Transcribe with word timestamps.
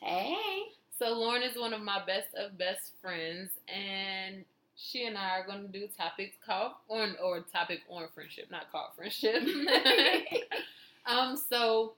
Hey. 0.00 0.62
So 0.98 1.12
Lauren 1.12 1.42
is 1.42 1.58
one 1.58 1.72
of 1.72 1.82
my 1.82 2.04
best 2.04 2.28
of 2.36 2.56
best 2.56 2.92
friends, 3.00 3.50
and 3.68 4.44
she 4.76 5.06
and 5.06 5.16
I 5.16 5.38
are 5.38 5.46
going 5.46 5.62
to 5.62 5.68
do 5.68 5.88
topics 5.96 6.36
called 6.44 6.72
on 6.88 7.16
or 7.22 7.40
topic 7.40 7.80
on 7.88 8.06
friendship, 8.14 8.50
not 8.50 8.70
called 8.70 8.90
friendship. 8.96 9.42
um, 11.06 11.36
so 11.48 11.94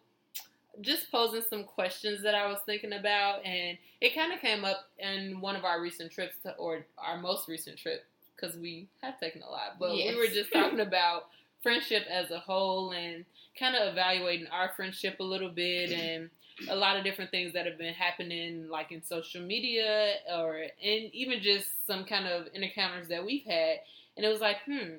just 0.81 1.11
posing 1.11 1.43
some 1.49 1.65
questions 1.65 2.23
that 2.23 2.35
I 2.35 2.47
was 2.47 2.59
thinking 2.67 2.92
about, 2.92 3.45
and 3.45 3.79
it 4.01 4.15
kind 4.15 4.33
of 4.33 4.41
came 4.41 4.65
up 4.65 4.88
in 4.99 5.41
one 5.41 5.57
of 5.57 5.65
our 5.65 5.81
recent 5.81 6.13
trips 6.13 6.37
to, 6.43 6.54
or 6.57 6.85
our 6.99 7.19
most 7.19 7.49
recent 7.49 7.79
trip, 7.79 8.04
because 8.35 8.57
we 8.57 8.88
have 9.03 9.19
taken 9.19 9.43
a 9.43 9.51
lot, 9.51 9.79
but 9.79 9.97
Yes. 9.97 10.15
we 10.15 10.21
were 10.21 10.33
just 10.33 10.53
talking 10.54 10.81
about 10.81 11.27
friendship 11.63 12.04
as 12.11 12.31
a 12.31 12.38
whole 12.38 12.93
and 12.93 13.25
kind 13.59 13.75
of 13.75 13.88
evaluating 13.88 14.47
our 14.49 14.71
friendship 14.77 15.19
a 15.21 15.25
little 15.25 15.49
bit 15.49 15.91
and 15.91 16.30
a 16.70 16.77
lot 16.77 16.97
of 16.97 17.05
different 17.05 17.30
things 17.30 17.52
that 17.52 17.66
have 17.66 17.79
been 17.79 17.95
happening 17.95 18.69
like 18.69 18.93
in 18.93 19.03
social 19.03 19.43
media 19.43 20.15
or 20.35 20.57
and 20.83 21.11
even 21.13 21.41
just 21.43 21.87
some 21.87 22.05
kind 22.05 22.27
of 22.27 22.47
encounters 22.55 23.09
that 23.09 23.25
we've 23.25 23.45
had. 23.45 23.80
And 24.17 24.25
it 24.25 24.29
was 24.29 24.41
like 24.41 24.59
hmm 24.66 24.97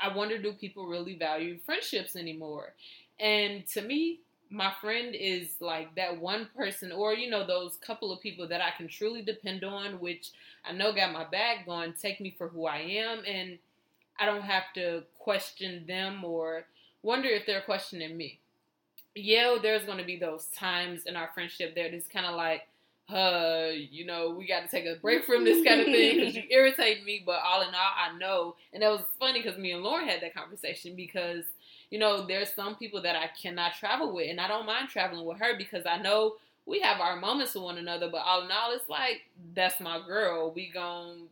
i 0.00 0.14
wonder 0.14 0.38
do 0.38 0.52
people 0.52 0.86
really 0.86 1.16
value 1.16 1.58
friendships 1.66 2.16
anymore? 2.16 2.74
And 3.18 3.66
to 3.68 3.82
me 3.82 4.20
my 4.52 4.72
friend 4.80 5.14
is 5.14 5.56
like 5.60 5.94
that 5.94 6.20
one 6.20 6.48
person 6.56 6.90
or 6.92 7.14
you 7.14 7.30
know 7.30 7.46
those 7.46 7.76
couple 7.76 8.12
of 8.12 8.20
people 8.20 8.48
that 8.48 8.60
i 8.60 8.70
can 8.76 8.88
truly 8.88 9.22
depend 9.22 9.62
on 9.62 10.00
which 10.00 10.30
i 10.64 10.72
know 10.72 10.92
got 10.92 11.12
my 11.12 11.24
back 11.24 11.66
going 11.66 11.92
take 11.92 12.20
me 12.20 12.34
for 12.36 12.48
who 12.48 12.66
i 12.66 12.78
am. 12.78 13.22
And 13.26 13.58
i 14.20 14.26
don't 14.26 14.42
have 14.42 14.72
to 14.76 15.04
question 15.18 15.84
them 15.88 16.24
or 16.24 16.66
wonder 17.02 17.28
if 17.28 17.46
they're 17.46 17.62
questioning 17.62 18.16
me 18.16 18.39
yeah, 19.14 19.56
there's 19.60 19.84
going 19.84 19.98
to 19.98 20.04
be 20.04 20.16
those 20.16 20.46
times 20.56 21.04
in 21.06 21.16
our 21.16 21.30
friendship 21.34 21.74
that 21.74 21.94
it's 21.94 22.06
kind 22.08 22.26
of 22.26 22.36
like, 22.36 22.62
uh, 23.12 23.70
you 23.72 24.06
know, 24.06 24.30
we 24.30 24.46
got 24.46 24.60
to 24.62 24.68
take 24.68 24.86
a 24.86 24.96
break 25.00 25.24
from 25.24 25.44
this 25.44 25.64
kind 25.66 25.80
of 25.80 25.86
thing 25.86 26.16
because 26.20 26.36
you 26.36 26.44
irritate 26.50 27.04
me. 27.04 27.22
But 27.24 27.40
all 27.44 27.62
in 27.62 27.68
all, 27.68 27.74
I 27.74 28.16
know, 28.18 28.54
and 28.72 28.82
that 28.82 28.90
was 28.90 29.02
funny 29.18 29.42
because 29.42 29.58
me 29.58 29.72
and 29.72 29.82
Lauren 29.82 30.08
had 30.08 30.22
that 30.22 30.34
conversation 30.34 30.94
because 30.94 31.44
you 31.90 31.98
know 31.98 32.24
there's 32.26 32.52
some 32.54 32.76
people 32.76 33.02
that 33.02 33.16
I 33.16 33.28
cannot 33.40 33.74
travel 33.74 34.14
with, 34.14 34.30
and 34.30 34.40
I 34.40 34.46
don't 34.46 34.66
mind 34.66 34.88
traveling 34.88 35.26
with 35.26 35.38
her 35.38 35.56
because 35.58 35.86
I 35.86 35.98
know 35.98 36.36
we 36.66 36.80
have 36.80 37.00
our 37.00 37.16
moments 37.16 37.54
with 37.54 37.64
one 37.64 37.78
another. 37.78 38.08
But 38.10 38.22
all 38.24 38.44
in 38.44 38.50
all, 38.52 38.72
it's 38.72 38.88
like 38.88 39.22
that's 39.54 39.80
my 39.80 40.00
girl. 40.06 40.52
We 40.54 40.70
gon' 40.72 41.22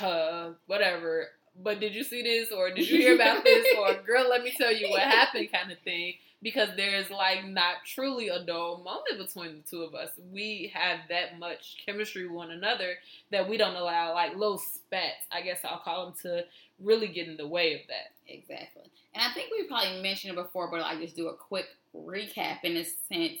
uh 0.00 0.50
whatever. 0.66 1.28
But 1.62 1.80
did 1.80 1.94
you 1.94 2.04
see 2.04 2.22
this 2.22 2.52
or 2.52 2.70
did 2.70 2.88
you 2.88 2.98
hear 2.98 3.14
about 3.16 3.44
this 3.44 3.66
or 3.78 3.94
girl, 4.02 4.28
let 4.28 4.42
me 4.42 4.52
tell 4.56 4.72
you 4.72 4.90
what 4.90 5.02
happened 5.02 5.50
kind 5.52 5.72
of 5.72 5.78
thing 5.80 6.14
because 6.42 6.68
there's 6.76 7.10
like 7.10 7.46
not 7.46 7.76
truly 7.84 8.28
a 8.28 8.44
dull 8.44 8.78
moment 8.78 9.26
between 9.26 9.56
the 9.56 9.62
two 9.68 9.82
of 9.82 9.94
us. 9.94 10.10
We 10.32 10.70
have 10.74 11.00
that 11.08 11.38
much 11.38 11.78
chemistry 11.84 12.24
with 12.26 12.36
one 12.36 12.50
another 12.50 12.94
that 13.30 13.48
we 13.48 13.56
don't 13.56 13.74
allow 13.74 14.14
like 14.14 14.36
little 14.36 14.58
spats, 14.58 15.26
I 15.32 15.42
guess 15.42 15.60
I'll 15.64 15.78
call 15.80 16.06
them, 16.06 16.14
to 16.22 16.44
really 16.78 17.08
get 17.08 17.28
in 17.28 17.36
the 17.36 17.48
way 17.48 17.74
of 17.74 17.80
that. 17.88 18.12
Exactly. 18.28 18.84
And 19.14 19.22
I 19.22 19.32
think 19.32 19.50
we 19.50 19.66
probably 19.66 20.02
mentioned 20.02 20.38
it 20.38 20.42
before, 20.42 20.70
but 20.70 20.82
I 20.82 21.00
just 21.00 21.16
do 21.16 21.28
a 21.28 21.34
quick 21.34 21.66
recap 21.94 22.58
in 22.62 22.76
a 22.76 22.84
sense. 22.84 23.40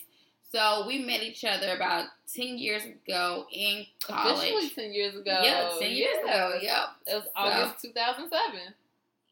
So 0.56 0.86
we 0.86 1.00
met 1.00 1.22
each 1.22 1.44
other 1.44 1.76
about 1.76 2.06
ten 2.34 2.56
years 2.56 2.82
ago 2.82 3.44
in 3.52 3.84
college. 4.02 4.38
Officially 4.38 4.70
ten 4.70 4.94
years 4.94 5.14
ago. 5.14 5.38
Yeah, 5.42 5.70
ten 5.78 5.90
years 5.90 6.16
ago. 6.24 6.58
Yep. 6.62 6.84
It 7.08 7.14
was 7.14 7.24
August 7.36 7.82
2007. 7.82 8.60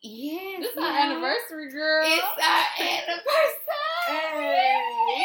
Yes. 0.03 0.61
This 0.61 0.73
is 0.73 0.77
our 0.77 0.85
anniversary, 0.85 1.71
girl. 1.71 2.05
It's 2.05 2.23
our 2.43 2.65
anniversary. 2.79 4.05
Hey. 4.07 5.25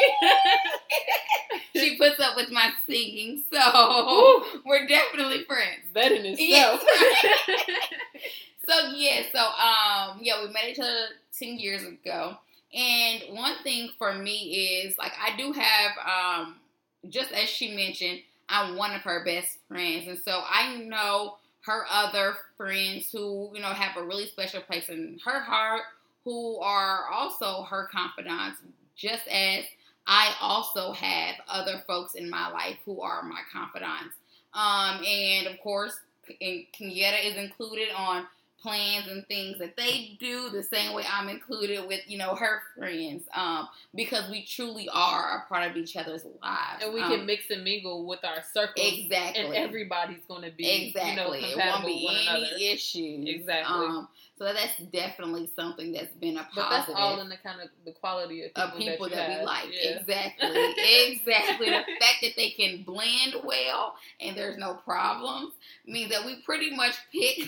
she 1.78 1.98
puts 1.98 2.18
up 2.18 2.34
with 2.34 2.50
my 2.50 2.70
singing, 2.86 3.42
so 3.52 4.42
we're 4.64 4.86
definitely 4.86 5.44
friends. 5.44 5.84
that 5.92 6.12
in 6.12 6.24
itself. 6.24 6.80
So 8.66 8.92
yeah, 8.94 9.22
so 9.32 9.40
um 9.40 10.20
yeah, 10.22 10.42
we 10.42 10.52
met 10.52 10.64
each 10.68 10.78
other 10.78 11.08
ten 11.38 11.58
years 11.58 11.82
ago. 11.82 12.36
And 12.72 13.36
one 13.36 13.54
thing 13.62 13.90
for 13.98 14.14
me 14.14 14.82
is 14.84 14.96
like 14.98 15.12
I 15.20 15.36
do 15.36 15.52
have 15.52 15.92
um 16.06 16.56
just 17.08 17.32
as 17.32 17.48
she 17.48 17.74
mentioned, 17.74 18.20
I'm 18.48 18.76
one 18.76 18.94
of 18.94 19.02
her 19.02 19.24
best 19.24 19.58
friends. 19.68 20.06
And 20.06 20.18
so 20.18 20.42
I 20.48 20.76
know 20.76 21.36
her 21.62 21.84
other 21.90 22.34
friends 22.56 23.10
who, 23.12 23.50
you 23.54 23.60
know, 23.60 23.68
have 23.68 23.96
a 23.96 24.04
really 24.04 24.26
special 24.26 24.60
place 24.60 24.88
in 24.88 25.18
her 25.24 25.40
heart, 25.40 25.82
who 26.24 26.58
are 26.58 27.06
also 27.10 27.62
her 27.62 27.88
confidants, 27.90 28.60
just 28.96 29.26
as 29.28 29.64
I 30.06 30.34
also 30.40 30.92
have 30.92 31.36
other 31.48 31.82
folks 31.86 32.14
in 32.14 32.28
my 32.28 32.50
life 32.50 32.76
who 32.84 33.00
are 33.00 33.22
my 33.22 33.40
confidants. 33.52 34.16
Um, 34.52 35.04
and 35.04 35.46
of 35.46 35.60
course, 35.60 35.94
and 36.40 36.64
Kenyatta 36.78 37.24
is 37.24 37.36
included 37.36 37.88
on 37.96 38.26
plans 38.60 39.08
and 39.08 39.26
things 39.26 39.58
that 39.58 39.76
they 39.76 40.16
do 40.20 40.50
the 40.50 40.62
same 40.62 40.92
way 40.94 41.04
I'm 41.10 41.28
included 41.28 41.86
with, 41.88 42.00
you 42.06 42.18
know, 42.18 42.34
her 42.34 42.60
friends. 42.76 43.24
Um, 43.34 43.68
because 43.94 44.28
we 44.30 44.44
truly 44.44 44.88
are 44.92 45.38
a 45.44 45.48
part 45.48 45.70
of 45.70 45.76
each 45.76 45.96
other's 45.96 46.24
lives. 46.42 46.82
and 46.84 46.92
we 46.94 47.00
Um, 47.00 47.10
can 47.10 47.26
mix 47.26 47.50
and 47.50 47.64
mingle 47.64 48.06
with 48.06 48.24
our 48.24 48.42
circles. 48.52 48.86
exactly 48.98 49.44
And 49.44 49.54
everybody's 49.54 50.24
going 50.28 50.42
to 50.42 50.50
be, 50.50 50.68
exactly. 50.88 51.10
you 51.10 51.16
know, 51.16 51.32
it 51.32 51.56
won't 51.56 51.86
be 51.86 51.94
with 51.94 52.04
one 52.04 52.16
any 52.16 52.26
another. 52.44 52.56
issues. 52.60 53.28
Exactly. 53.28 53.86
Um, 53.86 54.08
so 54.40 54.46
that's 54.54 54.78
definitely 54.90 55.50
something 55.54 55.92
that's 55.92 56.14
been 56.14 56.38
a 56.38 56.44
positive. 56.44 56.54
But 56.56 56.70
that's 56.70 56.90
all 56.94 57.20
in 57.20 57.28
the 57.28 57.36
kind 57.36 57.60
of 57.60 57.68
the 57.84 57.92
quality 57.92 58.44
of 58.44 58.54
people, 58.54 58.62
of 58.62 58.78
people 58.78 59.08
that, 59.10 59.16
that, 59.28 59.40
we 59.40 59.44
like. 59.44 59.66
Yeah. 59.70 59.98
Exactly. 59.98 60.48
exactly. 61.12 61.66
The 61.66 61.72
fact 62.00 62.22
that 62.22 62.32
they 62.36 62.48
can 62.48 62.82
blend 62.82 63.36
well 63.44 63.96
and 64.18 64.34
there's 64.34 64.56
no 64.56 64.72
problems 64.74 65.52
means 65.86 66.10
that 66.12 66.24
we 66.24 66.36
pretty 66.36 66.74
much 66.74 66.94
pick 67.12 67.38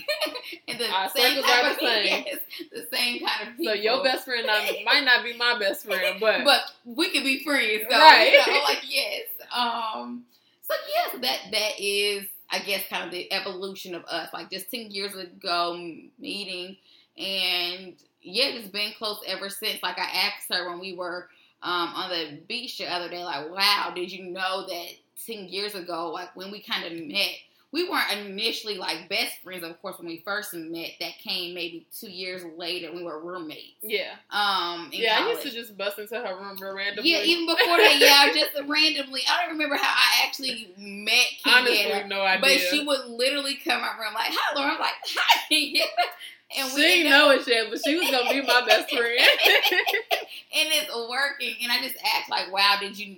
in 0.66 0.76
the 0.78 0.90
Our 0.90 1.08
same 1.08 1.42
type 1.42 1.72
of 1.72 1.78
the 1.78 1.86
same. 1.86 2.24
yes, 2.26 2.38
the 2.70 2.86
same 2.94 3.24
kind 3.24 3.48
of 3.48 3.56
people. 3.56 3.72
So 3.72 3.80
your 3.80 4.04
best 4.04 4.26
friend 4.26 4.46
not, 4.46 4.62
might 4.84 5.04
not 5.06 5.24
be 5.24 5.34
my 5.34 5.58
best 5.58 5.86
friend, 5.86 6.18
but, 6.20 6.44
but 6.44 6.60
we 6.84 7.08
can 7.08 7.24
be 7.24 7.42
friends, 7.42 7.84
though. 7.88 7.96
Right. 7.96 8.32
You 8.32 8.52
know, 8.52 8.60
like 8.64 8.82
yes. 8.86 9.22
Um. 9.50 10.24
So 10.60 10.74
yes, 10.94 11.22
that 11.22 11.52
that 11.52 11.72
is, 11.78 12.26
I 12.50 12.58
guess, 12.58 12.82
kind 12.90 13.06
of 13.06 13.12
the 13.12 13.32
evolution 13.32 13.94
of 13.94 14.04
us. 14.04 14.28
Like 14.34 14.50
just 14.50 14.70
ten 14.70 14.90
years 14.90 15.14
ago, 15.14 15.74
meeting, 16.18 16.76
and 17.18 17.94
yeah, 18.22 18.44
it's 18.46 18.68
been 18.68 18.92
close 18.98 19.18
ever 19.26 19.48
since. 19.48 19.82
Like 19.82 19.98
I 19.98 20.04
asked 20.26 20.46
her 20.50 20.68
when 20.70 20.80
we 20.80 20.94
were 20.94 21.28
um, 21.62 21.88
on 21.94 22.10
the 22.10 22.38
beach 22.48 22.78
the 22.78 22.86
other 22.92 23.08
day, 23.08 23.24
like, 23.24 23.50
wow, 23.50 23.92
did 23.94 24.10
you 24.12 24.24
know 24.24 24.66
that 24.66 24.86
ten 25.26 25.48
years 25.48 25.74
ago, 25.74 26.10
like 26.10 26.34
when 26.36 26.50
we 26.50 26.60
kind 26.60 26.84
of 26.84 26.92
met. 27.08 27.30
We 27.74 27.88
weren't 27.88 28.12
initially 28.26 28.76
like 28.76 29.08
best 29.08 29.38
friends, 29.42 29.64
of 29.64 29.80
course, 29.80 29.96
when 29.98 30.06
we 30.06 30.18
first 30.26 30.52
met. 30.52 30.90
That 31.00 31.12
came 31.24 31.54
maybe 31.54 31.86
two 31.98 32.10
years 32.10 32.44
later. 32.58 32.92
We 32.94 33.02
were 33.02 33.18
roommates. 33.18 33.78
yeah, 33.80 34.10
Um, 34.30 34.90
yeah. 34.92 35.20
I 35.22 35.30
used 35.30 35.40
to 35.44 35.50
just 35.50 35.74
bust 35.78 35.98
into 35.98 36.16
her 36.16 36.36
room 36.36 36.58
randomly. 36.60 37.10
Yeah, 37.10 37.22
even 37.22 37.46
before 37.46 37.78
that, 37.78 37.96
yeah, 37.98 38.30
just 38.34 38.68
randomly. 38.68 39.22
I 39.26 39.40
don't 39.40 39.52
remember 39.52 39.76
how 39.76 39.88
I 39.88 40.26
actually 40.26 40.68
met 40.76 41.24
honestly, 41.46 42.08
no 42.10 42.20
idea. 42.20 42.40
but 42.42 42.50
she 42.60 42.84
would 42.84 43.06
literally 43.06 43.54
come 43.64 43.80
out 43.80 43.98
room 43.98 44.12
like, 44.12 44.32
"Hi, 44.34 44.54
Laura." 44.54 44.72
I'm 44.74 44.78
like, 44.78 44.92
"Hi, 45.06 45.40
Kenyatta," 45.50 46.10
and 46.56 46.68
she 46.70 46.76
we 46.76 46.82
didn't 46.82 47.10
know 47.10 47.30
it 47.30 47.46
yet, 47.46 47.66
but 47.70 47.80
she 47.84 47.96
was 47.96 48.10
gonna 48.10 48.30
be 48.30 48.42
my 48.42 48.64
best 48.66 48.90
friend. 48.90 49.18
and 50.54 50.68
it's 50.72 50.90
working. 51.08 51.54
And 51.62 51.72
I 51.72 51.80
just 51.82 51.96
asked, 52.16 52.30
like, 52.30 52.52
"Wow, 52.52 52.76
did 52.80 52.98
you 52.98 53.16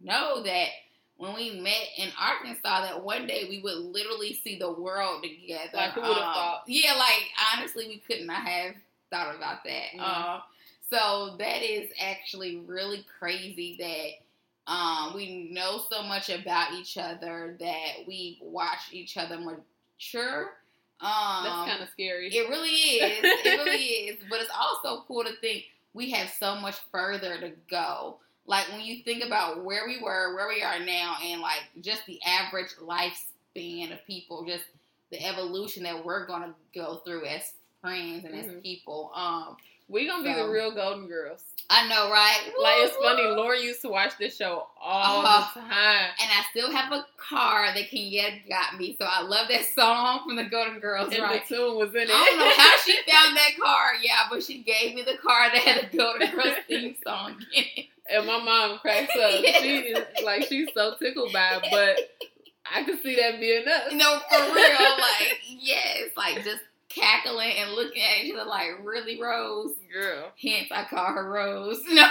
know 0.00 0.42
that?" 0.42 0.68
When 1.16 1.34
we 1.34 1.60
met 1.60 1.86
in 1.98 2.08
Arkansas, 2.18 2.80
that 2.82 3.04
one 3.04 3.26
day 3.26 3.46
we 3.48 3.60
would 3.60 3.76
literally 3.76 4.32
see 4.42 4.58
the 4.58 4.72
world 4.72 5.22
together. 5.22 5.68
Like, 5.74 5.92
who 5.92 6.00
would've 6.00 6.16
Um, 6.16 6.22
thought? 6.34 6.62
Yeah, 6.66 6.94
like 6.94 7.30
honestly, 7.54 7.88
we 7.88 7.98
could 7.98 8.26
not 8.26 8.42
have 8.46 8.74
thought 9.10 9.34
about 9.34 9.62
that. 9.64 9.92
Mhm. 9.92 10.00
Uh, 10.00 10.40
so 10.88 11.36
that 11.38 11.62
is 11.62 11.90
actually 12.00 12.56
really 12.60 13.04
crazy 13.18 13.76
that 13.78 14.72
um, 14.72 15.14
we 15.14 15.48
know 15.50 15.84
so 15.90 16.02
much 16.02 16.30
about 16.30 16.72
each 16.74 16.96
other 16.96 17.56
that 17.60 18.06
we 18.06 18.38
watch 18.40 18.78
each 18.92 19.16
other 19.16 19.38
mature. 19.38 20.56
Um, 21.02 21.44
That's 21.44 21.70
kind 21.70 21.82
of 21.82 21.88
scary. 21.90 22.28
it 22.28 22.48
really 22.48 22.68
is. 22.70 23.20
It 23.24 23.58
really 23.58 23.76
is. 24.10 24.16
But 24.28 24.40
it's 24.40 24.50
also 24.58 25.04
cool 25.08 25.24
to 25.24 25.32
think 25.40 25.64
we 25.94 26.10
have 26.10 26.28
so 26.38 26.56
much 26.56 26.76
further 26.92 27.38
to 27.40 27.52
go. 27.70 28.18
Like 28.46 28.66
when 28.72 28.80
you 28.80 29.02
think 29.02 29.24
about 29.24 29.64
where 29.64 29.86
we 29.86 30.00
were, 30.02 30.34
where 30.34 30.48
we 30.48 30.62
are 30.62 30.78
now, 30.84 31.16
and 31.24 31.40
like 31.40 31.60
just 31.80 32.04
the 32.06 32.18
average 32.26 32.70
lifespan 32.82 33.92
of 33.92 34.04
people, 34.06 34.44
just 34.44 34.64
the 35.10 35.24
evolution 35.26 35.82
that 35.84 36.04
we're 36.04 36.26
gonna 36.26 36.54
go 36.74 36.96
through 37.04 37.26
as 37.26 37.52
friends 37.80 38.24
and 38.24 38.34
as 38.34 38.46
Mhm. 38.46 38.62
people. 38.62 39.10
Um, 39.14 39.56
we 39.90 40.06
gonna 40.06 40.22
be 40.24 40.32
the 40.34 40.48
real 40.48 40.70
Golden 40.74 41.06
Girls. 41.08 41.42
I 41.72 41.86
know, 41.88 42.10
right? 42.10 42.50
Like 42.60 42.74
it's 42.78 42.96
funny. 42.96 43.22
Lauren 43.22 43.62
used 43.62 43.80
to 43.82 43.88
watch 43.88 44.12
this 44.18 44.36
show 44.36 44.66
all 44.80 45.24
Uh-huh. 45.24 45.50
the 45.54 45.60
time. 45.60 46.10
And 46.20 46.30
I 46.30 46.42
still 46.50 46.70
have 46.72 46.92
a 46.92 47.06
card 47.16 47.76
that 47.76 47.90
Kenyatta 47.90 48.48
got 48.48 48.76
me, 48.78 48.96
so 49.00 49.06
I 49.08 49.22
love 49.22 49.46
that 49.48 49.64
song 49.74 50.20
from 50.26 50.36
the 50.36 50.44
Golden 50.44 50.80
Girls. 50.80 51.12
And 51.12 51.22
right? 51.22 51.46
the 51.48 51.54
tune 51.54 51.76
was 51.76 51.90
in 51.94 52.02
it. 52.02 52.10
I 52.10 52.24
don't 52.24 52.38
know 52.38 52.52
how 52.56 52.76
she 52.84 52.92
found 53.10 53.36
that 53.36 53.50
card, 53.62 53.96
yeah, 54.02 54.22
but 54.30 54.42
she 54.42 54.62
gave 54.62 54.94
me 54.94 55.02
the 55.02 55.16
card 55.24 55.52
that 55.54 55.62
had 55.62 55.90
the 55.92 55.96
Golden 55.96 56.30
Girls 56.32 56.56
theme 56.68 56.96
song 57.06 57.36
in 57.54 57.64
it. 57.76 57.86
and 58.12 58.26
my 58.26 58.38
mom 58.42 58.78
cracks 58.78 59.14
up. 59.16 59.30
She 59.60 59.78
is 59.78 59.98
like 60.24 60.44
she's 60.46 60.68
so 60.74 60.94
tickled 61.00 61.32
by 61.32 61.60
it, 61.62 61.64
but 61.70 62.28
I 62.72 62.82
can 62.82 63.00
see 63.00 63.14
that 63.16 63.38
being 63.38 63.66
us. 63.68 63.92
No, 63.92 64.18
for 64.28 64.54
real. 64.54 64.96
Like, 64.98 65.38
yes, 65.46 66.10
like 66.16 66.42
just 66.44 66.60
cackling 66.90 67.52
and 67.58 67.72
looking 67.72 68.02
at 68.02 68.24
each 68.24 68.34
other 68.34 68.44
like, 68.48 68.68
really, 68.84 69.20
Rose? 69.20 69.72
Girl. 69.92 70.30
Hence, 70.40 70.68
I 70.70 70.84
call 70.84 71.06
her 71.14 71.30
Rose. 71.30 71.80
No. 71.90 72.08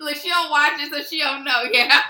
Look, 0.00 0.14
she 0.16 0.28
don't 0.28 0.50
watch 0.50 0.72
it, 0.80 0.92
so 0.92 1.02
she 1.02 1.18
don't 1.18 1.44
know. 1.44 1.62
Yeah. 1.70 2.00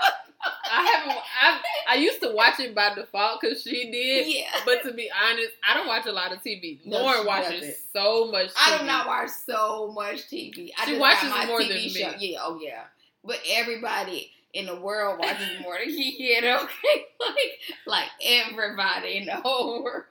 I 0.71 0.83
haven't. 0.85 1.17
I 1.41 1.61
I 1.89 1.95
used 1.95 2.21
to 2.21 2.31
watch 2.33 2.59
it 2.59 2.73
by 2.75 2.93
default 2.95 3.41
because 3.41 3.61
she 3.63 3.91
did. 3.91 4.27
Yeah. 4.27 4.51
But 4.65 4.83
to 4.83 4.93
be 4.93 5.09
honest, 5.23 5.49
I 5.67 5.73
don't 5.75 5.87
watch 5.87 6.05
a 6.05 6.11
lot 6.11 6.31
of 6.31 6.39
TV. 6.43 6.79
No, 6.85 6.99
Lauren 6.99 7.25
watches 7.25 7.59
doesn't. 7.59 7.75
so 7.93 8.31
much. 8.31 8.47
TV. 8.49 8.53
I 8.57 8.77
do 8.79 8.85
not 8.85 9.07
watch 9.07 9.29
so 9.45 9.91
much 9.93 10.27
TV. 10.29 10.69
I 10.79 10.85
She 10.85 10.97
watches 10.97 11.29
more 11.47 11.59
TV 11.59 11.67
than 11.67 11.77
me. 11.77 11.89
show. 11.89 12.11
Yeah, 12.19 12.37
oh 12.43 12.59
yeah. 12.61 12.83
But 13.23 13.39
everybody 13.51 14.31
in 14.53 14.65
the 14.67 14.75
world 14.79 15.19
watches 15.19 15.47
more 15.61 15.77
than 15.79 15.89
he 15.95 16.17
did. 16.17 16.43
Okay, 16.43 17.05
like 17.19 17.59
like 17.85 18.09
everybody 18.23 19.17
in 19.17 19.25
the 19.25 19.35
whole 19.37 19.83
world. 19.83 20.05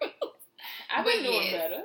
I've 0.95 1.05
been 1.05 1.23
doing 1.23 1.43
yes. 1.45 1.53
better. 1.53 1.83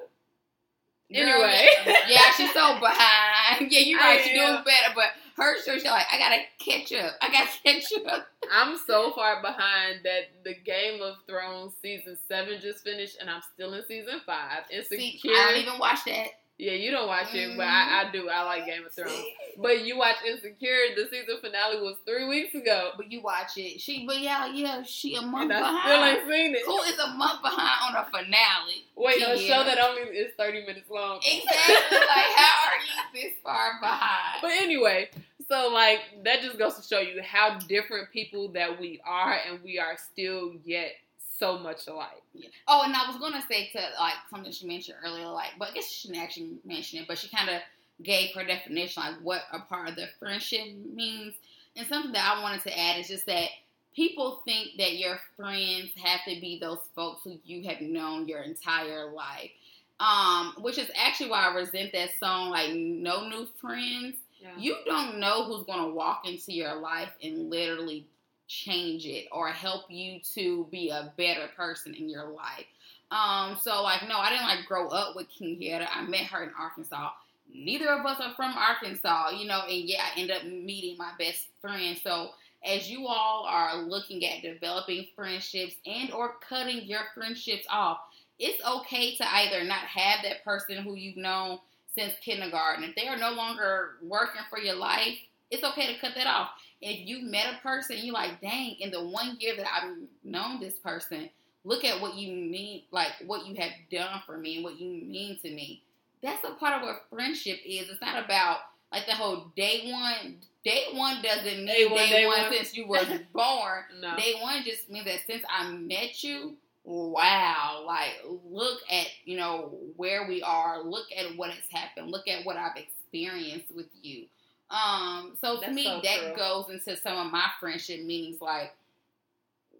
Girl, 1.13 1.44
Anyway. 1.44 1.68
yeah, 1.86 1.96
yeah, 2.10 2.31
she's 2.36 2.52
so 2.52 2.80
behind. 2.80 3.72
Yeah, 3.72 3.80
you're 3.80 4.00
right. 4.00 4.22
She's 4.24 4.34
doing 4.34 4.63
better, 4.66 4.94
but 4.96 5.06
her 5.38 5.56
show, 5.63 5.74
she's 5.75 5.86
like, 5.86 6.06
I 6.12 6.18
gotta 6.18 6.42
catch 6.60 6.92
up. 6.94 7.13
I 7.22 7.31
gotta 7.31 7.50
catch 7.63 7.86
up. 8.07 8.28
I'm 8.52 8.75
so 8.88 9.12
far 9.13 9.40
behind 9.42 10.00
that 10.04 10.44
the 10.44 10.56
Game 10.66 11.02
of 11.04 11.16
Thrones 11.28 11.74
season 11.81 12.18
seven 12.28 12.60
just 12.60 12.84
finished, 12.84 13.18
and 13.22 13.30
I'm 13.30 13.42
still 13.54 13.74
in 13.75 13.86
season 13.86 14.19
five. 14.25 14.63
Insecure. 14.72 14.98
See, 15.00 15.19
I 15.30 15.52
don't 15.52 15.62
even 15.62 15.78
watch 15.80 16.00
that. 16.06 16.28
Yeah, 16.57 16.72
you 16.72 16.90
don't 16.90 17.07
watch 17.07 17.34
it, 17.34 17.57
but 17.57 17.68
I, 17.68 18.02
I 18.02 18.04
mm-hmm. 18.06 18.12
do. 18.13 18.30
I 18.30 18.44
like 18.44 18.66
Game 18.66 18.86
of 18.86 18.94
Thrones. 18.94 19.12
But 19.57 19.86
you 19.86 19.98
watch 19.98 20.16
Insecure. 20.25 20.96
The 20.96 21.04
season 21.10 21.36
finale 21.42 21.81
was 21.81 21.98
three 22.06 22.25
weeks 22.28 22.56
ago, 22.56 22.92
But 22.96 23.12
you 23.12 23.22
watch 23.22 23.57
it. 23.57 23.81
She, 23.81 24.06
but 24.06 24.22
yeah, 24.22 24.48
yeah, 24.54 24.81
she 24.84 25.16
a 25.16 25.22
month 25.22 25.52
and 25.52 25.54
I 25.54 25.60
behind. 25.60 25.84
still 25.84 26.04
ain't 26.06 26.31
seen 26.31 26.56
it. 26.56 26.66
Who 26.66 26.81
is 26.84 26.98
a 26.98 27.07
month 27.16 27.42
behind 27.42 27.96
on 27.96 28.04
a 28.04 28.06
finale? 28.06 28.86
Wait, 28.96 29.18
a 29.18 29.38
show 29.38 29.66
that 29.66 29.80
only 29.80 30.04
is 30.18 30.31
30 30.38 30.66
minutes 30.66 30.90
long. 30.90 31.18
Exactly. 31.18 31.46
like, 31.92 32.31
how 32.36 32.69
are 32.69 32.80
you 32.80 33.22
this 33.22 33.34
far 33.44 33.74
behind? 33.81 34.40
But 34.42 34.52
anyway, 34.52 35.10
so 35.50 35.69
like 35.74 36.00
that 36.24 36.42
just 36.42 36.57
goes 36.57 36.75
to 36.75 36.84
show 36.84 37.00
you 37.00 37.22
how 37.22 37.60
different 37.68 38.12
people 38.12 38.50
that 38.54 38.80
we 38.80 39.02
are, 39.06 39.38
and 39.50 39.62
we 39.62 39.78
are 39.78 39.98
still 39.98 40.54
yet 40.63 40.92
so 41.39 41.57
much 41.57 41.87
alike. 41.87 42.21
Yeah. 42.33 42.49
Oh, 42.67 42.83
and 42.85 42.95
I 42.95 43.07
was 43.07 43.17
gonna 43.17 43.43
say 43.49 43.69
to 43.73 43.79
like 43.99 44.13
something 44.29 44.51
she 44.51 44.67
mentioned 44.67 44.97
earlier, 45.03 45.27
like, 45.27 45.51
but 45.59 45.69
I 45.69 45.73
guess 45.73 45.89
she 45.89 46.07
didn't 46.07 46.23
actually 46.23 46.57
mention 46.65 46.99
it, 46.99 47.07
but 47.07 47.17
she 47.17 47.29
kind 47.29 47.49
of 47.49 47.61
gave 48.03 48.33
her 48.35 48.43
definition, 48.43 49.03
like 49.03 49.15
what 49.21 49.41
a 49.51 49.59
part 49.59 49.89
of 49.89 49.95
the 49.95 50.07
friendship 50.19 50.67
means. 50.93 51.35
And 51.75 51.87
something 51.87 52.11
that 52.13 52.37
I 52.37 52.41
wanted 52.41 52.63
to 52.63 52.79
add 52.79 52.99
is 52.99 53.07
just 53.07 53.25
that 53.25 53.49
people 53.95 54.41
think 54.45 54.77
that 54.77 54.97
your 54.97 55.19
friends 55.37 55.91
have 56.03 56.21
to 56.25 56.39
be 56.39 56.59
those 56.59 56.79
folks 56.95 57.21
who 57.23 57.37
you 57.45 57.67
have 57.67 57.81
known 57.81 58.27
your 58.27 58.41
entire 58.41 59.11
life. 59.11 59.51
Um, 59.97 60.55
which 60.59 60.77
is 60.77 60.91
actually 61.01 61.29
why 61.29 61.47
I 61.47 61.55
resent 61.55 61.93
that 61.93 62.09
song, 62.19 62.49
like 62.49 62.73
"No 62.73 63.29
New 63.29 63.47
Friends." 63.61 64.17
You 64.57 64.75
don't 64.85 65.19
know 65.19 65.45
who's 65.45 65.65
going 65.65 65.79
to 65.87 65.93
walk 65.93 66.27
into 66.27 66.51
your 66.53 66.75
life 66.75 67.09
and 67.23 67.49
literally 67.49 68.05
change 68.47 69.06
it 69.06 69.27
or 69.31 69.50
help 69.50 69.86
you 69.89 70.19
to 70.36 70.68
be 70.71 70.89
a 70.89 71.13
better 71.18 71.47
person 71.56 71.94
in 71.94 72.09
your 72.09 72.27
life. 72.27 72.65
Um, 73.12 73.57
so 73.62 73.83
like, 73.83 74.07
no, 74.07 74.18
I 74.18 74.30
didn't 74.30 74.47
like 74.47 74.65
grow 74.65 74.88
up 74.89 75.15
with 75.15 75.27
Kingiera. 75.30 75.88
I 75.94 76.03
met 76.03 76.25
her 76.27 76.44
in 76.44 76.51
Arkansas. 76.59 77.12
Neither 77.53 77.89
of 77.89 78.06
us 78.06 78.19
are 78.19 78.33
from 78.36 78.53
Arkansas, 78.57 79.31
you 79.31 79.47
know, 79.47 79.62
and 79.62 79.88
yeah, 79.88 80.01
I 80.15 80.19
end 80.19 80.31
up 80.31 80.44
meeting 80.45 80.97
my 80.97 81.12
best 81.18 81.47
friend. 81.62 81.97
So 82.01 82.31
as 82.65 82.89
you 82.89 83.07
all 83.07 83.45
are 83.47 83.77
looking 83.77 84.25
at 84.25 84.42
developing 84.42 85.07
friendships 85.15 85.75
and 85.86 86.12
or 86.12 86.36
cutting 86.47 86.86
your 86.86 87.01
friendships 87.13 87.65
off, 87.69 88.00
it's 88.39 88.62
okay 88.65 89.15
to 89.15 89.36
either 89.36 89.63
not 89.63 89.83
have 89.86 90.24
that 90.24 90.44
person 90.44 90.77
who 90.77 90.95
you've 90.95 91.18
known 91.18 91.59
since 91.95 92.13
kindergarten. 92.21 92.83
If 92.83 92.95
they 92.95 93.07
are 93.07 93.18
no 93.18 93.31
longer 93.31 93.92
working 94.01 94.42
for 94.50 94.59
your 94.59 94.75
life, 94.75 95.18
it's 95.51 95.63
okay 95.63 95.94
to 95.94 96.00
cut 96.00 96.15
that 96.15 96.27
off. 96.27 96.50
If 96.87 97.07
you 97.07 97.25
met 97.25 97.47
a 97.51 97.61
person, 97.67 97.97
you 97.97 98.13
like, 98.13 98.39
dang, 98.41 98.75
in 98.79 98.91
the 98.91 99.03
one 99.03 99.37
year 99.39 99.55
that 99.57 99.65
I've 99.65 99.97
known 100.23 100.59
this 100.59 100.75
person, 100.75 101.29
look 101.63 101.83
at 101.83 101.99
what 101.99 102.13
you 102.13 102.27
mean, 102.31 102.83
like 102.91 103.09
what 103.25 103.47
you 103.47 103.55
have 103.55 103.71
done 103.91 104.21
for 104.25 104.37
me 104.37 104.57
and 104.57 104.63
what 104.63 104.79
you 104.79 104.87
mean 104.87 105.39
to 105.41 105.49
me. 105.49 105.81
That's 106.21 106.43
a 106.43 106.51
part 106.51 106.75
of 106.75 106.87
what 106.87 107.05
friendship 107.09 107.57
is. 107.65 107.89
It's 107.89 108.01
not 108.01 108.23
about 108.23 108.59
like 108.91 109.07
the 109.07 109.13
whole 109.13 109.51
day 109.55 109.91
one. 109.91 110.37
Day 110.63 110.83
one 110.93 111.23
doesn't 111.23 111.43
mean 111.43 111.65
Day 111.65 111.83
day 111.83 111.85
one, 111.87 111.97
one, 111.99 112.09
day 112.09 112.25
one. 112.27 112.53
since 112.53 112.77
you 112.77 112.87
were 112.87 113.03
born. 113.33 113.83
No. 113.99 114.15
Day 114.15 114.35
one 114.39 114.63
just 114.63 114.89
means 114.89 115.05
that 115.05 115.21
since 115.25 115.43
I 115.49 115.71
met 115.71 116.23
you, 116.23 116.55
wow, 116.83 117.83
like 117.85 118.23
look 118.47 118.79
at, 118.91 119.07
you 119.25 119.37
know, 119.37 119.73
where 119.97 120.27
we 120.27 120.43
are, 120.43 120.83
look 120.83 121.07
at 121.17 121.35
what 121.35 121.49
has 121.49 121.67
happened, 121.71 122.11
look 122.11 122.27
at 122.27 122.45
what 122.45 122.57
I've 122.57 122.77
experienced 122.77 123.75
with 123.75 123.87
you. 124.01 124.25
Um, 124.69 125.38
so 125.39 125.56
to 125.56 125.62
That's 125.62 125.73
me 125.73 125.83
so 125.83 126.01
that 126.03 126.19
true. 126.19 126.35
goes 126.35 126.69
into 126.69 127.00
some 127.00 127.17
of 127.17 127.31
my 127.31 127.45
friendship 127.59 128.03
meanings 128.03 128.41
like 128.41 128.73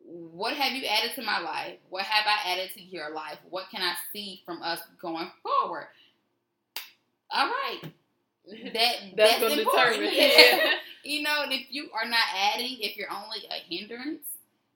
what 0.07 0.55
have 0.55 0.73
you 0.73 0.85
added 0.85 1.11
to 1.15 1.23
my 1.23 1.39
life? 1.39 1.77
What 1.89 2.03
have 2.03 2.25
I 2.27 2.51
added 2.51 2.69
to 2.75 2.81
your 2.81 3.09
life? 3.11 3.37
What 3.49 3.65
can 3.71 3.81
I 3.81 3.93
see 4.13 4.41
from 4.45 4.61
us 4.61 4.79
going 5.01 5.29
forward? 5.41 5.87
All 7.31 7.47
right. 7.47 7.81
That 8.73 8.95
That's 9.17 9.39
that's, 9.39 9.57
important. 9.57 10.03
Yeah. 10.13 10.71
You 11.03 11.21
know, 11.21 11.43
and 11.43 11.51
if 11.51 11.67
you 11.69 11.89
are 11.93 12.07
not 12.07 12.23
adding, 12.35 12.77
if 12.79 12.97
you're 12.97 13.11
only 13.11 13.39
a 13.49 13.61
hindrance, 13.69 14.25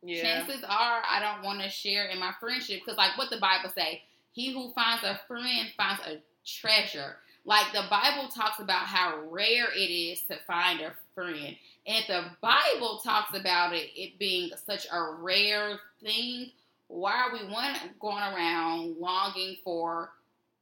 yeah. 0.04 0.22
chances 0.22 0.64
are 0.64 1.02
I 1.08 1.20
don't 1.20 1.44
want 1.44 1.62
to 1.62 1.70
share 1.70 2.06
in 2.06 2.20
my 2.20 2.34
friendship 2.40 2.82
because, 2.84 2.98
like, 2.98 3.18
what 3.18 3.32
the 3.32 3.40
Bible 3.40 3.72
say, 3.76 4.04
he 4.32 4.54
who 4.54 4.72
finds 4.74 5.04
a 5.04 5.20
friend 5.28 5.70
finds 5.76 6.02
a 6.06 6.22
treasure. 6.46 7.18
Like 7.50 7.74
the 7.74 7.82
Bible 7.90 8.30
talks 8.30 8.60
about 8.60 8.86
how 8.86 9.22
rare 9.32 9.66
it 9.76 9.80
is 9.92 10.22
to 10.30 10.38
find 10.46 10.82
a 10.82 10.94
friend, 11.16 11.56
and 11.88 11.98
if 11.98 12.06
the 12.06 12.26
Bible 12.42 13.02
talks 13.04 13.36
about 13.36 13.74
it, 13.74 13.90
it 13.96 14.20
being 14.20 14.52
such 14.68 14.86
a 14.94 15.16
rare 15.20 15.80
thing, 16.04 16.52
why 16.90 17.14
are 17.14 17.34
we 17.34 17.52
one 17.52 17.74
going 18.00 18.22
around 18.22 18.98
longing 19.00 19.58
for 19.64 20.12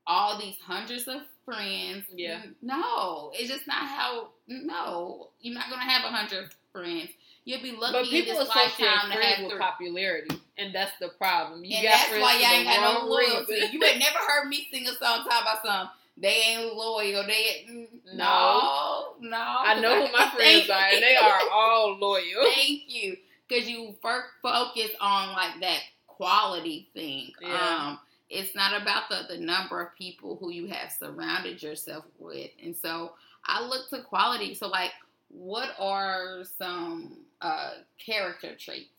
all 0.08 0.40
these 0.40 0.56
hundreds 0.66 1.10
of 1.10 1.24
friends? 1.44 2.06
Yeah. 2.16 2.42
no, 2.62 3.32
it's 3.34 3.50
just 3.50 3.68
not 3.68 3.86
how. 3.86 4.30
No, 4.48 5.28
you're 5.42 5.56
not 5.56 5.70
gonna 5.70 5.82
have 5.82 6.06
a 6.06 6.16
hundred 6.16 6.52
friends. 6.72 7.10
You'll 7.44 7.62
be 7.62 7.74
lucky 7.74 7.92
But 7.92 8.04
in 8.06 8.10
people 8.12 8.40
this 8.40 8.48
associate 8.48 8.72
friends 8.80 9.14
have 9.14 9.44
with 9.44 9.52
three. 9.52 9.60
popularity, 9.60 10.42
and 10.58 10.74
that's 10.74 10.98
the 11.02 11.10
problem. 11.18 11.66
You 11.66 11.76
and 11.80 11.84
got 11.84 11.92
that's 11.92 12.12
why 12.22 12.40
y'all 12.40 12.52
ain't 12.52 12.66
got 12.66 13.02
no 13.02 13.08
loyalty. 13.10 13.60
You 13.74 13.82
had 13.82 14.00
never 14.00 14.20
heard 14.20 14.48
me 14.48 14.70
sing 14.72 14.88
a 14.88 14.96
song 14.96 15.26
talk 15.28 15.42
about 15.42 15.66
some. 15.66 15.90
They 16.20 16.30
ain't 16.30 16.74
loyal. 16.76 17.24
They 17.28 17.90
No. 18.14 19.14
no, 19.20 19.30
no. 19.30 19.38
I 19.38 19.80
know 19.80 20.06
who 20.06 20.12
my 20.12 20.30
friends 20.36 20.70
are, 20.70 20.88
and 20.94 21.04
they 21.04 21.16
are 21.16 21.40
all 21.52 21.98
loyal. 22.00 22.44
Thank 22.56 22.84
you, 22.88 23.18
because 23.48 23.70
you 23.70 23.96
first 24.02 24.28
focus 24.42 24.90
on 25.00 25.34
like 25.34 25.62
that 25.62 25.80
quality 26.08 26.90
thing. 26.94 27.32
Yeah. 27.42 27.88
Um, 27.90 28.00
it's 28.30 28.56
not 28.56 28.82
about 28.82 29.10
the 29.10 29.36
the 29.36 29.40
number 29.40 29.82
of 29.82 29.96
people 29.96 30.38
who 30.40 30.50
you 30.52 30.68
have 30.68 30.92
surrounded 30.92 31.62
yourself 31.62 32.06
with, 32.18 32.50
and 32.64 32.76
so 32.76 33.14
I 33.46 33.64
look 33.66 33.90
to 33.92 34.02
quality. 34.02 34.54
So 34.56 34.68
like, 34.68 34.92
what 35.30 35.70
are 35.80 36.44
some 36.58 37.20
uh 37.42 37.72
character 38.04 38.56
traits 38.56 38.90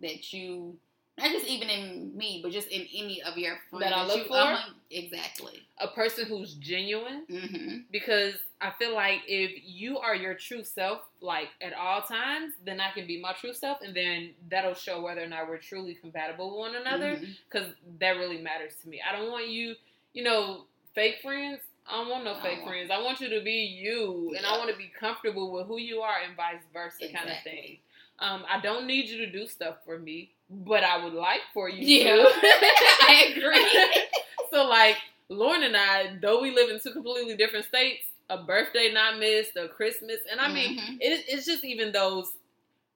that 0.00 0.32
you? 0.32 0.76
Not 1.18 1.30
just 1.32 1.46
even 1.46 1.68
in 1.68 2.16
me, 2.16 2.40
but 2.42 2.52
just 2.52 2.68
in 2.68 2.82
any 2.94 3.20
of 3.22 3.36
your 3.36 3.56
friends 3.70 3.84
That 3.84 3.92
I 3.92 4.06
look 4.06 4.18
you, 4.18 4.24
for? 4.28 4.56
exactly. 4.90 5.66
A 5.80 5.88
person 5.88 6.26
who's 6.26 6.54
genuine, 6.54 7.24
hmm 7.28 7.78
because 7.90 8.34
I 8.60 8.72
feel 8.78 8.94
like 8.94 9.20
if 9.28 9.52
you 9.64 9.98
are 9.98 10.14
your 10.16 10.34
true 10.34 10.64
self, 10.64 11.00
like 11.20 11.48
at 11.60 11.72
all 11.74 12.02
times, 12.02 12.54
then 12.64 12.80
I 12.80 12.90
can 12.92 13.06
be 13.06 13.20
my 13.20 13.32
true 13.32 13.52
self, 13.52 13.78
and 13.82 13.94
then 13.94 14.30
that'll 14.50 14.74
show 14.74 15.00
whether 15.00 15.22
or 15.22 15.28
not 15.28 15.48
we're 15.48 15.58
truly 15.58 15.94
compatible 15.94 16.50
with 16.50 16.58
one 16.58 16.74
another. 16.76 17.20
Because 17.50 17.68
that 18.00 18.12
really 18.12 18.38
matters 18.40 18.72
to 18.82 18.88
me. 18.88 19.00
I 19.08 19.16
don't 19.16 19.30
want 19.30 19.48
you, 19.48 19.74
you 20.12 20.24
know, 20.24 20.64
fake 20.94 21.16
friends. 21.22 21.60
I 21.88 21.92
don't 21.98 22.10
want 22.10 22.24
no 22.24 22.34
I 22.34 22.42
fake 22.42 22.58
want- 22.62 22.70
friends. 22.70 22.90
I 22.90 23.00
want 23.02 23.20
you 23.20 23.28
to 23.30 23.40
be 23.42 23.78
you, 23.80 24.34
and 24.36 24.44
I 24.44 24.58
want 24.58 24.70
to 24.70 24.76
be 24.76 24.90
comfortable 24.98 25.52
with 25.52 25.66
who 25.66 25.78
you 25.78 26.00
are, 26.00 26.16
and 26.26 26.36
vice 26.36 26.62
versa, 26.72 27.12
kind 27.14 27.30
of 27.30 27.42
thing. 27.44 27.78
Um, 28.18 28.44
I 28.48 28.60
don't 28.60 28.86
need 28.88 29.08
you 29.08 29.18
to 29.24 29.30
do 29.30 29.46
stuff 29.46 29.76
for 29.86 29.98
me, 29.98 30.32
but 30.50 30.82
I 30.84 31.02
would 31.04 31.12
like 31.14 31.40
for 31.52 31.68
you 31.68 31.82
Yeah, 32.04 32.16
to. 32.16 32.22
I 32.32 33.32
agree. 33.36 34.04
so 34.52 34.66
like 34.66 34.96
Lauren 35.28 35.62
and 35.62 35.76
I, 35.76 36.16
though 36.20 36.40
we 36.40 36.50
live 36.54 36.70
in 36.70 36.80
two 36.80 36.92
completely 36.92 37.36
different 37.36 37.66
states, 37.66 38.04
a 38.30 38.42
birthday 38.42 38.90
not 38.92 39.18
missed, 39.18 39.56
a 39.56 39.68
Christmas, 39.68 40.18
and 40.30 40.40
I 40.40 40.52
mean, 40.52 40.78
Mhm. 40.78 40.96
it, 41.00 41.24
it's 41.28 41.46
just 41.46 41.64
even 41.64 41.92
those. 41.92 42.32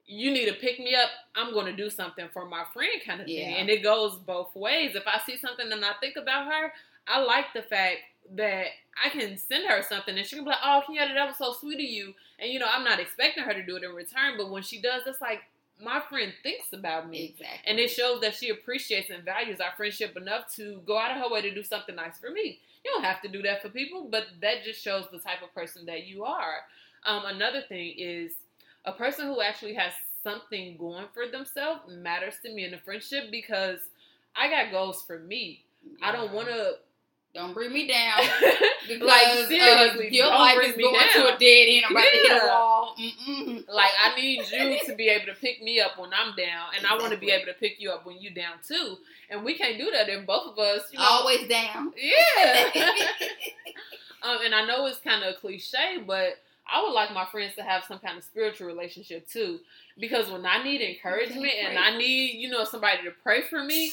You 0.07 0.31
need 0.33 0.47
to 0.47 0.55
pick 0.55 0.79
me 0.79 0.95
up. 0.95 1.11
I'm 1.37 1.53
going 1.53 1.67
to 1.67 1.73
do 1.73 1.89
something 1.89 2.29
for 2.33 2.45
my 2.47 2.65
friend, 2.75 3.01
kind 3.07 3.21
of 3.21 3.27
thing, 3.27 3.37
Yeah. 3.37 3.57
and 3.59 3.71
it 3.71 3.83
goes 3.83 4.17
both 4.19 4.55
ways. 4.57 4.95
If 4.97 5.07
I 5.07 5.21
see 5.25 5.39
something 5.39 5.71
and 5.73 5.85
I 5.85 5.93
think 6.01 6.17
about 6.17 6.47
her, 6.53 6.73
I 7.07 7.21
like 7.21 7.47
the 7.55 7.63
fact 7.63 7.99
that 8.35 8.67
I 9.03 9.09
can 9.11 9.39
send 9.39 9.69
her 9.69 9.83
something 9.83 10.17
and 10.19 10.27
she 10.27 10.37
can 10.37 10.45
be 10.45 10.51
like, 10.51 10.59
"Oh, 10.65 10.83
Kenyatta, 10.87 11.15
that 11.15 11.29
was 11.29 11.37
so 11.39 11.53
sweet 11.53 11.77
of 11.77 11.81
you," 11.81 12.15
and 12.39 12.51
you 12.53 12.59
know 12.59 12.67
I'm 12.71 12.85
not 12.85 13.01
expecting 13.01 13.45
her 13.45 13.55
to 13.55 13.63
do 13.65 13.77
it 13.77 13.85
in 13.85 13.93
return, 13.95 14.35
but 14.37 14.51
when 14.51 14.63
she 14.63 14.81
does, 14.83 15.03
it's 15.07 15.21
like 15.21 15.43
my 15.83 16.01
friend 16.09 16.33
thinks 16.43 16.73
about 16.73 17.09
me. 17.09 17.35
Exactly. 17.39 17.71
And 17.71 17.79
it 17.79 17.91
shows 17.91 18.21
that 18.21 18.35
she 18.35 18.51
appreciates 18.51 19.11
and 19.11 19.25
values 19.25 19.61
our 19.61 19.73
friendship 19.77 20.17
enough 20.17 20.55
to 20.57 20.81
go 20.87 20.99
out 20.99 21.11
of 21.11 21.23
her 21.23 21.31
way 21.31 21.43
to 21.43 21.55
do 21.55 21.63
something 21.63 21.95
nice 21.95 22.19
for 22.19 22.31
me. 22.31 22.61
You 22.85 22.91
don't 22.93 23.05
have 23.05 23.21
to 23.23 23.29
do 23.29 23.43
that 23.43 23.63
for 23.63 23.69
people, 23.69 24.09
but 24.11 24.27
that 24.41 24.65
just 24.65 24.83
shows 24.83 25.07
the 25.11 25.19
type 25.19 25.43
of 25.43 25.55
person 25.55 25.87
that 25.87 26.07
you 26.07 26.25
are. 26.25 26.59
Um, 27.05 27.25
another 27.27 27.63
thing 27.63 27.95
is 27.97 28.33
a 28.85 28.93
person 28.93 29.27
who 29.27 29.41
actually 29.41 29.75
has 29.75 29.93
something 30.23 30.77
going 30.77 31.07
for 31.13 31.27
themselves 31.27 31.83
matters 31.89 32.35
to 32.45 32.53
me 32.53 32.65
in 32.65 32.75
a 32.75 32.79
friendship 32.79 33.25
because 33.31 33.79
I 34.37 34.49
got 34.49 34.71
goals 34.73 35.03
for 35.03 35.19
me. 35.19 35.63
I 36.03 36.13
don't 36.13 36.33
want 36.33 36.49
to. 36.49 36.75
Don't 37.35 37.55
bring 37.55 37.73
me 37.73 37.87
down. 37.89 38.19
Because 38.89 39.07
like 39.09 39.49
seriously, 39.49 40.09
uh, 40.09 40.11
your 40.11 40.27
don't 40.29 40.41
life 40.41 40.59
is 40.65 40.77
going 40.77 40.93
down. 40.93 41.29
to 41.29 41.35
a 41.37 41.39
dead 41.39 41.67
end. 41.69 41.85
I'm 41.87 41.93
about 41.93 42.03
to 42.03 42.19
hit 42.19 42.43
a 42.43 42.47
wall. 42.49 42.97
Mm-mm. 42.99 43.69
Like 43.73 43.93
I 44.05 44.17
need 44.17 44.43
you 44.51 44.79
to 44.87 44.97
be 44.97 45.09
able 45.09 45.27
to 45.27 45.35
pick 45.35 45.63
me 45.63 45.79
up 45.81 45.97
when 45.99 46.11
I'm 46.13 46.35
down, 46.35 46.71
and 46.77 46.85
I 46.85 46.97
want 46.97 47.13
to 47.13 47.17
be 47.17 47.31
able 47.31 47.47
to 47.47 47.53
pick 47.55 47.77
you 47.81 47.91
up 47.93 48.05
when 48.05 48.17
you're 48.21 48.35
down 48.35 48.55
too. 48.67 48.97
And 49.31 49.45
we 49.45 49.55
can't 49.57 49.79
do 49.79 49.89
that 49.93 50.09
if 50.09 50.27
both 50.27 50.49
of 50.53 50.59
us, 50.59 50.83
you 50.93 50.99
know, 50.99 51.05
Always 51.09 51.49
down. 51.49 51.93
yeah. 51.97 52.71
um, 54.25 54.39
and 54.45 54.53
I 54.55 54.67
know 54.67 54.87
it's 54.87 54.99
kind 54.99 55.23
of 55.23 55.35
a 55.35 55.39
cliche, 55.39 56.03
but 56.05 56.39
I 56.71 56.83
would 56.83 56.93
like 56.93 57.15
my 57.15 57.25
friends 57.27 57.55
to 57.55 57.63
have 57.63 57.85
some 57.85 58.01
kind 58.01 58.19
of 58.19 58.25
spiritual 58.25 58.67
relationship 58.67 59.29
too, 59.29 59.61
because 59.97 60.29
when 60.29 60.45
I 60.45 60.63
need 60.65 60.81
encouragement 60.81 61.53
and 61.65 61.79
I 61.79 61.97
need, 61.97 62.33
you 62.41 62.49
know, 62.51 62.65
somebody 62.65 63.05
to 63.05 63.13
pray 63.23 63.43
for 63.43 63.63
me. 63.63 63.93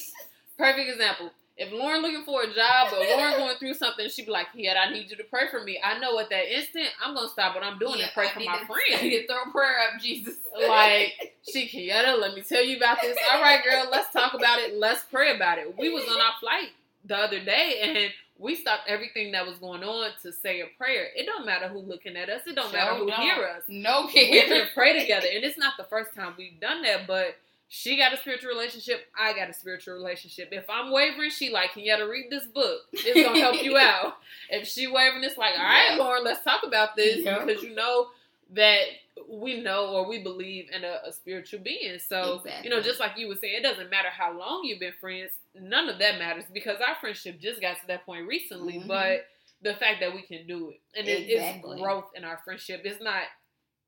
Perfect 0.58 0.90
example. 0.90 1.32
If 1.62 1.74
Lauren 1.74 2.02
looking 2.02 2.24
for 2.24 2.42
a 2.44 2.54
job 2.54 2.94
or 2.94 3.00
Lauren 3.00 3.34
going 3.38 3.58
through 3.58 3.74
something, 3.74 4.08
she'd 4.10 4.26
be 4.28 4.32
like, 4.32 4.48
"Yeah, 4.56 4.76
I 4.80 4.92
need 4.94 5.10
you 5.12 5.18
to 5.18 5.24
pray 5.26 5.50
for 5.52 5.62
me." 5.62 5.78
I 5.84 6.00
know 6.00 6.18
at 6.20 6.30
that 6.30 6.52
instant, 6.58 6.88
I'm 7.04 7.14
gonna 7.14 7.28
stop 7.28 7.54
what 7.54 7.64
I'm 7.66 7.78
doing 7.78 8.00
Yeah, 8.00 8.06
and 8.06 8.14
pray 8.14 8.28
I 8.28 8.32
for 8.32 8.40
my 8.40 8.60
to- 8.60 8.66
friend. 8.66 9.02
to 9.12 9.28
throw 9.28 9.42
a 9.44 9.52
prayer 9.52 9.78
up, 9.80 10.02
Jesus. 10.02 10.36
Like, 10.68 11.36
she 11.52 11.68
Kenyatta, 11.68 12.18
let 12.20 12.34
me 12.34 12.42
tell 12.42 12.64
you 12.64 12.78
about 12.78 13.02
this. 13.02 13.18
All 13.32 13.42
right, 13.42 13.62
girl, 13.64 13.88
let's 13.92 14.12
talk 14.14 14.34
about 14.34 14.60
it. 14.60 14.76
Let's 14.76 15.04
pray 15.04 15.36
about 15.36 15.58
it. 15.60 15.78
We 15.78 15.90
was 15.90 16.06
on 16.06 16.20
our 16.22 16.34
flight 16.40 16.70
the 17.06 17.18
other 17.18 17.40
day 17.44 17.80
and 17.82 18.12
we 18.38 18.56
stopped 18.56 18.84
everything 18.88 19.34
that 19.34 19.46
was 19.46 19.58
going 19.58 19.84
on 19.84 20.12
to 20.22 20.32
say 20.32 20.62
a 20.62 20.68
prayer. 20.78 21.08
It 21.14 21.26
don't 21.26 21.46
matter 21.46 21.68
who 21.68 21.80
looking 21.80 22.16
at 22.16 22.30
us. 22.30 22.42
It 22.48 22.56
don't 22.56 22.72
matter 22.72 22.96
who 22.96 23.08
don't. 23.08 23.20
hear 23.20 23.44
us. 23.46 23.64
no 23.68 24.06
We 24.06 24.14
care. 24.14 24.46
can 24.48 24.68
pray 24.74 24.98
together. 25.02 25.28
And 25.34 25.44
it's 25.44 25.58
not 25.58 25.74
the 25.78 25.84
first 25.84 26.14
time 26.16 26.36
we've 26.38 26.58
done 26.62 26.82
that, 26.84 27.06
but 27.06 27.36
she 27.72 27.96
got 27.98 28.14
a 28.14 28.18
spiritual 28.18 28.50
relationship. 28.50 29.06
I 29.18 29.34
got 29.34 29.50
a 29.50 29.54
spiritual 29.54 29.94
relationship. 29.94 30.50
If 30.52 30.66
I'm 30.70 30.92
wavering, 30.92 31.30
she 31.30 31.52
like, 31.52 31.72
Kenyatta, 31.74 32.10
read 32.10 32.26
this 32.32 32.46
book. 32.48 32.82
It's 32.92 33.14
going 33.14 33.36
to 33.36 33.40
help 33.42 33.64
you 33.64 33.78
out. 33.80 34.16
If 34.50 34.68
she 34.68 34.88
wavering, 34.88 35.24
it's 35.24 35.38
like, 35.38 35.54
all 35.58 35.64
right, 35.64 35.96
Lauren, 35.98 36.24
let's 36.24 36.44
talk 36.44 36.64
about 36.66 36.96
this 36.96 37.18
Yeah. 37.24 37.46
because 37.46 37.62
you 37.62 37.76
know 37.76 38.08
that 38.56 38.82
we 39.30 39.62
know 39.62 39.90
or 39.90 40.10
we 40.10 40.24
believe 40.24 40.66
in 40.76 40.84
a, 40.84 41.02
a 41.08 41.14
spiritual 41.14 41.60
being. 41.60 42.00
So, 42.00 42.42
you 42.64 42.72
know, 42.72 42.82
just 42.82 43.00
like 43.00 43.12
you 43.18 43.28
were 43.28 43.36
saying, 43.36 43.54
it 43.58 43.62
doesn't 43.64 43.92
matter 43.92 44.10
how 44.10 44.36
long 44.36 44.62
you've 44.64 44.80
been 44.80 44.94
friends. 45.00 45.32
None 45.54 45.90
of 45.90 46.00
that 46.00 46.18
matters 46.18 46.46
because 46.52 46.78
our 46.80 46.96
friendship 47.00 47.40
just 47.40 47.62
got 47.62 47.80
to 47.82 47.88
that 47.88 48.04
point 48.06 48.28
recently. 48.28 48.80
Mhm. 48.80 48.88
But 48.88 49.28
the 49.62 49.76
fact 49.76 50.00
that 50.00 50.16
we 50.16 50.24
can 50.24 50.48
do 50.48 50.70
it 50.70 50.80
and 50.98 51.08
it, 51.08 51.30
Exactly. 51.30 51.74
it's 51.74 51.82
growth 51.82 52.06
in 52.16 52.24
our 52.24 52.40
friendship. 52.44 52.82
It's 52.84 53.00
not 53.04 53.22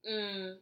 mm, 0.08 0.56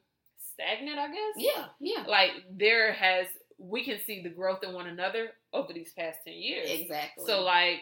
stagnant, 0.59 0.99
I 0.99 1.07
guess. 1.07 1.35
Yeah, 1.37 1.65
yeah. 1.79 2.05
Like 2.07 2.31
there 2.51 2.91
has, 2.93 3.27
we 3.57 3.83
can 3.83 3.99
see 4.05 4.21
the 4.21 4.29
growth 4.29 4.63
in 4.63 4.73
one 4.73 4.87
another 4.87 5.29
over 5.53 5.73
these 5.73 5.93
past 5.93 6.19
ten 6.25 6.35
years. 6.35 6.69
Exactly. 6.69 7.25
So 7.25 7.41
like. 7.41 7.79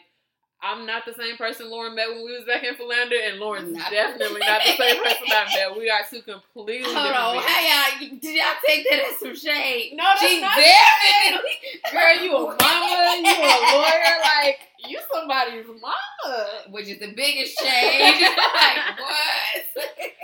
I'm 0.61 0.87
not 0.87 1.05
the 1.05 1.13
same 1.13 1.37
person 1.37 1.69
Lauren 1.69 1.93
met 1.95 2.09
when 2.09 2.25
we 2.25 2.31
was 2.33 2.43
back 2.45 2.63
in 2.63 2.73
Philander, 2.75 3.15
and 3.23 3.39
Lauren's 3.39 3.73
Not- 3.77 3.91
definitely 3.91 4.39
not 4.41 4.61
the 4.65 4.75
same 4.75 5.03
person 5.03 5.25
I 5.29 5.45
met. 5.55 5.77
We 5.77 5.89
are 5.89 5.99
two 6.09 6.21
completely 6.23 6.83
Hold 6.91 6.95
different 7.05 7.15
on, 7.15 7.33
beings. 7.33 7.45
hey 7.45 7.69
y'all, 7.69 8.19
did 8.19 8.35
y'all 8.35 8.55
take 8.65 8.89
that 8.89 8.99
as 9.13 9.19
some 9.19 9.35
shade? 9.35 9.93
No, 9.95 10.03
that's 10.03 10.21
she 10.27 10.41
not 10.41 10.55
definitely, 10.57 11.51
Girl, 11.91 12.15
you 12.25 12.35
a 12.35 12.39
mama, 12.57 13.21
you 13.21 13.33
a 13.37 13.57
lawyer, 13.77 14.17
like 14.23 14.59
you 14.87 14.99
somebody's 15.13 15.65
mama. 15.67 16.47
which 16.71 16.87
is 16.87 16.99
the 16.99 17.13
biggest 17.13 17.57
shade. 17.59 18.21
like 18.21 18.99
what? 18.99 19.63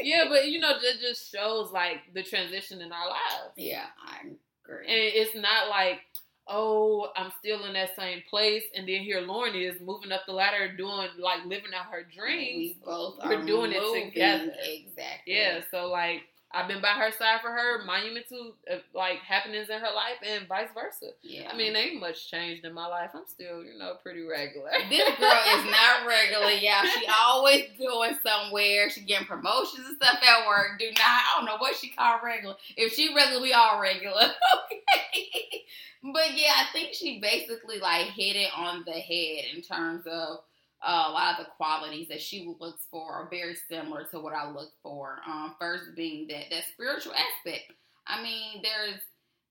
Yeah, 0.01 0.25
but 0.29 0.47
you 0.47 0.59
know, 0.59 0.73
that 0.73 0.99
just 0.99 1.31
shows 1.31 1.71
like 1.71 2.11
the 2.13 2.23
transition 2.23 2.81
in 2.81 2.91
our 2.91 3.07
lives. 3.07 3.53
yeah, 3.55 3.85
I 4.03 4.19
agree. 4.65 4.87
And 4.87 5.13
it's 5.15 5.35
not 5.35 5.69
like, 5.69 5.99
oh, 6.47 7.09
I'm 7.15 7.31
still 7.39 7.65
in 7.65 7.73
that 7.73 7.95
same 7.95 8.23
place, 8.29 8.63
and 8.75 8.87
then 8.87 9.01
here 9.01 9.21
Lauren 9.21 9.55
is 9.55 9.79
moving 9.81 10.11
up 10.11 10.21
the 10.25 10.33
ladder, 10.33 10.75
doing 10.75 11.07
like 11.19 11.45
living 11.45 11.73
out 11.75 11.85
her 11.91 12.03
dreams. 12.03 12.57
we 12.57 12.77
both 12.85 13.17
We're 13.23 13.39
are 13.41 13.45
doing 13.45 13.71
it 13.73 14.05
together. 14.05 14.53
Exactly. 14.63 15.35
Yeah, 15.35 15.61
so 15.71 15.87
like 15.87 16.21
I've 16.53 16.67
been 16.67 16.81
by 16.81 16.89
her 16.89 17.11
side 17.11 17.41
for 17.41 17.49
her 17.49 17.83
monumental 17.83 18.53
uh, 18.71 18.77
like 18.93 19.19
happenings 19.19 19.69
in 19.69 19.79
her 19.79 19.93
life, 19.95 20.21
and 20.23 20.47
vice 20.47 20.69
versa. 20.73 21.13
Yeah. 21.23 21.49
I 21.51 21.57
mean, 21.57 21.75
ain't 21.75 21.99
much 21.99 22.29
changed 22.29 22.63
in 22.63 22.73
my 22.73 22.85
life. 22.85 23.09
I'm 23.15 23.25
still, 23.27 23.63
you 23.63 23.77
know, 23.77 23.95
pretty 24.03 24.21
regular. 24.21 24.69
This 24.87 25.17
girl 25.17 25.41
is 25.57 25.65
not 25.65 26.05
regular, 26.07 26.51
y'all. 26.51 26.85
She 26.85 27.07
always 27.07 27.65
going 27.79 28.15
somewhere. 28.23 28.89
She 28.91 29.01
getting 29.01 29.25
promotions 29.25 29.87
and 29.87 29.97
stuff 29.97 30.19
at 30.21 30.47
work. 30.47 30.77
Do 30.77 30.85
not, 30.85 30.99
I 31.01 31.35
don't 31.37 31.45
know 31.45 31.57
what 31.57 31.75
she 31.75 31.89
call 31.89 32.19
regular. 32.23 32.55
If 32.77 32.93
she 32.93 33.13
regular, 33.15 33.41
we 33.41 33.53
all 33.53 33.81
regular. 33.81 34.21
okay. 34.71 35.63
But 36.03 36.37
yeah, 36.37 36.53
I 36.57 36.65
think 36.71 36.93
she 36.93 37.19
basically 37.19 37.79
like 37.79 38.07
hit 38.07 38.35
it 38.35 38.49
on 38.55 38.83
the 38.85 38.91
head 38.91 39.45
in 39.55 39.61
terms 39.61 40.03
of 40.05 40.39
uh, 40.85 41.05
a 41.07 41.11
lot 41.11 41.39
of 41.39 41.45
the 41.45 41.51
qualities 41.51 42.07
that 42.09 42.21
she 42.21 42.53
looks 42.59 42.85
for 42.91 43.11
are 43.11 43.29
very 43.29 43.55
similar 43.69 44.03
to 44.11 44.19
what 44.19 44.33
I 44.33 44.49
look 44.49 44.71
for. 44.81 45.19
Um, 45.27 45.55
first 45.59 45.95
being 45.95 46.27
that 46.27 46.45
that 46.49 46.63
spiritual 46.73 47.13
aspect. 47.13 47.71
I 48.05 48.21
mean, 48.21 48.61
there's 48.61 48.99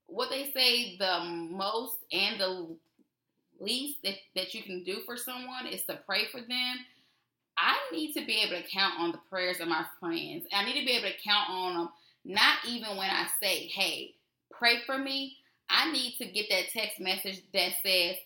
what 0.06 0.28
they 0.28 0.50
say 0.52 0.96
the 0.98 1.20
most 1.24 1.96
and 2.12 2.38
the 2.38 2.76
least 3.60 3.98
that, 4.04 4.16
that 4.34 4.54
you 4.54 4.62
can 4.62 4.84
do 4.84 4.98
for 5.06 5.16
someone 5.16 5.66
is 5.70 5.84
to 5.84 5.98
pray 6.06 6.26
for 6.30 6.40
them. 6.40 6.76
I 7.56 7.76
need 7.92 8.12
to 8.14 8.26
be 8.26 8.40
able 8.42 8.60
to 8.60 8.68
count 8.68 8.98
on 8.98 9.12
the 9.12 9.20
prayers 9.30 9.60
of 9.60 9.68
my 9.68 9.84
friends. 10.00 10.46
I 10.52 10.64
need 10.64 10.80
to 10.80 10.86
be 10.86 10.92
able 10.92 11.08
to 11.08 11.22
count 11.22 11.50
on 11.50 11.74
them, 11.74 11.88
not 12.24 12.58
even 12.66 12.96
when 12.96 13.10
I 13.10 13.26
say, 13.42 13.66
hey, 13.68 14.14
pray 14.50 14.78
for 14.84 14.98
me. 14.98 15.36
I 15.68 15.90
need 15.92 16.16
to 16.18 16.26
get 16.26 16.46
that 16.50 16.70
text 16.72 17.00
message 17.00 17.42
that 17.54 17.72
says, 17.82 18.16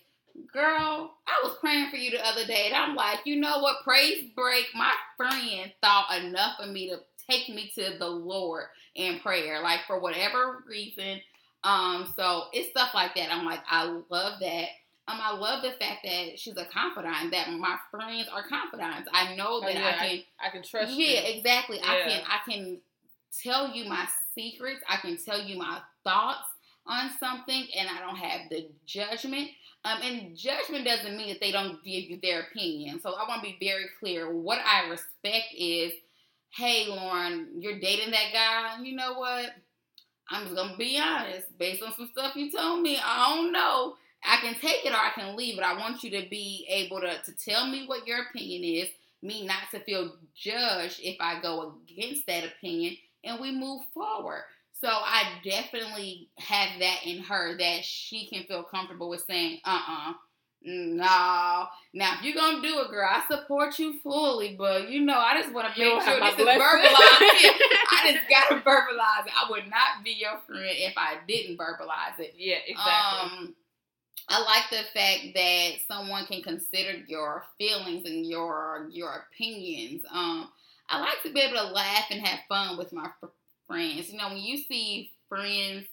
girl, 0.53 1.13
I 1.27 1.41
was 1.43 1.55
praying 1.59 1.89
for 1.89 1.97
you 1.97 2.11
the 2.11 2.25
other 2.25 2.45
day. 2.45 2.67
And 2.67 2.75
I'm 2.75 2.95
like, 2.95 3.19
you 3.25 3.35
know 3.37 3.59
what? 3.59 3.83
Praise 3.83 4.25
break. 4.35 4.65
My 4.75 4.93
friend 5.15 5.71
thought 5.81 6.21
enough 6.23 6.59
of 6.59 6.69
me 6.69 6.89
to 6.89 6.97
take 7.29 7.49
me 7.49 7.71
to 7.75 7.97
the 7.97 8.07
Lord 8.07 8.65
in 8.95 9.19
prayer, 9.19 9.61
like 9.61 9.81
for 9.87 9.99
whatever 9.99 10.63
reason. 10.67 11.19
Um, 11.63 12.13
so 12.15 12.43
it's 12.53 12.69
stuff 12.69 12.91
like 12.93 13.15
that. 13.15 13.31
I'm 13.33 13.45
like, 13.45 13.59
I 13.69 13.83
love 14.09 14.39
that. 14.39 14.67
Um, 15.09 15.19
I 15.21 15.33
love 15.35 15.61
the 15.63 15.71
fact 15.71 15.99
that 16.03 16.37
she's 16.37 16.57
a 16.57 16.65
confidant, 16.65 17.31
that 17.31 17.49
my 17.51 17.77
friends 17.91 18.27
are 18.31 18.43
confidants. 18.47 19.09
I 19.13 19.35
know 19.35 19.45
Oh, 19.57 19.61
that 19.61 19.73
yeah, 19.73 19.87
I 19.87 20.07
can 20.07 20.19
I 20.45 20.49
can 20.49 20.63
trust 20.63 20.91
you. 20.93 21.05
yeah, 21.05 21.21
you. 21.27 21.37
exactly. 21.37 21.79
I 21.81 22.01
can 22.05 22.21
I 22.27 22.51
can 22.51 22.81
tell 23.41 23.69
you 23.73 23.85
my 23.89 24.05
secrets. 24.35 24.81
I 24.87 24.97
can 24.97 25.17
tell 25.17 25.41
you 25.41 25.57
my 25.57 25.79
thoughts 26.03 26.49
on 26.87 27.11
something, 27.19 27.67
and 27.77 27.89
I 27.89 27.99
don't 27.99 28.17
have 28.17 28.49
the 28.49 28.69
judgment. 28.85 29.49
Um, 29.85 29.99
and 30.01 30.35
judgment 30.35 30.85
doesn't 30.85 31.15
mean 31.15 31.29
that 31.29 31.39
they 31.39 31.51
don't 31.51 31.83
give 31.83 32.03
you 32.05 32.19
their 32.21 32.41
opinion. 32.41 32.99
So 32.99 33.13
I 33.13 33.27
want 33.27 33.43
to 33.43 33.49
be 33.49 33.57
very 33.59 33.85
clear. 33.99 34.31
What 34.31 34.59
I 34.65 34.89
respect 34.89 35.53
is, 35.57 35.93
hey, 36.49 36.87
Lauren, 36.87 37.49
you're 37.57 37.79
dating 37.79 38.11
that 38.11 38.33
guy. 38.33 38.83
You 38.83 38.95
know 38.95 39.13
what? 39.13 39.51
I'm 40.29 40.43
just 40.43 40.55
gonna 40.55 40.75
be 40.77 40.99
honest. 40.99 41.57
Based 41.57 41.81
on 41.81 41.93
some 41.95 42.09
stuff 42.11 42.35
you 42.35 42.51
told 42.51 42.81
me, 42.81 42.99
I 43.03 43.35
don't 43.35 43.51
know. 43.51 43.95
I 44.25 44.37
can 44.41 44.55
take 44.55 44.85
it 44.85 44.91
or 44.91 44.97
I 44.97 45.11
can 45.15 45.37
leave 45.37 45.57
it. 45.57 45.63
I 45.63 45.77
want 45.77 46.03
you 46.03 46.09
to 46.21 46.27
be 46.29 46.65
able 46.69 46.99
to, 46.99 47.21
to 47.23 47.31
tell 47.31 47.67
me 47.67 47.85
what 47.85 48.07
your 48.07 48.23
opinion 48.23 48.63
is, 48.63 48.89
me 49.21 49.45
not 49.45 49.71
to 49.71 49.79
feel 49.79 50.15
judged 50.35 50.99
if 51.01 51.15
I 51.21 51.39
go 51.41 51.75
against 51.89 52.27
that 52.27 52.43
opinion, 52.43 52.97
and 53.23 53.39
we 53.39 53.51
move 53.51 53.83
forward. 53.93 54.43
So 54.79 54.87
I 54.87 55.23
definitely 55.43 56.29
have 56.37 56.79
that 56.79 56.99
in 57.05 57.23
her 57.23 57.57
that 57.57 57.83
she 57.83 58.27
can 58.27 58.43
feel 58.43 58.63
comfortable 58.63 59.09
with 59.09 59.23
saying, 59.27 59.59
uh 59.65 59.81
uh 59.87 60.13
no. 60.61 61.67
Now, 61.93 62.15
if 62.15 62.23
you're 62.23 62.35
going 62.35 62.61
to 62.61 62.67
do 62.67 62.79
it, 62.79 62.89
girl, 62.89 63.07
I 63.09 63.23
support 63.29 63.79
you 63.79 63.99
fully, 63.99 64.55
but 64.57 64.89
you 64.89 65.01
know, 65.01 65.17
I 65.17 65.39
just 65.39 65.53
want 65.53 65.73
to 65.73 65.79
make 65.79 66.01
sure 66.03 66.19
this 66.19 66.37
my 66.37 66.53
is 66.53 66.61
verbalized. 66.61 67.57
I 67.91 68.11
just 68.11 68.29
got 68.29 68.49
to 68.49 68.55
verbalize 68.61 69.27
it. 69.27 69.33
I 69.35 69.49
would 69.49 69.69
not 69.69 70.03
be 70.03 70.11
your 70.11 70.39
friend 70.45 70.65
if 70.65 70.93
I 70.97 71.17
didn't 71.27 71.57
verbalize 71.57 72.19
it. 72.19 72.33
Yeah, 72.37 72.57
exactly. 72.67 73.39
Um, 73.39 73.55
I 74.29 74.39
like 74.41 74.69
the 74.69 74.83
fact 74.93 75.33
that 75.35 75.71
someone 75.87 76.25
can 76.25 76.41
consider 76.41 76.97
your 77.07 77.43
feelings 77.57 78.05
and 78.05 78.25
your 78.25 78.87
your 78.91 79.25
opinions. 79.31 80.03
Um, 80.11 80.49
I 80.89 80.99
like 80.99 81.21
to 81.23 81.31
be 81.31 81.39
able 81.39 81.57
to 81.57 81.73
laugh 81.73 82.05
and 82.11 82.25
have 82.25 82.39
fun 82.49 82.77
with 82.77 82.91
my 82.91 83.09
friends. 83.67 84.11
You 84.11 84.17
know, 84.17 84.29
when 84.29 84.37
you 84.37 84.57
see 84.57 85.11
friends 85.29 85.85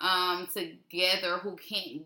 um 0.00 0.48
together 0.52 1.38
who 1.38 1.56
can't 1.56 2.02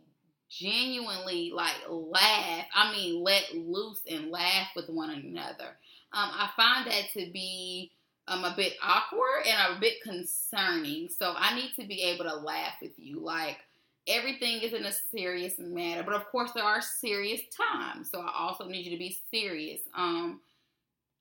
genuinely 0.48 1.50
like 1.54 1.74
laugh. 1.88 2.64
I 2.74 2.92
mean, 2.92 3.22
let 3.22 3.54
loose 3.54 4.00
and 4.08 4.30
laugh 4.30 4.68
with 4.74 4.88
one 4.88 5.10
another. 5.10 5.76
Um, 6.12 6.30
I 6.32 6.48
find 6.56 6.86
that 6.86 7.10
to 7.14 7.30
be 7.32 7.92
um, 8.26 8.44
a 8.44 8.54
bit 8.56 8.74
awkward 8.82 9.46
and 9.46 9.76
a 9.76 9.80
bit 9.80 10.02
concerning. 10.02 11.08
So 11.08 11.34
I 11.36 11.54
need 11.54 11.72
to 11.78 11.86
be 11.86 12.02
able 12.02 12.24
to 12.24 12.36
laugh 12.36 12.74
with 12.80 12.92
you. 12.96 13.20
Like 13.20 13.58
everything 14.06 14.60
isn't 14.62 14.86
a 14.86 14.92
serious 15.14 15.54
matter, 15.58 16.02
but 16.02 16.14
of 16.14 16.26
course 16.26 16.52
there 16.54 16.64
are 16.64 16.80
serious 16.80 17.40
times. 17.54 18.10
So 18.10 18.20
I 18.20 18.32
also 18.38 18.66
need 18.66 18.86
you 18.86 18.92
to 18.92 18.98
be 18.98 19.18
serious. 19.30 19.80
Um, 19.94 20.40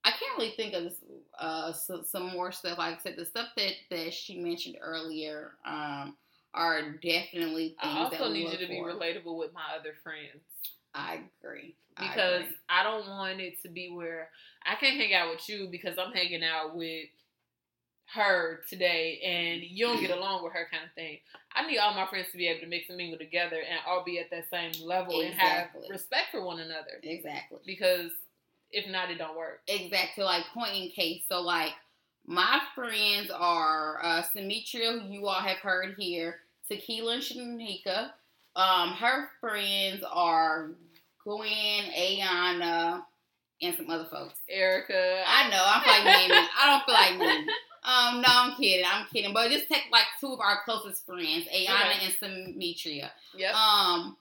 I 0.06 0.12
can't 0.12 0.38
really 0.38 0.52
think 0.52 0.74
of 0.74 0.94
uh, 1.40 1.74
so, 1.74 2.02
some 2.04 2.32
more 2.32 2.52
stuff. 2.52 2.78
Like 2.78 2.96
I 2.96 3.02
said, 3.02 3.16
the 3.18 3.26
stuff 3.26 3.48
that 3.58 3.74
that 3.92 4.14
she 4.14 4.40
mentioned 4.40 4.78
earlier 4.82 5.52
um, 5.66 6.16
are 6.54 6.92
definitely 6.92 7.70
things. 7.70 7.78
I 7.82 8.00
also 8.00 8.30
need 8.32 8.52
you 8.52 8.58
to 8.58 8.68
be 8.68 8.82
relatable 8.82 9.38
with 9.38 9.54
my 9.54 9.76
other 9.78 9.94
friends 10.04 10.42
I 10.98 11.20
agree. 11.42 11.76
I 11.96 12.08
because 12.08 12.42
agree. 12.42 12.56
I 12.70 12.84
don't 12.84 13.08
want 13.08 13.40
it 13.40 13.62
to 13.62 13.70
be 13.70 13.90
where 13.90 14.30
I 14.66 14.76
can't 14.76 14.98
hang 14.98 15.14
out 15.14 15.30
with 15.30 15.48
you 15.48 15.68
because 15.72 15.98
I'm 15.98 16.12
hanging 16.12 16.44
out 16.44 16.76
with 16.76 17.08
her 18.14 18.62
today 18.70 19.20
and 19.24 19.62
you 19.62 19.86
don't 19.86 20.00
get 20.00 20.18
along 20.18 20.44
with 20.44 20.54
her 20.54 20.68
kind 20.72 20.84
of 20.86 20.94
thing. 20.94 21.20
I 21.54 21.68
need 21.68 21.78
all 21.78 21.94
my 21.94 22.08
friends 22.08 22.28
to 22.32 22.38
be 22.38 22.48
able 22.48 22.62
to 22.62 22.68
mix 22.68 22.90
and 22.90 22.98
mingle 22.98 23.18
together 23.18 23.58
and 23.58 23.80
all 23.88 24.04
be 24.04 24.20
at 24.20 24.30
that 24.32 24.50
same 24.50 24.86
level 24.86 25.22
and 25.22 25.34
have 25.34 25.68
respect 25.90 26.28
for 26.32 26.44
one 26.44 26.60
another 26.60 27.00
exactly. 27.04 27.60
because 27.66 28.12
if 28.72 28.90
not, 28.90 29.10
it 29.12 29.18
don't 29.18 29.38
work. 29.38 29.62
exactly 29.68 30.24
like 30.24 30.44
point 30.54 30.76
in 30.76 30.90
case. 30.90 31.24
So 31.30 31.42
like 31.42 31.72
my 32.26 32.60
friends 32.76 33.32
are 33.34 34.00
uh 34.04 34.24
Simetria, 34.36 35.02
who 35.02 35.12
you 35.14 35.28
all 35.28 35.42
have 35.42 35.58
heard 35.58 35.96
here, 35.98 36.38
Tequila 36.68 37.14
and 37.16 37.24
Shanika. 37.24 38.12
Um, 38.56 38.90
her 38.94 39.30
friends 39.40 40.04
are 40.12 40.72
Gwen, 41.24 41.84
Ayana, 41.98 43.04
and 43.62 43.76
some 43.76 43.90
other 43.90 44.06
folks. 44.06 44.40
Erica, 44.50 45.24
I 45.28 45.50
know, 45.50 45.64
I'm 45.66 45.86
like 45.86 46.04
naming. 46.06 46.48
I 46.60 46.66
don't 46.66 46.86
feel 46.86 46.96
like 46.96 47.18
naming. 47.20 47.48
Um, 47.84 48.20
no, 48.20 48.28
I'm 48.30 48.52
kidding. 48.58 48.84
I'm 48.86 49.06
kidding. 49.14 49.34
But 49.34 49.50
just 49.50 49.70
take 49.70 49.84
like 49.94 50.04
two 50.20 50.34
of 50.34 50.42
our 50.42 50.58
closest 50.66 51.06
friends, 51.06 51.46
Ayana 51.56 51.96
Okay. 51.96 52.00
and 52.04 52.58
Simetria. 52.60 53.10
yep. 53.34 53.54
Um, 53.56 54.18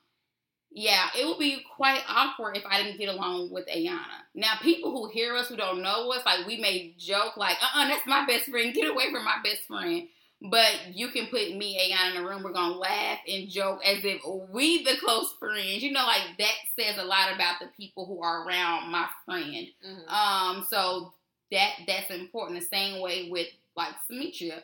yeah, 0.76 1.06
it 1.18 1.26
would 1.26 1.38
be 1.38 1.64
quite 1.74 2.02
awkward 2.06 2.54
if 2.54 2.64
I 2.66 2.82
didn't 2.82 2.98
get 2.98 3.08
along 3.08 3.50
with 3.50 3.66
Ayana. 3.66 4.20
Now, 4.34 4.56
people 4.60 4.90
who 4.90 5.08
hear 5.08 5.34
us 5.34 5.48
who 5.48 5.56
don't 5.56 5.80
know 5.80 6.12
us, 6.12 6.20
like 6.26 6.46
we 6.46 6.58
may 6.58 6.94
joke, 6.98 7.38
like, 7.38 7.56
uh, 7.62 7.80
uh 7.80 7.88
that's 7.88 8.06
my 8.06 8.26
best 8.26 8.50
friend. 8.50 8.74
Get 8.74 8.90
away 8.90 9.10
from 9.10 9.24
my 9.24 9.38
best 9.42 9.62
friend. 9.66 10.06
But 10.42 10.92
you 10.92 11.08
can 11.08 11.28
put 11.28 11.56
me, 11.56 11.80
Ayana, 11.80 12.14
in 12.14 12.22
the 12.22 12.28
room. 12.28 12.42
We're 12.42 12.52
gonna 12.52 12.74
laugh 12.74 13.20
and 13.26 13.48
joke 13.48 13.80
as 13.86 14.04
if 14.04 14.20
we 14.52 14.84
the 14.84 14.98
close 15.02 15.32
friends. 15.38 15.82
You 15.82 15.92
know, 15.92 16.04
like 16.04 16.36
that 16.38 16.54
says 16.78 16.98
a 16.98 17.04
lot 17.06 17.34
about 17.34 17.58
the 17.58 17.68
people 17.74 18.04
who 18.04 18.22
are 18.22 18.46
around 18.46 18.90
my 18.90 19.08
friend. 19.24 19.68
Mhm. 19.82 20.12
Um, 20.12 20.66
so 20.68 21.14
that 21.52 21.70
that's 21.86 22.10
important. 22.10 22.60
The 22.60 22.66
same 22.66 23.00
way 23.00 23.30
with 23.30 23.48
like 23.76 23.94
Simetria. 24.10 24.62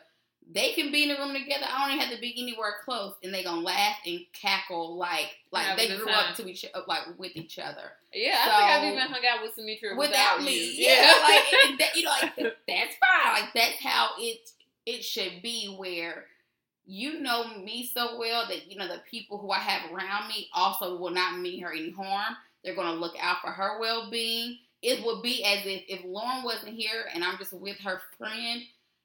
They 0.51 0.73
can 0.73 0.91
be 0.91 1.03
in 1.03 1.09
the 1.09 1.15
room 1.15 1.33
together. 1.33 1.65
I 1.67 1.85
don't 1.85 1.95
even 1.95 2.05
have 2.05 2.15
to 2.15 2.21
be 2.21 2.35
anywhere 2.37 2.75
close, 2.83 3.15
and 3.23 3.33
they 3.33 3.43
gonna 3.43 3.61
laugh 3.61 3.97
and 4.05 4.19
cackle 4.33 4.97
like 4.97 5.37
like 5.51 5.77
they 5.77 5.87
grew 5.87 6.05
time. 6.05 6.31
up 6.31 6.35
to 6.35 6.47
each 6.47 6.65
uh, 6.73 6.81
like 6.87 7.01
with 7.17 7.35
each 7.35 7.59
other 7.59 7.91
Yeah, 8.13 8.37
I 8.37 8.43
think 8.43 8.69
I've 8.69 8.93
even 8.93 9.07
hung 9.07 9.21
out 9.25 9.41
with 9.41 9.55
Simetria 9.55 9.97
without, 9.97 10.39
without, 10.39 10.43
me. 10.43 10.53
you. 10.53 10.85
Yeah, 10.87 11.13
like 11.23 11.79
that, 11.79 11.95
you 11.95 12.03
know, 12.03 12.11
like 12.21 12.35
that's 12.67 12.95
fine. 12.97 13.41
Like 13.41 13.53
that's 13.53 13.79
how 13.81 14.11
it 14.19 14.49
it 14.85 15.03
should 15.03 15.41
be. 15.41 15.75
Where 15.77 16.25
you 16.85 17.21
know 17.21 17.57
me 17.57 17.89
so 17.93 18.19
well 18.19 18.47
that 18.47 18.69
you 18.69 18.77
know 18.77 18.87
the 18.87 19.01
people 19.09 19.37
who 19.37 19.51
I 19.51 19.59
have 19.59 19.91
around 19.91 20.27
me 20.27 20.49
also 20.53 20.97
will 20.97 21.11
not 21.11 21.39
mean 21.39 21.61
her 21.63 21.71
any 21.71 21.91
harm. 21.91 22.35
They're 22.63 22.75
gonna 22.75 22.99
look 22.99 23.15
out 23.19 23.37
for 23.41 23.51
her 23.51 23.79
well 23.79 24.09
being. 24.11 24.57
It 24.81 25.03
would 25.05 25.21
be 25.21 25.43
as 25.45 25.65
if 25.65 25.83
if 25.87 26.05
Lauren 26.05 26.43
wasn't 26.43 26.75
here 26.75 27.05
and 27.13 27.23
I'm 27.23 27.37
just 27.37 27.53
with 27.53 27.77
her 27.79 28.01
friend. 28.17 28.63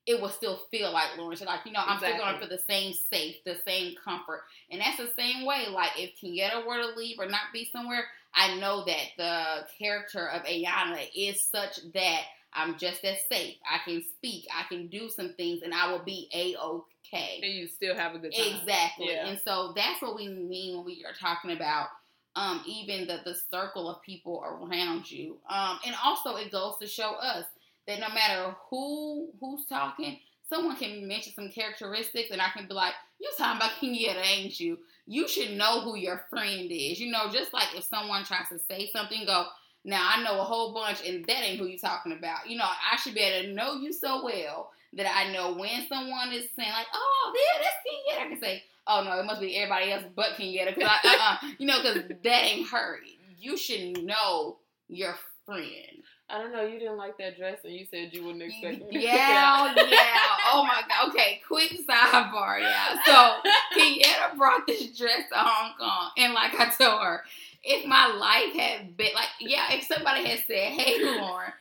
It 0.08 0.22
would 0.22 0.32
still 0.32 0.58
feel 0.70 0.90
like 0.90 1.18
Lauren. 1.18 1.38
Like 1.44 1.60
you 1.66 1.72
know, 1.72 1.82
I'm 1.86 1.98
still 1.98 2.16
going 2.16 2.40
for 2.40 2.48
the 2.48 2.58
same 2.66 2.94
safe, 3.12 3.36
the 3.44 3.56
same 3.66 3.94
comfort, 4.02 4.40
and 4.70 4.80
that's 4.80 4.96
the 4.96 5.10
same 5.16 5.44
way. 5.44 5.66
Like 5.70 5.90
if 5.98 6.12
Kenyatta 6.18 6.66
were 6.66 6.78
to 6.78 6.96
leave 6.96 7.18
or 7.18 7.26
not 7.26 7.52
be 7.52 7.68
somewhere, 7.70 8.04
I 8.34 8.58
know 8.58 8.84
that 8.86 9.06
the 9.18 9.66
character 9.78 10.26
of 10.28 10.44
Ayana 10.44 11.06
is 11.14 11.36
such 11.52 11.78
that 11.92 12.22
I'm 12.54 12.78
just 12.78 13.04
as 13.04 13.18
safe. 13.30 13.56
I 13.70 13.78
can 13.84 14.02
speak, 14.16 14.46
I 14.56 14.66
can 14.68 14.88
do 14.88 15.10
some 15.10 15.34
things, 15.34 15.60
and 15.62 15.74
I 15.74 15.92
will 15.92 16.02
be 16.02 16.28
a 16.32 16.56
okay. 16.56 17.40
And 17.42 17.52
you 17.52 17.68
still 17.68 17.94
have 17.94 18.14
a 18.14 18.18
good 18.18 18.34
time. 18.34 18.60
Exactly. 18.60 19.10
Yeah. 19.10 19.26
And 19.26 19.38
so 19.46 19.72
that's 19.76 20.00
what 20.00 20.16
we 20.16 20.28
mean 20.28 20.76
when 20.76 20.86
we 20.86 21.04
are 21.06 21.14
talking 21.14 21.50
about 21.50 21.88
um, 22.36 22.62
even 22.66 23.06
the, 23.06 23.20
the 23.24 23.36
circle 23.50 23.90
of 23.90 24.00
people 24.02 24.44
around 24.44 25.10
you. 25.10 25.36
Um, 25.50 25.78
and 25.84 25.94
also 26.04 26.36
it 26.36 26.52
goes 26.52 26.74
to 26.80 26.86
show 26.86 27.14
us 27.14 27.44
that 27.88 27.98
no 28.00 28.08
matter 28.14 28.54
who 28.70 29.30
who's 29.40 29.64
talking, 29.66 30.20
someone 30.48 30.76
can 30.76 31.08
mention 31.08 31.32
some 31.34 31.48
characteristics 31.48 32.30
and 32.30 32.40
I 32.40 32.50
can 32.54 32.68
be 32.68 32.74
like, 32.74 32.92
"You're 33.18 33.32
talking 33.36 33.56
about 33.56 33.72
Kenyatta, 33.80 34.24
ain't 34.24 34.60
you? 34.60 34.78
You 35.06 35.26
should 35.26 35.52
know 35.52 35.80
who 35.80 35.96
your 35.96 36.24
friend 36.30 36.70
is. 36.70 37.00
You 37.00 37.10
know, 37.10 37.30
just 37.32 37.52
like 37.54 37.74
if 37.74 37.84
someone 37.84 38.24
tries 38.24 38.48
to 38.50 38.58
say 38.58 38.90
something, 38.92 39.24
go, 39.24 39.46
now 39.84 40.06
I 40.14 40.22
know 40.22 40.38
a 40.38 40.44
whole 40.44 40.74
bunch 40.74 41.04
and 41.04 41.24
that 41.24 41.42
ain't 41.42 41.58
who 41.58 41.66
you 41.66 41.78
talking 41.78 42.12
about. 42.12 42.48
You 42.48 42.58
know, 42.58 42.66
I 42.66 42.96
should 42.96 43.14
be 43.14 43.20
able 43.20 43.48
to 43.48 43.54
know 43.54 43.74
you 43.74 43.92
so 43.92 44.22
well 44.22 44.70
that 44.92 45.10
I 45.10 45.32
know 45.32 45.54
when 45.54 45.86
someone 45.88 46.30
is 46.32 46.46
saying 46.54 46.70
like, 46.70 46.86
"Oh, 46.92 47.32
yeah, 47.34 47.62
that's 47.62 48.20
Kenyatta," 48.20 48.26
I 48.26 48.28
can 48.28 48.40
say, 48.40 48.64
"Oh 48.86 49.02
no, 49.02 49.18
it 49.18 49.24
must 49.24 49.40
be 49.40 49.56
everybody 49.56 49.92
else 49.92 50.04
but 50.14 50.36
Kenyatta," 50.36 50.74
because 50.74 50.90
I, 51.02 51.08
uh-uh, 51.08 51.48
you 51.58 51.66
know, 51.66 51.82
because 51.82 52.02
that 52.22 52.44
ain't 52.44 52.68
her. 52.68 52.98
You 53.40 53.56
should 53.56 54.04
know 54.04 54.58
your 54.88 55.14
friend. 55.46 55.97
I 56.30 56.38
don't 56.38 56.52
know. 56.52 56.62
You 56.62 56.78
didn't 56.78 56.98
like 56.98 57.16
that 57.18 57.38
dress, 57.38 57.58
and 57.64 57.72
you 57.72 57.86
said 57.90 58.12
you 58.12 58.24
wouldn't 58.24 58.42
expect 58.42 58.92
me. 58.92 59.02
Yeah, 59.02 59.72
oh, 59.76 59.86
yeah. 59.90 60.50
Oh 60.52 60.62
my 60.62 60.82
god. 60.86 61.08
Okay, 61.08 61.40
quick 61.46 61.70
sidebar. 61.88 62.60
Yeah. 62.60 62.98
So 63.06 63.50
Kenyatta 63.78 64.36
brought 64.36 64.66
this 64.66 64.96
dress 64.96 65.22
to 65.32 65.38
Hong 65.38 65.72
Kong, 65.78 66.10
and 66.18 66.34
like 66.34 66.54
I 66.54 66.68
told 66.70 67.02
her, 67.02 67.22
if 67.64 67.86
my 67.86 68.06
life 68.08 68.54
had 68.54 68.96
been 68.96 69.14
like, 69.14 69.28
yeah, 69.40 69.72
if 69.72 69.84
somebody 69.84 70.26
had 70.26 70.40
said, 70.46 70.72
"Hey, 70.78 71.02
Lauren, 71.02 71.52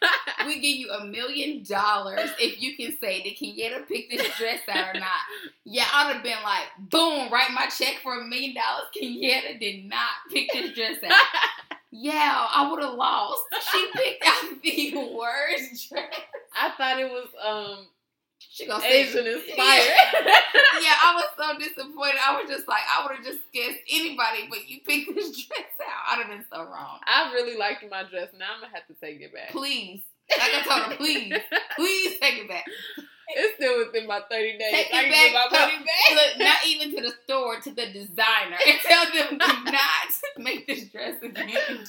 we 0.45 0.55
give 0.55 0.77
you 0.77 0.91
a 0.91 1.05
million 1.05 1.63
dollars 1.63 2.29
if 2.39 2.61
you 2.61 2.75
can 2.75 2.97
say 2.97 3.23
did 3.23 3.37
Kenyatta 3.37 3.87
pick 3.87 4.09
this 4.09 4.37
dress 4.37 4.61
out 4.69 4.95
or 4.95 4.99
not. 4.99 5.21
Yeah, 5.63 5.85
I'd 5.93 6.13
have 6.13 6.23
been 6.23 6.37
like, 6.43 6.89
boom, 6.89 7.31
write 7.31 7.51
my 7.53 7.67
check 7.67 7.99
for 8.03 8.19
a 8.19 8.23
million 8.23 8.53
dollars. 8.53 8.87
Kenyatta 8.95 9.59
did 9.59 9.85
not 9.85 10.09
pick 10.31 10.51
this 10.53 10.73
dress 10.73 10.97
out. 11.03 11.11
yeah, 11.91 12.47
I 12.49 12.69
would 12.69 12.81
have 12.83 12.93
lost. 12.95 13.43
She 13.71 13.87
picked 13.93 14.23
out 14.25 14.43
the 14.63 15.15
worst 15.17 15.89
dress. 15.89 16.13
I 16.59 16.71
thought 16.77 16.99
it 16.99 17.09
was 17.09 17.27
um 17.45 17.87
She 18.39 18.65
gonna 18.67 18.81
say 18.81 19.03
Asian 19.03 19.25
inspired. 19.27 19.53
yeah, 20.81 20.97
I 21.03 21.13
was 21.15 21.25
so 21.37 21.57
disappointed. 21.59 22.19
I 22.25 22.39
was 22.41 22.49
just 22.49 22.67
like, 22.67 22.81
I 22.91 23.03
would 23.05 23.15
have 23.17 23.25
just 23.25 23.39
guessed 23.53 23.79
anybody, 23.91 24.47
but 24.49 24.67
you 24.69 24.79
picked 24.85 25.13
this 25.15 25.31
dress 25.47 25.61
out. 25.81 26.17
I'd 26.17 26.23
have 26.23 26.29
been 26.29 26.45
so 26.51 26.59
wrong. 26.63 26.99
I 27.05 27.31
really 27.33 27.57
liked 27.57 27.83
my 27.89 28.03
dress. 28.03 28.29
Now 28.37 28.47
I'm 28.55 28.61
gonna 28.61 28.73
have 28.73 28.87
to 28.87 28.93
take 28.99 29.21
it 29.21 29.33
back. 29.33 29.51
Please, 29.51 30.01
like 30.29 30.51
I 30.53 30.61
told 30.63 30.91
her, 30.91 30.97
please, 30.97 31.33
please 31.75 32.19
take 32.19 32.39
it 32.39 32.49
back. 32.49 32.65
It's 33.29 33.55
still 33.55 33.79
within 33.85 34.07
my 34.07 34.21
30 34.29 34.57
days. 34.57 34.71
Take 34.71 34.93
I 34.93 35.03
it 35.03 35.11
can 35.11 35.33
back. 35.33 35.51
my 35.51 35.59
money 35.59 35.77
back. 35.85 36.15
Look, 36.15 36.39
not 36.39 36.65
even 36.67 36.95
to 36.95 37.01
the 37.01 37.13
store, 37.25 37.59
to 37.59 37.69
the 37.71 37.85
designer, 37.91 38.57
and 38.65 38.79
tell 38.83 39.05
them 39.05 39.37
do 39.37 39.71
not 39.71 40.11
make 40.37 40.65
this 40.67 40.85
dress 40.85 41.21
again. 41.21 41.85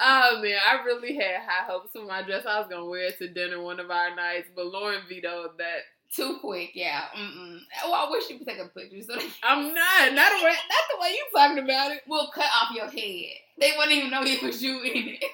Oh 0.00 0.40
man, 0.42 0.58
I 0.70 0.84
really 0.84 1.14
had 1.16 1.40
high 1.46 1.64
hopes 1.66 1.90
for 1.92 2.04
my 2.06 2.22
dress. 2.22 2.46
I 2.46 2.60
was 2.60 2.68
gonna 2.70 2.86
wear 2.86 3.08
it 3.08 3.18
to 3.18 3.28
dinner 3.28 3.60
one 3.60 3.80
of 3.80 3.90
our 3.90 4.14
nights, 4.14 4.48
but 4.54 4.66
Lauren 4.66 5.00
vetoed 5.08 5.58
that. 5.58 5.80
Too 6.10 6.38
quick, 6.40 6.70
yeah. 6.74 7.02
Mm-mm. 7.14 7.58
Oh, 7.84 7.92
I 7.92 8.10
wish 8.10 8.30
you 8.30 8.38
could 8.38 8.46
take 8.46 8.58
a 8.58 8.64
picture 8.68 9.02
so 9.02 9.14
they 9.20 9.26
I'm 9.42 9.74
not, 9.74 10.14
not 10.14 10.32
the 10.38 10.42
way, 10.42 10.52
not 10.52 10.84
the 10.90 11.00
way 11.02 11.10
you 11.10 11.26
talking 11.34 11.58
about 11.62 11.90
it. 11.92 12.00
We'll 12.08 12.30
cut 12.30 12.46
off 12.46 12.74
your 12.74 12.86
head. 12.86 13.34
They 13.60 13.72
wouldn't 13.76 13.92
even 13.94 14.10
know 14.10 14.22
it 14.22 14.42
was 14.42 14.62
you 14.62 14.80
in 14.84 15.08
it. 15.20 15.24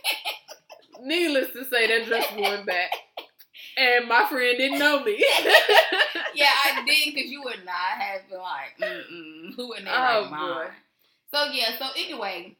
Needless 1.03 1.53
to 1.53 1.65
say, 1.67 1.87
that 1.87 2.07
dress 2.07 2.27
went 2.37 2.67
back, 2.67 2.91
and 3.77 4.09
my 4.09 4.27
friend 4.29 4.57
didn't 4.59 4.79
know 4.79 5.03
me. 5.03 5.17
yeah, 6.35 6.51
I 6.65 6.83
did 6.87 7.15
because 7.15 7.31
you 7.31 7.43
would 7.43 7.65
not 7.65 7.99
have 7.99 8.29
been 8.29 8.39
like, 8.39 8.77
mm-mm, 8.81 9.55
who 9.57 9.73
in 9.75 9.85
their 9.85 9.95
Oh, 9.95 9.99
right 10.23 10.31
mind? 10.31 10.71
So 11.33 11.45
yeah, 11.53 11.77
so 11.79 11.87
anyway, 11.97 12.57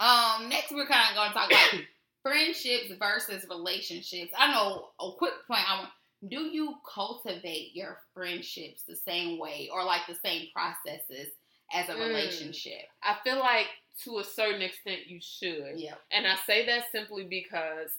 um, 0.00 0.48
next 0.48 0.72
we're 0.72 0.86
kind 0.86 1.08
of 1.10 1.16
going 1.16 1.28
to 1.28 1.34
talk 1.34 1.48
about 1.50 1.80
friendships 2.22 2.92
versus 2.98 3.46
relationships. 3.48 4.32
I 4.36 4.52
know 4.52 4.88
a 5.00 5.12
quick 5.16 5.34
point. 5.46 5.68
I 5.68 5.78
want. 5.80 5.90
Do 6.28 6.40
you 6.42 6.74
cultivate 6.92 7.70
your 7.74 7.98
friendships 8.12 8.82
the 8.88 8.96
same 8.96 9.38
way 9.38 9.70
or 9.72 9.84
like 9.84 10.00
the 10.08 10.16
same 10.24 10.48
processes 10.52 11.28
as 11.72 11.88
a 11.88 11.92
Mm. 11.94 12.08
relationship? 12.08 12.82
I 13.04 13.16
feel 13.22 13.38
like 13.38 13.66
to 14.04 14.18
a 14.18 14.24
certain 14.24 14.62
extent 14.62 15.06
you 15.06 15.20
should. 15.22 15.74
Yeah. 15.76 15.94
And 16.10 16.26
I 16.26 16.34
say 16.46 16.66
that 16.66 16.86
simply 16.90 17.24
because 17.24 17.90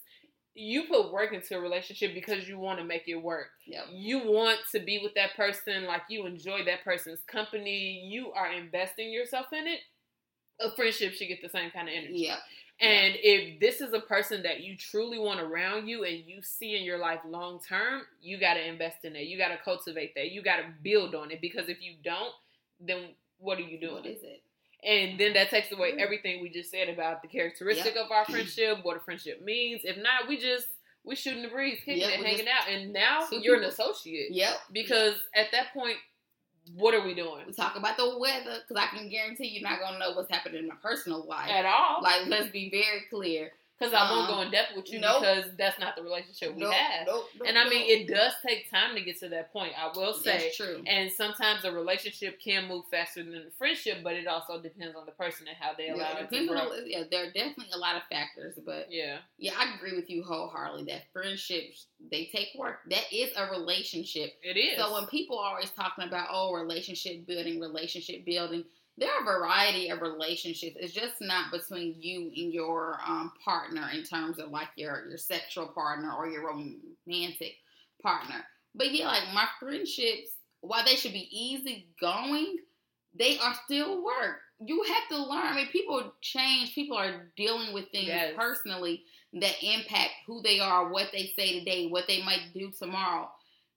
you 0.59 0.83
put 0.83 1.11
work 1.11 1.33
into 1.33 1.55
a 1.57 1.61
relationship 1.61 2.13
because 2.13 2.47
you 2.47 2.59
want 2.59 2.79
to 2.79 2.85
make 2.85 3.07
it 3.07 3.15
work. 3.15 3.47
Yep. 3.65 3.85
You 3.91 4.19
want 4.19 4.59
to 4.73 4.79
be 4.79 4.99
with 5.01 5.13
that 5.15 5.35
person, 5.35 5.85
like 5.85 6.01
you 6.09 6.25
enjoy 6.25 6.65
that 6.65 6.83
person's 6.83 7.21
company, 7.21 8.05
you 8.05 8.31
are 8.33 8.51
investing 8.51 9.11
yourself 9.11 9.47
in 9.53 9.67
it. 9.67 9.79
a 10.59 10.71
friendship 10.75 11.13
should 11.13 11.27
get 11.27 11.41
the 11.41 11.49
same 11.49 11.71
kind 11.71 11.87
of 11.87 11.93
energy. 11.95 12.25
Yeah. 12.27 12.37
And 12.81 13.15
if 13.21 13.59
this 13.59 13.81
is 13.81 13.93
a 13.93 13.99
person 13.99 14.43
that 14.43 14.61
you 14.61 14.77
truly 14.77 15.19
want 15.19 15.41
around 15.41 15.87
you 15.87 16.05
and 16.05 16.23
you 16.25 16.41
see 16.41 16.77
in 16.77 16.83
your 16.83 16.97
life 16.97 17.19
long 17.27 17.59
term, 17.67 18.03
you 18.21 18.39
got 18.39 18.53
to 18.53 18.65
invest 18.65 19.03
in 19.03 19.15
it. 19.15 19.23
You 19.23 19.37
got 19.37 19.49
to 19.49 19.57
cultivate 19.63 20.15
that. 20.15 20.31
You 20.31 20.41
got 20.41 20.57
to 20.57 20.63
build 20.81 21.13
on 21.13 21.31
it 21.31 21.41
because 21.41 21.67
if 21.67 21.81
you 21.81 21.95
don't, 22.03 22.33
then 22.79 23.09
what 23.37 23.57
are 23.57 23.61
you 23.61 23.79
doing? 23.79 23.95
What 23.95 24.05
is 24.05 24.23
it? 24.23 24.43
And 24.83 25.19
then 25.19 25.33
that 25.33 25.49
takes 25.49 25.71
away 25.71 25.91
mm-hmm. 25.91 25.99
everything 25.99 26.41
we 26.41 26.49
just 26.49 26.71
said 26.71 26.87
about 26.87 27.21
the 27.21 27.27
characteristic 27.27 27.95
Yep. 27.95 28.05
of 28.05 28.11
our 28.11 28.25
friendship, 28.25 28.79
what 28.83 28.97
a 28.97 28.99
friendship 29.01 29.43
means. 29.43 29.81
If 29.83 29.97
not, 29.97 30.27
we 30.27 30.37
just 30.37 30.67
we 31.03 31.15
shooting 31.15 31.43
the 31.43 31.49
breeze, 31.49 31.79
kicking 31.83 32.01
Yep, 32.01 32.19
it, 32.19 32.25
hanging 32.25 32.47
out, 32.47 32.69
and 32.69 32.93
now 32.93 33.25
you're 33.31 33.57
an 33.57 33.63
associate 33.63 34.31
Yep. 34.31 34.53
because 34.71 35.15
at 35.35 35.47
that 35.51 35.73
point, 35.73 35.97
what 36.75 36.93
are 36.93 37.01
we 37.01 37.15
doing 37.15 37.45
We 37.47 37.53
talk 37.53 37.75
about 37.75 37.97
the 37.97 38.17
weather 38.19 38.59
because 38.67 38.81
I 38.81 38.95
can 38.95 39.09
guarantee 39.09 39.47
you're 39.47 39.67
not 39.67 39.79
gonna 39.79 39.97
know 39.97 40.11
what's 40.11 40.29
happening 40.29 40.59
in 40.59 40.67
my 40.67 40.75
personal 40.81 41.25
life. 41.25 41.49
at 41.49 41.65
all? 41.65 42.01
Like, 42.01 42.27
let's 42.27 42.49
be 42.49 42.69
very 42.69 43.05
clear. 43.09 43.51
Because 43.79 43.93
I 43.93 44.11
won't 44.11 44.29
uh, 44.29 44.35
go 44.35 44.41
in 44.41 44.51
depth 44.51 44.75
with 44.75 44.91
you 44.91 44.99
nope. 44.99 45.21
because 45.21 45.45
that's 45.57 45.79
not 45.79 45.95
the 45.95 46.03
relationship 46.03 46.53
we 46.53 46.61
Nope, 46.63 46.73
have. 46.73 47.07
nope, 47.07 47.23
And 47.47 47.57
I 47.57 47.69
mean, 47.69 47.89
it 47.89 48.07
does 48.09 48.33
take 48.45 48.69
time 48.69 48.93
to 48.95 49.01
get 49.01 49.19
to 49.21 49.29
that 49.29 49.53
point. 49.53 49.71
I 49.79 49.89
will 49.95 50.13
say. 50.13 50.37
That's 50.37 50.57
true. 50.57 50.83
And 50.85 51.09
sometimes 51.11 51.63
a 51.63 51.71
relationship 51.71 52.39
can 52.43 52.67
move 52.67 52.85
faster 52.91 53.23
than 53.23 53.35
a 53.47 53.51
friendship, 53.57 53.99
but 54.03 54.13
it 54.13 54.27
also 54.27 54.61
depends 54.61 54.95
on 54.97 55.05
the 55.05 55.13
person 55.13 55.47
and 55.47 55.55
how 55.59 55.71
they 55.77 55.89
allow 55.89 55.97
Yeah, 56.11 56.19
it 56.23 56.29
to 56.29 56.47
grow. 56.47 56.57
on, 56.57 56.83
yeah, 56.87 57.03
there 57.09 57.23
are 57.23 57.31
definitely 57.31 57.67
a 57.73 57.77
lot 57.77 57.95
of 57.95 58.01
factors, 58.11 58.55
but 58.65 58.87
Yeah, 58.89 59.19
yeah, 59.37 59.53
I 59.57 59.75
agree 59.75 59.95
with 59.95 60.09
you 60.09 60.23
wholeheartedly 60.23 60.85
that 60.85 61.03
friendships 61.13 61.87
they 62.11 62.25
take 62.33 62.49
work. 62.57 62.79
That 62.89 63.05
is 63.11 63.31
a 63.37 63.49
relationship. 63.49 64.33
it 64.43 64.57
is. 64.57 64.77
So 64.77 64.93
when 64.93 65.05
people 65.07 65.39
are 65.39 65.51
always 65.51 65.71
talking 65.71 66.03
about 66.05 66.27
oh 66.31 66.53
relationship 66.53 67.25
building, 67.25 67.59
relationship 67.59 68.25
building, 68.25 68.63
there 68.99 69.09
are 69.09 69.21
a 69.21 69.39
variety 69.39 69.89
of 69.89 70.01
relationships. 70.01 70.77
It's 70.79 70.93
just 70.93 71.15
not 71.21 71.51
between 71.51 71.95
you 71.99 72.31
and 72.35 72.53
your 72.53 72.99
um, 73.05 73.31
partner 73.43 73.89
in 73.93 74.03
terms 74.03 74.39
of 74.39 74.51
like 74.51 74.69
your 74.75 75.07
your 75.07 75.17
sexual 75.17 75.67
partner 75.67 76.11
or 76.17 76.27
your 76.29 76.47
romantic 76.47 77.55
partner. 78.03 78.43
But 78.75 78.91
yeah, 78.93 79.07
like 79.07 79.33
my 79.33 79.47
friendships, 79.59 80.31
while 80.61 80.85
they 80.85 80.95
should 80.95 81.13
be 81.13 81.27
easy 81.31 81.87
going, 82.01 82.57
they 83.17 83.39
are 83.39 83.55
still 83.65 84.03
work. 84.03 84.39
You 84.65 84.83
have 84.83 85.07
to 85.09 85.17
learn. 85.25 85.45
I 85.47 85.55
mean, 85.55 85.67
people 85.67 86.13
change. 86.21 86.75
People 86.75 86.97
are 86.97 87.31
dealing 87.37 87.73
with 87.73 87.89
things 87.91 88.07
Yes. 88.07 88.33
personally 88.35 88.55
personally 88.99 89.03
that 89.33 89.55
impact 89.63 90.11
who 90.27 90.41
they 90.41 90.59
are, 90.59 90.89
what 90.91 91.07
they 91.13 91.31
say 91.37 91.59
today, 91.59 91.87
what 91.87 92.07
they 92.07 92.23
might 92.23 92.51
do 92.53 92.71
tomorrow. 92.77 93.29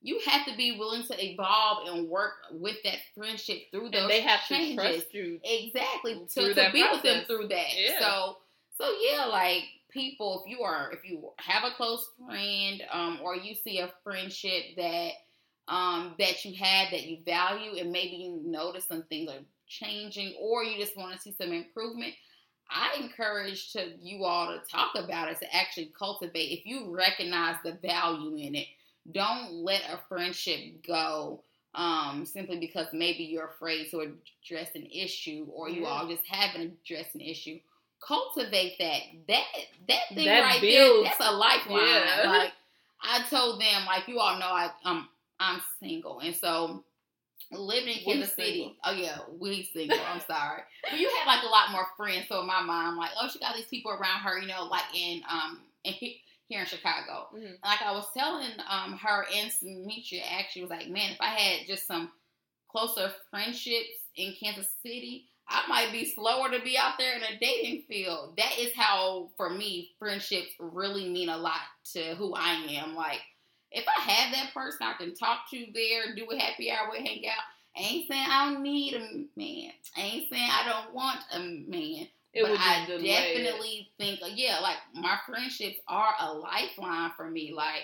You 0.02 0.20
have 0.26 0.46
to 0.46 0.56
be 0.56 0.78
willing 0.78 1.04
to 1.04 1.24
evolve 1.24 1.86
and 1.86 2.08
work 2.08 2.32
with 2.50 2.76
that 2.84 2.98
friendship 3.16 3.70
through 3.70 3.90
those 3.90 4.02
and 4.02 4.10
they 4.10 4.20
have 4.20 4.40
to 4.48 4.54
changes. 4.54 4.74
trust 4.74 5.14
you. 5.14 5.40
Exactly 5.44 6.26
to, 6.34 6.54
to 6.54 6.70
be 6.72 6.84
with 6.90 7.02
them 7.02 7.24
through 7.26 7.48
that. 7.48 7.66
Yeah. 7.76 8.00
So 8.00 8.36
so 8.78 8.92
yeah, 9.00 9.26
like 9.26 9.62
people, 9.90 10.42
if 10.44 10.50
you 10.50 10.64
are 10.64 10.90
if 10.92 11.08
you 11.08 11.30
have 11.38 11.64
a 11.64 11.74
close 11.76 12.08
friend, 12.26 12.82
um, 12.90 13.20
or 13.22 13.36
you 13.36 13.54
see 13.54 13.78
a 13.78 13.90
friendship 14.02 14.76
that 14.76 15.12
um 15.68 16.14
that 16.18 16.44
you 16.44 16.56
had 16.56 16.88
that 16.90 17.04
you 17.04 17.18
value 17.24 17.78
and 17.78 17.92
maybe 17.92 18.16
you 18.16 18.42
notice 18.44 18.84
some 18.86 19.04
things 19.04 19.30
are 19.30 19.38
changing 19.68 20.34
or 20.40 20.64
you 20.64 20.76
just 20.78 20.96
want 20.96 21.14
to 21.14 21.20
see 21.20 21.32
some 21.32 21.52
improvement. 21.52 22.14
I 22.68 22.96
encourage 23.00 23.72
to 23.72 23.92
you 24.00 24.24
all 24.24 24.46
to 24.46 24.60
talk 24.70 24.92
about 24.96 25.30
it 25.30 25.38
to 25.40 25.54
actually 25.54 25.92
cultivate. 25.96 26.58
If 26.58 26.66
you 26.66 26.94
recognize 26.94 27.56
the 27.62 27.78
value 27.82 28.36
in 28.36 28.54
it, 28.54 28.66
don't 29.10 29.52
let 29.52 29.82
a 29.92 29.98
friendship 30.08 30.84
go 30.86 31.42
um, 31.74 32.24
simply 32.26 32.58
because 32.58 32.86
maybe 32.92 33.24
you're 33.24 33.46
afraid 33.48 33.90
to 33.90 34.00
address 34.00 34.70
an 34.74 34.86
issue 34.86 35.46
or 35.52 35.68
you 35.68 35.82
Yeah. 35.82 35.88
all 35.88 36.06
just 36.08 36.24
haven't 36.26 36.78
addressed 36.84 37.14
an 37.14 37.22
issue. 37.22 37.58
Cultivate 38.06 38.76
that. 38.78 39.00
That 39.28 39.44
that 39.88 40.00
thing 40.14 40.26
That 40.26 40.40
right 40.40 40.60
builds- 40.60 41.04
there, 41.08 41.14
that's 41.18 41.20
a 41.20 41.32
lifeline. 41.36 41.86
Yeah. 41.86 42.22
Like 42.26 42.52
I 43.00 43.22
told 43.30 43.60
them, 43.60 43.86
like 43.86 44.06
you 44.08 44.18
all 44.18 44.38
know, 44.38 44.46
I 44.46 44.70
um 44.84 45.08
I'm 45.40 45.60
single, 45.80 46.20
and 46.20 46.34
so 46.36 46.84
living 47.50 47.96
in 47.98 48.04
Kansas 48.04 48.34
City. 48.34 48.76
Oh 48.84 48.92
yeah, 48.92 49.18
we 49.38 49.62
single. 49.72 49.98
I'm 50.12 50.20
sorry, 50.20 50.62
but 50.88 50.98
you 50.98 51.08
had 51.08 51.26
like 51.26 51.42
a 51.44 51.48
lot 51.48 51.70
more 51.72 51.86
friends. 51.96 52.26
So 52.28 52.40
in 52.40 52.46
my 52.46 52.60
mind, 52.62 52.88
I'm 52.88 52.96
like, 52.96 53.10
oh, 53.20 53.28
she 53.32 53.38
got 53.38 53.54
these 53.56 53.66
people 53.66 53.92
around 53.92 54.20
her, 54.22 54.38
you 54.38 54.48
know, 54.48 54.64
like 54.64 54.84
in 54.94 55.22
um 55.30 55.60
in, 55.84 55.94
here 56.52 56.60
in 56.60 56.66
Chicago. 56.66 57.28
Mhm. 57.34 57.58
Like 57.64 57.82
I 57.82 57.92
was 57.92 58.06
telling 58.14 58.52
um 58.68 58.98
her 58.98 59.26
and 59.34 59.50
Demetria 59.60 60.22
actually 60.24 60.62
was 60.62 60.70
like, 60.70 60.88
man, 60.88 61.12
if 61.12 61.20
I 61.20 61.28
had 61.28 61.66
just 61.66 61.86
some 61.86 62.12
closer 62.68 63.12
friendships 63.30 64.04
in 64.16 64.34
Kansas 64.38 64.68
City, 64.82 65.28
I 65.48 65.66
might 65.68 65.92
be 65.92 66.04
slower 66.04 66.50
to 66.50 66.60
be 66.60 66.76
out 66.78 66.98
there 66.98 67.16
in 67.16 67.22
a 67.22 67.38
dating 67.38 67.82
field. 67.88 68.36
That 68.36 68.58
is 68.58 68.74
how, 68.74 69.30
for 69.36 69.50
me, 69.50 69.92
friendships 69.98 70.50
really 70.58 71.08
mean 71.08 71.28
a 71.28 71.36
lot 71.36 71.60
to 71.92 72.14
who 72.14 72.34
I 72.34 72.52
am. 72.70 72.94
Like, 72.94 73.20
if 73.70 73.84
I 73.88 74.00
have 74.00 74.32
that 74.32 74.54
person 74.54 74.86
I 74.86 74.94
can 74.94 75.14
talk 75.14 75.50
to 75.50 75.66
there, 75.74 76.14
do 76.14 76.26
a 76.30 76.38
happy 76.38 76.70
hour 76.70 76.88
with, 76.90 77.00
hang 77.00 77.26
out. 77.26 77.42
I 77.76 77.80
ain't 77.80 78.08
saying 78.08 78.26
I 78.28 78.50
don't 78.52 78.62
need 78.62 78.94
a 78.94 79.00
man. 79.36 79.72
I 79.96 80.00
ain't 80.00 80.30
saying 80.30 80.50
I 80.50 80.68
don't 80.68 80.94
want 80.94 81.20
a 81.32 81.38
man. 81.38 82.08
It 82.34 82.42
but 82.42 82.52
would 82.52 82.60
I 82.60 82.86
just 82.86 82.88
delay 82.88 83.10
it. 83.10 83.42
definitely 83.44 83.90
think, 83.98 84.20
uh, 84.22 84.28
yeah, 84.34 84.58
like 84.60 84.76
my 84.94 85.18
friendships 85.26 85.78
are 85.88 86.14
a 86.20 86.32
lifeline 86.32 87.10
for 87.16 87.30
me. 87.30 87.52
Like, 87.54 87.82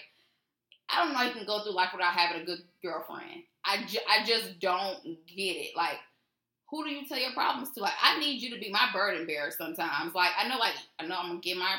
I 0.89 1.05
don't 1.05 1.13
know 1.13 1.23
you 1.23 1.33
can 1.33 1.47
go 1.47 1.63
through 1.63 1.75
life 1.75 1.91
without 1.93 2.15
having 2.15 2.43
a 2.43 2.45
good 2.47 2.61
girlfriend. 2.83 3.43
I, 3.65 3.85
ju- 3.87 3.99
I 4.09 4.25
just 4.25 4.59
don't 4.59 5.03
get 5.27 5.57
it. 5.57 5.77
Like, 5.77 5.99
who 6.71 6.85
do 6.85 6.91
you 6.91 7.07
tell 7.07 7.19
your 7.19 7.33
problems 7.33 7.73
to? 7.73 7.81
Like, 7.81 7.93
I 8.03 8.19
need 8.19 8.41
you 8.41 8.51
to 8.55 8.61
be 8.61 8.71
my 8.71 8.89
burden 8.93 9.27
bearer 9.27 9.51
sometimes. 9.57 10.15
Like, 10.15 10.31
I 10.39 10.49
know, 10.49 10.59
like, 10.59 10.75
I 10.99 11.07
know 11.07 11.17
I'm 11.19 11.29
gonna 11.29 11.41
get 11.41 11.57
my 11.59 11.77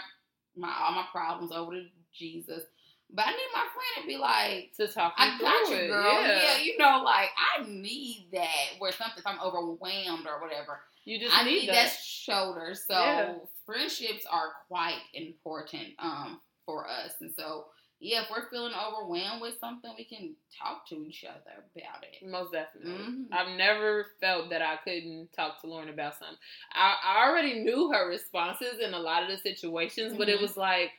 my 0.56 0.72
all 0.82 0.92
my 0.94 1.06
problems 1.12 1.52
over 1.52 1.72
to 1.74 1.86
Jesus, 2.14 2.64
but 3.12 3.26
I 3.26 3.32
need 3.32 3.38
my 3.54 3.66
friend 3.74 4.02
to 4.02 4.08
be 4.08 4.18
like, 4.18 4.72
to 4.78 4.88
talk 4.88 5.14
I 5.18 5.38
got 5.40 5.70
you, 5.70 5.88
girl. 5.88 6.22
Yeah. 6.22 6.42
Yeah. 6.42 6.58
you 6.60 6.78
know, 6.78 7.02
like 7.04 7.30
I 7.58 7.64
need 7.68 8.28
that. 8.34 8.78
Where 8.80 8.92
something, 8.92 9.18
if 9.20 9.28
I'm 9.28 9.40
overwhelmed 9.42 10.28
or 10.28 10.42
whatever, 10.42 10.82
you 11.10 11.20
just 11.20 11.36
I 11.38 11.44
need, 11.44 11.70
that. 11.70 11.92
shoulder. 12.04 12.74
So 12.76 12.94
Yeah. 12.94 13.34
friendships 13.66 14.26
are 14.30 14.50
quite 14.68 15.00
important 15.14 15.90
um 16.00 16.40
for 16.66 16.88
us, 16.88 17.14
and 17.22 17.34
so 17.36 17.66
yeah, 18.02 18.22
if 18.22 18.30
we're 18.32 18.50
feeling 18.50 18.72
overwhelmed 18.74 19.42
with 19.42 19.60
something, 19.60 19.92
we 19.98 20.06
can 20.06 20.34
talk 20.58 20.88
to 20.88 21.04
each 21.06 21.26
other 21.26 21.66
about 21.76 22.04
it. 22.06 22.26
Most 22.26 22.54
definitely. 22.54 22.92
Mhm. 22.94 23.26
I've 23.34 23.58
never 23.58 24.06
felt 24.22 24.50
that 24.52 24.62
I 24.62 24.78
couldn't 24.78 25.34
talk 25.34 25.60
to 25.62 25.68
Lauren 25.68 25.90
about 25.90 26.18
something. 26.18 26.38
I, 26.72 26.96
I 27.04 27.28
already 27.28 27.56
knew 27.60 27.92
her 27.92 28.08
responses 28.08 28.80
in 28.80 28.94
a 28.94 29.00
lot 29.00 29.24
of 29.24 29.30
the 29.30 29.38
situations, 29.38 30.14
but 30.18 30.30
it 30.30 30.38
Mhm. 30.38 30.44
was 30.44 30.56
like, 30.56 30.92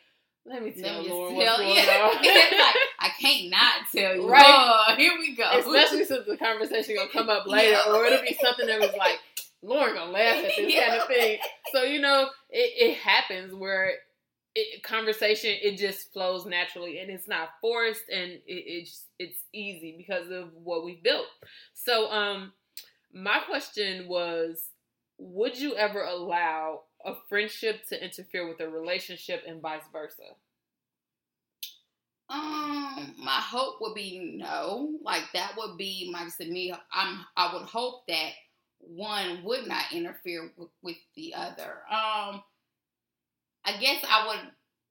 let 0.44 0.62
me 0.62 0.75
Let 0.77 0.85
tell 0.85 1.03
me 1.03 1.09
Lauren 1.09 1.37
what's 1.37 1.57
going 1.57 1.75
yeah. 1.77 2.11
on. 2.11 2.23
like, 2.23 2.77
I 2.99 3.09
can't 3.18 3.49
not 3.51 3.75
tell 3.94 4.16
you. 4.16 4.29
Right. 4.29 4.44
Oh, 4.46 4.94
here 4.99 5.12
we 5.18 5.35
go. 5.35 5.51
Especially 5.59 6.05
since 6.05 6.27
the 6.27 6.37
conversation 6.37 6.96
gonna 6.96 7.09
come 7.09 7.31
up 7.31 7.46
later, 7.46 7.70
Yeah. 7.73 7.94
or 7.94 8.05
it'll 8.05 8.20
be 8.23 8.37
something 8.42 8.66
that 8.66 8.79
was 8.79 8.92
like, 8.99 9.18
Lauren 9.62 9.94
gonna 9.94 10.11
laugh 10.11 10.37
at 10.37 10.53
this 10.57 10.75
kind 10.87 11.01
of 11.01 11.07
thing. 11.09 11.38
So 11.73 11.83
you 11.83 12.01
know, 12.01 12.31
it, 12.51 12.90
it 12.90 12.96
happens 12.99 13.55
where 13.55 13.92
it, 14.55 14.83
conversation 14.83 15.55
it 15.62 15.79
just 15.79 16.12
flows 16.12 16.46
naturally 16.46 16.99
and 16.99 17.11
it's 17.11 17.29
not 17.29 17.51
forced 17.61 18.09
and 18.12 18.33
it, 18.33 18.42
it's 18.46 19.05
it's 19.18 19.38
easy 19.53 19.94
because 19.96 20.31
of 20.31 20.53
what 20.55 20.85
we 20.85 21.01
built. 21.03 21.27
So 21.75 22.11
um, 22.11 22.53
my 23.12 23.40
question 23.40 24.09
was, 24.09 24.70
would 25.18 25.59
you 25.59 25.77
ever 25.77 26.03
allow 26.03 26.83
a 27.05 27.14
friendship 27.29 27.87
to 27.88 28.03
interfere 28.03 28.49
with 28.49 28.61
a 28.61 28.68
relationship 28.68 29.44
and 29.46 29.61
vice 29.61 29.83
versa? 29.92 30.35
Um, 32.29 33.16
my 33.18 33.40
hope 33.40 33.81
would 33.81 33.94
be 33.94 34.37
no. 34.37 34.90
Like 35.03 35.25
that 35.35 35.55
would 35.57 35.77
be 35.77 36.11
my 36.12 36.29
to 36.38 36.44
me. 36.51 36.73
I'm. 36.92 37.25
I 37.37 37.53
would 37.53 37.64
hope 37.68 38.07
that 38.07 38.31
one 38.81 39.43
would 39.45 39.66
not 39.66 39.93
interfere 39.93 40.51
with, 40.57 40.69
with 40.83 40.97
the 41.16 41.35
other. 41.35 41.83
Um, 41.90 42.43
I 43.64 43.77
guess 43.81 44.05
I 44.09 44.27
would 44.27 44.51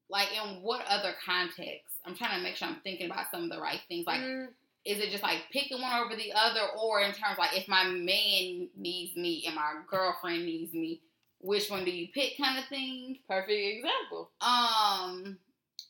like 0.09 0.29
in 0.33 0.61
what 0.61 0.85
other 0.87 1.13
context? 1.25 1.95
I'm 2.05 2.15
trying 2.15 2.37
to 2.37 2.43
make 2.43 2.55
sure 2.55 2.67
I'm 2.67 2.77
thinking 2.83 3.09
about 3.11 3.31
some 3.31 3.43
of 3.43 3.49
the 3.49 3.59
right 3.59 3.81
things. 3.87 4.05
Like, 4.07 4.21
Mm, 4.21 4.47
is 4.85 4.99
it 4.99 5.11
just 5.11 5.23
like 5.23 5.39
picking 5.51 5.81
one 5.81 5.93
over 6.01 6.15
the 6.15 6.31
other, 6.33 6.61
or 6.81 7.01
in 7.01 7.11
terms 7.11 7.37
like 7.37 7.55
if 7.57 7.67
my 7.67 7.83
man 7.83 8.69
needs 8.75 9.15
me 9.15 9.43
and 9.45 9.55
my 9.55 9.73
girlfriend 9.87 10.45
needs 10.45 10.73
me, 10.73 11.01
which 11.41 11.69
one 11.69 11.85
do 11.85 11.91
you 11.91 12.07
pick? 12.13 12.37
Kind 12.37 12.57
of 12.57 12.65
thing. 12.65 13.19
perfect 13.27 13.51
example. 13.51 14.31
Um, 14.41 15.37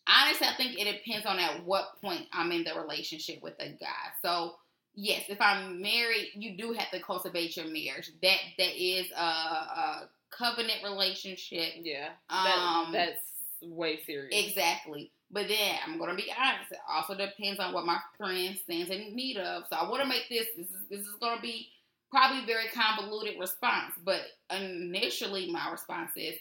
honestly, 0.07 0.47
I 0.47 0.53
think 0.57 0.77
it 0.79 0.85
depends 1.03 1.25
on 1.25 1.39
at 1.39 1.63
what 1.65 2.01
point 2.01 2.25
I'm 2.33 2.51
in 2.51 2.63
the 2.63 2.73
relationship 2.79 3.41
with 3.41 3.57
the 3.57 3.77
guy. 3.79 4.11
So, 4.21 4.55
yes, 4.99 5.23
if 5.29 5.39
I'm 5.41 5.81
married, 5.81 6.31
you 6.35 6.57
do 6.57 6.73
have 6.73 6.91
to 6.91 6.99
cultivate 6.99 7.55
your 7.57 7.65
marriage. 7.65 8.11
That 8.21 8.37
that 8.57 8.75
is 8.75 9.09
a, 9.11 9.21
a 9.21 10.09
covenant 10.29 10.83
relationship. 10.83 11.73
Yeah, 11.81 12.09
Um, 12.29 12.91
that's 12.91 13.21
way 13.61 13.99
serious. 14.05 14.33
Exactly. 14.47 15.11
But 15.31 15.47
then 15.47 15.75
I'm 15.85 15.97
gonna 15.99 16.15
be 16.15 16.31
honest. 16.37 16.71
It 16.71 16.79
also 16.89 17.15
depends 17.15 17.59
on 17.59 17.73
what 17.73 17.85
my 17.85 17.99
friend 18.17 18.57
stands 18.63 18.89
in 18.89 19.15
need 19.15 19.37
of. 19.37 19.63
So 19.69 19.75
I 19.75 19.89
want 19.89 20.01
to 20.03 20.09
make 20.09 20.27
this. 20.29 20.47
This 20.57 20.67
is 20.67 20.87
this 20.89 21.01
is 21.01 21.15
gonna 21.21 21.41
be 21.41 21.69
probably 22.11 22.45
very 22.45 22.67
convoluted 22.73 23.39
response. 23.39 23.93
But 24.03 24.21
initially, 24.51 25.51
my 25.51 25.69
response 25.71 26.11
is 26.15 26.35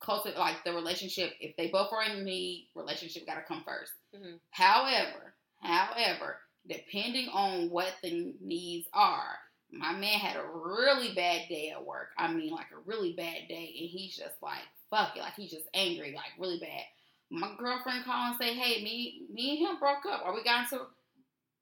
cultivate 0.00 0.38
like 0.38 0.64
the 0.64 0.72
relationship. 0.72 1.32
If 1.40 1.56
they 1.56 1.68
both 1.68 1.92
are 1.92 2.02
in 2.02 2.24
need, 2.24 2.68
relationship 2.74 3.24
got 3.26 3.36
to 3.36 3.42
come 3.42 3.62
1st 3.64 3.92
Mhm. 4.16 4.40
However, 4.50 5.34
however, 5.62 6.40
depending 6.68 7.28
on 7.28 7.70
what 7.70 7.92
the 8.02 8.34
needs 8.40 8.88
are, 8.92 9.38
my 9.70 9.92
man 9.92 10.18
had 10.18 10.36
a 10.36 10.44
really 10.44 11.14
bad 11.14 11.48
day 11.48 11.70
at 11.74 11.84
work. 11.84 12.10
I 12.18 12.32
mean, 12.32 12.50
like 12.50 12.66
a 12.72 12.88
really 12.88 13.12
bad 13.14 13.48
day, 13.48 13.74
and 13.80 13.88
he's 13.88 14.16
just 14.16 14.42
like, 14.42 14.60
fuck 14.90 15.16
it, 15.16 15.20
like 15.20 15.34
he's 15.34 15.50
just 15.50 15.68
angry, 15.74 16.12
like 16.14 16.38
really 16.38 16.58
bad. 16.58 16.82
My 17.30 17.50
girlfriend 17.58 18.04
call 18.04 18.28
and 18.28 18.36
say, 18.38 18.54
hey, 18.54 18.84
me, 18.84 19.22
me 19.32 19.50
and 19.50 19.58
him 19.66 19.78
broke 19.78 20.04
up, 20.10 20.22
or 20.24 20.34
we 20.34 20.44
got 20.44 20.70
into, 20.70 20.84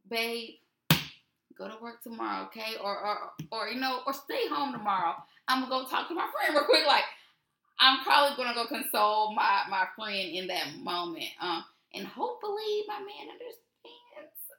babe, 0.09 0.55
go 1.57 1.69
to 1.69 1.83
work 1.83 2.03
tomorrow, 2.03 2.47
okay? 2.47 2.75
Or, 2.83 2.99
or, 2.99 3.19
or 3.53 3.69
you 3.69 3.81
know, 3.81 4.01
or 4.07 4.13
stay 4.13 4.49
home 4.49 4.73
tomorrow. 4.73 5.15
I'm 5.47 5.61
gonna 5.61 5.85
go 5.85 5.89
talk 5.89 6.09
to 6.09 6.15
my 6.15 6.29
friend 6.33 6.55
real 6.55 6.65
quick. 6.65 6.87
Like, 6.87 7.05
I'm 7.79 8.03
probably 8.03 8.37
gonna 8.37 8.55
go 8.55 8.67
console 8.67 9.35
my 9.35 9.63
my 9.69 9.87
friend 9.97 10.31
in 10.35 10.47
that 10.49 10.77
moment. 10.83 11.31
Um, 11.41 11.65
and 11.95 12.07
hopefully 12.07 12.85
my 12.89 12.99
man 12.99 13.33
understands. 13.33 13.70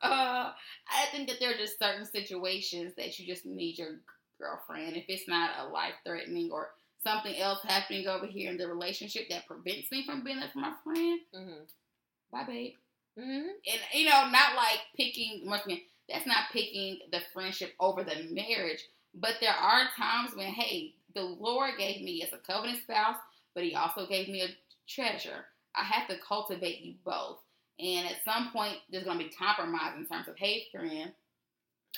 Uh, 0.02 0.52
I 0.90 1.06
think 1.12 1.28
that 1.30 1.38
there 1.40 1.52
are 1.52 1.58
just 1.58 1.80
certain 1.80 2.06
situations 2.06 2.94
that 2.98 3.20
you 3.20 3.26
just 3.26 3.46
need 3.46 3.78
your 3.78 4.00
girlfriend. 4.40 4.96
If 4.98 5.06
it's 5.08 5.28
not 5.28 5.52
a 5.60 5.68
life 5.68 5.94
threatening 6.06 6.50
or 6.52 6.72
something 7.04 7.36
else 7.38 7.60
happening 7.64 8.08
over 8.08 8.26
here 8.26 8.50
in 8.52 8.58
the 8.58 8.68
relationship 8.68 9.30
that 9.30 9.48
prevents 9.48 9.92
me 9.92 10.06
from 10.06 10.24
being 10.24 10.40
there 10.40 10.50
for 10.50 10.60
my 10.60 10.74
friend, 10.84 11.20
Mhm. 11.34 11.68
bye, 12.32 12.44
babe. 12.44 12.76
Mhm. 13.18 13.50
And 13.68 13.82
you 13.94 14.06
know, 14.10 14.30
not 14.30 14.56
like 14.56 14.82
picking. 14.96 15.46
Once 15.46 15.66
again, 15.66 15.82
that's 16.10 16.26
not 16.26 16.52
picking 16.52 17.00
the 17.12 17.22
friendship 17.34 17.76
over 17.80 18.04
the 18.04 18.24
marriage. 18.32 18.84
But 19.14 19.40
there 19.42 19.54
are 19.54 19.90
times 19.98 20.34
when, 20.36 20.48
hey, 20.54 20.96
the 21.14 21.24
Lord 21.24 21.78
gave 21.78 22.02
me 22.02 22.24
as 22.24 22.32
a 22.34 22.38
covenant 22.38 22.84
spouse, 22.84 23.18
but 23.54 23.64
He 23.64 23.76
also 23.76 24.08
gave 24.08 24.30
me 24.30 24.42
a 24.42 24.58
treasure. 24.88 25.46
I 25.76 25.84
have 25.84 26.08
to 26.08 26.18
cultivate 26.20 26.80
you 26.82 26.96
both. 27.04 27.40
And 27.80 28.08
at 28.08 28.24
some 28.24 28.52
point, 28.52 28.78
there's 28.92 29.04
going 29.06 29.18
to 29.20 29.24
be 29.26 29.32
compromise 29.32 29.94
in 29.98 30.06
terms 30.06 30.28
of, 30.28 30.38
hey, 30.38 30.66
friend, 30.72 31.12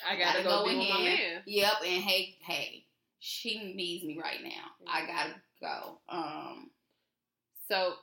I 0.08 0.16
gotta, 0.16 0.42
Gotta 0.42 0.44
go, 0.44 0.64
go 0.64 0.68
be 0.68 0.78
with 0.78 1.42
yep, 1.46 1.74
and 1.86 2.02
hey, 2.02 2.36
hey, 2.42 2.84
she 3.20 3.74
needs 3.74 4.04
me 4.04 4.18
right 4.20 4.42
now. 4.42 4.72
I 4.88 5.06
gotta 5.06 5.34
go. 5.60 5.98
Um, 6.08 6.70
So, 7.68 7.94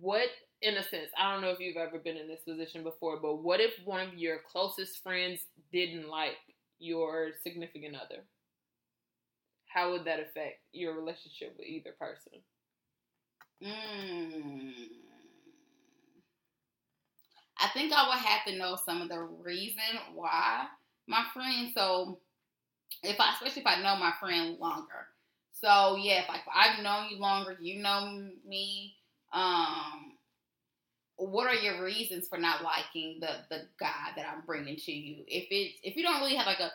what, 0.00 0.28
in 0.62 0.76
a 0.76 0.82
sense, 0.82 1.10
I 1.18 1.32
don't 1.32 1.42
know 1.42 1.50
if 1.50 1.60
you've 1.60 1.76
ever 1.76 1.98
been 1.98 2.16
in 2.16 2.28
this 2.28 2.42
position 2.42 2.82
before, 2.84 3.20
but 3.20 3.36
what 3.36 3.60
if 3.60 3.72
one 3.84 4.06
of 4.06 4.14
your 4.14 4.38
closest 4.50 5.02
friends 5.02 5.40
didn't 5.72 6.08
like 6.08 6.36
your 6.78 7.32
significant 7.42 7.96
other? 7.96 8.24
How 9.66 9.90
would 9.92 10.04
that 10.06 10.20
affect 10.20 10.60
your 10.72 10.94
relationship 10.94 11.54
with 11.58 11.66
either 11.66 11.92
person? 11.92 12.40
mm, 13.62 14.72
I 17.58 17.68
think 17.68 17.92
I 17.92 18.08
would 18.08 18.18
have 18.18 18.44
to 18.46 18.58
know 18.58 18.76
some 18.84 19.00
of 19.02 19.08
the 19.08 19.20
reason 19.20 19.82
why 20.14 20.66
my 21.06 21.24
friend. 21.32 21.70
So, 21.74 22.18
if 23.02 23.20
I, 23.20 23.32
especially 23.32 23.62
if 23.62 23.66
I 23.68 23.82
know 23.82 23.96
my 23.96 24.12
friend 24.20 24.58
longer. 24.58 25.06
So 25.52 25.96
yeah, 25.96 26.22
if 26.22 26.28
like 26.28 26.42
I've 26.52 26.82
known 26.82 27.08
you 27.10 27.18
longer, 27.18 27.56
you 27.60 27.82
know 27.82 28.28
me. 28.46 28.94
Um, 29.32 30.12
what 31.16 31.46
are 31.46 31.54
your 31.54 31.82
reasons 31.82 32.28
for 32.28 32.38
not 32.38 32.62
liking 32.62 33.18
the 33.20 33.30
the 33.48 33.62
guy 33.78 34.10
that 34.16 34.26
I'm 34.26 34.42
bringing 34.44 34.76
to 34.76 34.92
you? 34.92 35.24
If 35.26 35.46
it's 35.50 35.78
if 35.82 35.96
you 35.96 36.02
don't 36.02 36.20
really 36.20 36.34
have 36.34 36.46
like 36.46 36.60
a 36.60 36.70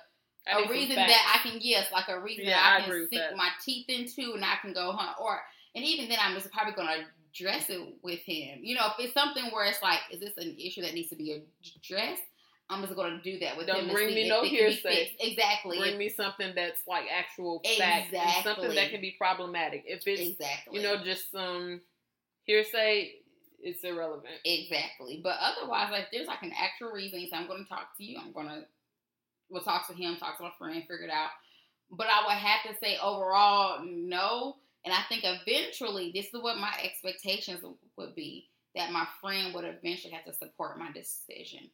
I 0.48 0.62
need 0.62 0.70
a 0.70 0.72
reason 0.72 0.96
that 0.96 1.36
I 1.36 1.48
can 1.48 1.60
yes, 1.62 1.92
like 1.92 2.08
a 2.08 2.20
reason 2.20 2.46
Yeah, 2.46 2.56
that 2.56 2.82
I 2.82 2.84
I 2.84 2.88
can 2.88 3.08
sink 3.10 3.36
my 3.36 3.50
teeth 3.64 3.86
into, 3.90 4.34
and 4.34 4.44
I 4.44 4.56
can 4.62 4.74
go 4.74 4.92
hunt. 4.92 5.18
Or 5.22 5.40
and 5.76 5.84
even 5.84 6.10
then, 6.10 6.18
I'm 6.22 6.34
just 6.36 6.52
probably 6.52 6.74
gonna 6.74 7.06
address 7.34 7.70
it 7.70 7.80
with 8.04 8.20
him. 8.20 8.60
You 8.62 8.76
know, 8.76 8.88
if 8.88 9.06
it's 9.06 9.14
something 9.14 9.46
where 9.52 9.66
it's 9.66 9.82
like, 9.82 10.00
is 10.12 10.20
this 10.20 10.38
an 10.38 10.56
issue 10.60 10.82
that 10.82 10.94
needs 10.94 11.10
to 11.10 11.16
be 11.16 11.44
addressed? 11.76 12.24
I'm 12.70 12.84
just 12.84 12.96
gonna 12.96 13.20
do 13.24 13.40
that 13.40 13.58
with 13.58 13.66
Don't 13.66 13.86
him. 13.86 13.92
bring 13.92 14.14
me 14.14 14.30
no 14.30 14.42
it 14.42 14.50
can 14.50 14.52
be 14.52 14.58
hearsay. 14.58 15.18
Exactly. 15.20 15.80
Bring 15.80 15.98
me 15.98 16.08
something 16.08 16.54
that's 16.56 16.82
like 16.88 17.06
actual 17.12 17.64
fact 17.80 18.14
and 18.14 18.44
something 18.44 18.76
that 18.76 18.92
can 18.92 19.02
be 19.02 19.16
problematic. 19.18 19.84
If 19.88 20.06
it's 20.06 20.22
exactly. 20.22 20.78
you 20.78 20.84
know 20.84 21.04
just 21.04 21.32
some 21.32 21.82
hearsay, 22.44 23.14
it's 23.60 23.84
irrelevant. 23.84 24.36
Exactly. 24.46 25.20
But 25.24 25.38
otherwise, 25.42 25.90
like 25.92 26.08
there's 26.12 26.28
like 26.28 26.44
an 26.44 26.54
actual 26.56 26.92
reason. 26.92 27.26
So 27.30 27.38
I'm 27.38 27.48
going 27.48 27.64
to 27.64 27.70
talk 27.70 27.98
to 27.98 28.04
you. 28.04 28.20
I'm 28.20 28.34
going 28.34 28.48
to 28.48 28.66
we'll 29.50 29.64
talk 29.64 29.88
to 29.88 29.94
him, 29.94 30.16
talk 30.18 30.38
to 30.38 30.44
my 30.44 30.52
friend, 30.58 30.82
figure 30.82 31.06
it 31.06 31.12
out. 31.12 31.30
But 31.92 32.08
I 32.08 32.26
would 32.28 32.38
have 32.38 32.64
to 32.72 32.80
say 32.80 32.98
overall, 33.02 33.84
no. 33.84 34.58
And 34.86 34.94
I 34.94 35.02
think 35.10 35.24
eventually, 35.26 36.12
this 36.14 36.28
is 36.34 36.42
what 36.42 36.58
my 36.58 36.74
expectations 36.84 37.64
would 37.98 38.16
be 38.16 38.48
that 38.76 38.92
my 38.92 39.08
friend 39.20 39.54
would 39.54 39.66
eventually 39.66 40.14
have 40.14 40.26
to 40.26 40.34
support 40.34 40.80
my 40.80 40.92
decision. 40.92 41.70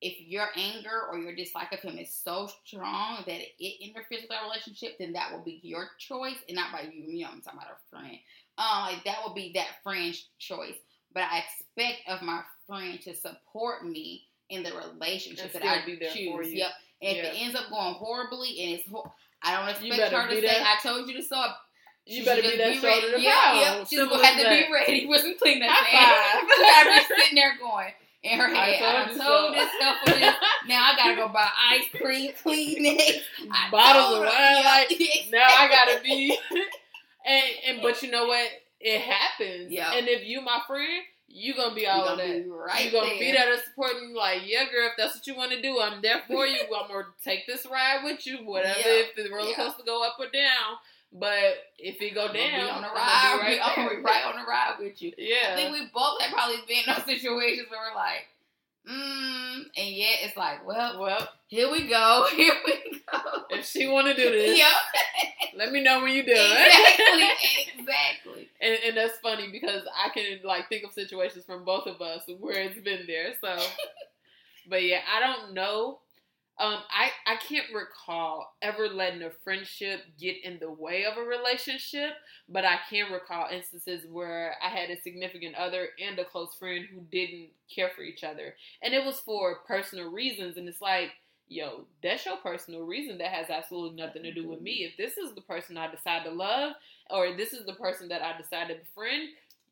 If 0.00 0.20
your 0.20 0.46
anger 0.56 1.02
or 1.10 1.18
your 1.18 1.34
dislike 1.34 1.72
of 1.72 1.80
him 1.80 1.98
is 1.98 2.12
so 2.12 2.48
strong 2.64 3.24
that 3.26 3.40
it 3.58 3.84
interferes 3.84 4.22
with 4.22 4.32
our 4.32 4.44
relationship, 4.44 4.98
then 4.98 5.12
that 5.14 5.32
will 5.32 5.42
be 5.42 5.60
your 5.62 5.88
choice 5.98 6.36
and 6.48 6.56
not 6.56 6.72
by 6.72 6.82
you. 6.82 7.02
You 7.02 7.24
know, 7.24 7.30
I'm 7.32 7.40
talking 7.40 7.60
about 7.60 7.76
a 7.76 7.90
friend. 7.90 8.18
Um, 8.58 8.92
like 8.92 9.04
that 9.04 9.18
will 9.24 9.34
be 9.34 9.52
that 9.54 9.82
friend's 9.82 10.28
choice 10.38 10.76
but 11.16 11.24
I 11.30 11.38
expect 11.38 12.06
of 12.08 12.20
my 12.20 12.42
friend 12.66 13.00
to 13.00 13.14
support 13.14 13.86
me 13.86 14.24
in 14.50 14.62
the 14.62 14.72
relationship 14.72 15.54
And 15.54 15.62
that 15.62 15.82
I 15.82 15.86
be 15.86 15.96
there 15.96 16.12
choose. 16.12 16.30
for 16.30 16.42
you. 16.42 16.58
Yep. 16.58 16.68
And 17.00 17.16
if 17.16 17.24
it 17.24 17.32
ends 17.40 17.56
up 17.58 17.70
going 17.70 17.94
horribly 17.94 18.60
and 18.62 18.78
it's, 18.78 18.86
hor- 18.86 19.10
I 19.42 19.56
don't 19.56 19.68
expect 19.70 20.12
her 20.12 20.28
to 20.28 20.34
say, 20.34 20.40
there. 20.42 20.62
"I 20.62 20.76
told 20.82 21.08
you 21.08 21.22
to 21.22 21.36
up." 21.36 21.58
You 22.06 22.20
She 22.20 22.24
better 22.24 22.42
be 22.42 22.56
that 22.56 22.58
ready. 22.58 22.78
shoulder 22.80 23.16
to 23.16 23.20
Yep, 23.20 23.32
cry 23.34 23.60
yep. 23.60 23.86
She's 23.88 23.98
gonna 23.98 24.24
have 24.24 24.36
to 24.38 24.42
that. 24.44 24.66
be 24.66 24.72
ready 24.72 25.06
with 25.06 25.22
some 25.22 25.36
cleanup. 25.38 25.68
High 25.70 26.40
She's 26.40 26.66
gotta 26.66 26.90
be 27.08 27.14
sitting 27.22 27.34
there 27.34 27.56
going 27.58 27.92
in 28.22 28.38
her 28.38 28.46
I 28.46 28.64
head. 28.70 28.96
I, 28.96 29.04
told 29.08 29.18
so. 29.18 29.52
this 29.52 29.70
stuff 29.76 29.96
for 30.04 30.10
this. 30.12 30.34
Now 30.68 30.82
I 30.92 30.96
gotta 30.96 31.14
go 31.16 31.28
buy 31.28 31.48
ice 31.70 31.84
cream, 32.00 32.32
Kleenex, 32.44 33.20
I 33.52 33.70
Bottles 33.70 34.14
of 34.18 34.24
wine. 34.24 34.64
Like 34.64 35.28
now, 35.30 35.46
I 35.46 35.68
gotta 35.68 36.00
be. 36.02 36.36
and 37.24 37.44
and 37.68 37.82
but 37.82 38.02
you 38.02 38.10
know 38.10 38.26
what? 38.26 38.48
It 38.80 39.00
happens. 39.00 39.72
Yeah. 39.72 39.92
And 39.94 40.06
if 40.08 40.24
you 40.26 40.40
my 40.42 40.60
friend, 40.66 41.02
you 41.28 41.54
gonna 41.56 41.74
be 41.74 41.86
all 41.86 42.02
of 42.06 42.18
gonna 42.18 42.28
that. 42.32 42.44
be 42.44 42.50
right 42.50 42.84
you 42.84 42.92
gonna 42.92 43.08
there. 43.10 43.18
be 43.18 43.32
there 43.32 43.54
to 43.56 43.62
support 43.64 43.92
me. 44.00 44.14
Like, 44.14 44.42
yeah, 44.44 44.64
girl, 44.70 44.86
if 44.86 44.92
that's 44.96 45.14
what 45.16 45.26
you 45.26 45.34
want 45.36 45.50
to 45.52 45.62
do, 45.62 45.80
I'm 45.80 46.02
there 46.02 46.22
for 46.28 46.46
you. 46.46 46.60
I'm 46.62 46.88
gonna 46.88 47.06
take 47.24 47.46
this 47.46 47.66
ride 47.66 48.02
with 48.04 48.26
you. 48.26 48.38
Whatever. 48.44 48.78
Yeah. 48.78 49.02
If 49.06 49.16
the 49.16 49.28
roller 49.34 49.50
Yeah. 49.50 49.56
coaster 49.56 49.82
go 49.84 50.04
up 50.04 50.16
or 50.18 50.26
down, 50.30 50.76
but 51.18 51.54
if 51.78 52.00
it 52.00 52.14
go 52.14 52.32
down, 52.32 52.68
on 52.70 52.82
the 52.82 52.88
ride. 52.88 53.58
I'm 53.62 53.74
gonna 53.76 53.96
be 53.96 54.02
right 54.02 54.24
on 54.26 54.36
the 54.40 54.46
ride 54.48 54.76
with 54.78 55.00
you. 55.02 55.12
Yeah, 55.16 55.52
I 55.52 55.56
think 55.56 55.72
we 55.72 55.88
both 55.94 56.20
have 56.20 56.32
probably 56.32 56.56
been 56.68 56.78
in 56.86 56.94
those 56.94 57.04
situations 57.20 57.68
where 57.70 57.80
we're 57.80 57.96
like, 57.96 58.26
mm, 58.88 59.62
and 59.76 59.88
yet 59.94 60.18
it's 60.22 60.36
like, 60.36 60.66
well, 60.66 61.00
Well, 61.00 61.28
here 61.48 61.70
we 61.70 61.88
go, 61.88 62.26
here 62.34 62.54
we 62.66 63.00
go. 63.12 63.20
if 63.50 63.66
she 63.66 63.86
want 63.86 64.06
to 64.08 64.14
do 64.14 64.30
this, 64.30 64.58
Yep, 64.62 64.72
let 65.56 65.72
me 65.72 65.82
know 65.82 66.02
when 66.02 66.12
you 66.14 66.24
do 66.24 66.32
it. 66.34 66.36
exactly, 66.36 67.80
exactly. 67.80 68.48
And, 68.60 68.78
and 68.88 68.96
that's 68.96 69.18
funny 69.18 69.50
because 69.50 69.82
I 69.94 70.10
can 70.10 70.40
like 70.44 70.68
think 70.68 70.84
of 70.84 70.92
situations 70.92 71.44
from 71.44 71.64
both 71.64 71.86
of 71.86 72.00
us 72.00 72.22
where 72.40 72.60
it's 72.60 72.78
been 72.80 73.06
there. 73.06 73.32
So, 73.40 73.56
but 74.68 74.82
yeah, 74.82 75.00
I 75.14 75.20
don't 75.20 75.54
know. 75.54 75.98
Um, 76.58 76.78
I 76.90 77.10
I 77.26 77.36
can't 77.36 77.66
recall 77.74 78.54
ever 78.62 78.88
letting 78.88 79.22
a 79.22 79.30
friendship 79.44 80.00
get 80.18 80.42
in 80.42 80.58
the 80.58 80.70
way 80.70 81.04
of 81.04 81.18
a 81.18 81.22
relationship, 81.22 82.14
but 82.48 82.64
I 82.64 82.78
can 82.88 83.12
recall 83.12 83.48
instances 83.52 84.04
where 84.10 84.54
I 84.64 84.68
had 84.70 84.88
a 84.90 85.00
significant 85.02 85.54
other 85.56 85.88
and 86.02 86.18
a 86.18 86.24
close 86.24 86.54
friend 86.58 86.86
who 86.90 87.00
didn't 87.12 87.48
care 87.74 87.90
for 87.94 88.02
each 88.02 88.24
other, 88.24 88.54
and 88.82 88.94
it 88.94 89.04
was 89.04 89.20
for 89.20 89.56
personal 89.66 90.10
reasons. 90.10 90.56
And 90.56 90.66
it's 90.66 90.80
like, 90.80 91.10
yo, 91.48 91.84
that's 92.02 92.24
your 92.24 92.38
personal 92.38 92.82
reason. 92.86 93.18
That 93.18 93.32
has 93.32 93.50
absolutely 93.50 94.02
nothing 94.02 94.22
to 94.22 94.32
do 94.32 94.48
with 94.48 94.62
me. 94.62 94.84
If 94.90 94.96
this 94.96 95.18
is 95.18 95.34
the 95.34 95.42
person 95.42 95.76
I 95.76 95.90
decide 95.90 96.24
to 96.24 96.30
love, 96.30 96.72
or 97.10 97.36
this 97.36 97.52
is 97.52 97.66
the 97.66 97.74
person 97.74 98.08
that 98.08 98.22
I 98.22 98.36
decide 98.40 98.68
to 98.68 98.76
befriend, 98.76 99.28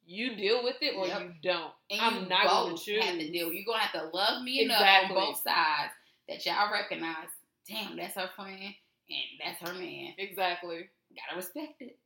you 0.06 0.36
deal 0.36 0.62
with 0.62 0.76
it 0.82 0.94
or 0.96 1.06
Yep. 1.06 1.20
you 1.22 1.32
don't. 1.42 1.72
And 1.90 2.00
I'm 2.00 2.22
you 2.24 2.28
not 2.28 2.44
gonna 2.46 2.76
choose. 2.76 3.02
have 3.02 3.18
to 3.18 3.30
deal. 3.30 3.52
You're 3.52 3.64
gonna 3.64 3.78
have 3.78 3.92
to 4.02 4.14
love 4.14 4.42
me 4.42 4.60
Exactly. 4.60 5.14
enough 5.16 5.24
on 5.24 5.32
both 5.32 5.42
sides 5.42 5.92
that 6.28 6.44
y'all 6.46 6.72
recognize. 6.72 7.28
Damn, 7.68 7.96
that's 7.96 8.14
her 8.14 8.30
friend 8.36 8.60
and 8.60 9.40
that's 9.44 9.60
her 9.60 9.78
man. 9.78 10.14
Exactly. 10.18 10.88
Gotta 11.14 11.36
respect 11.36 11.80
it. 11.80 11.98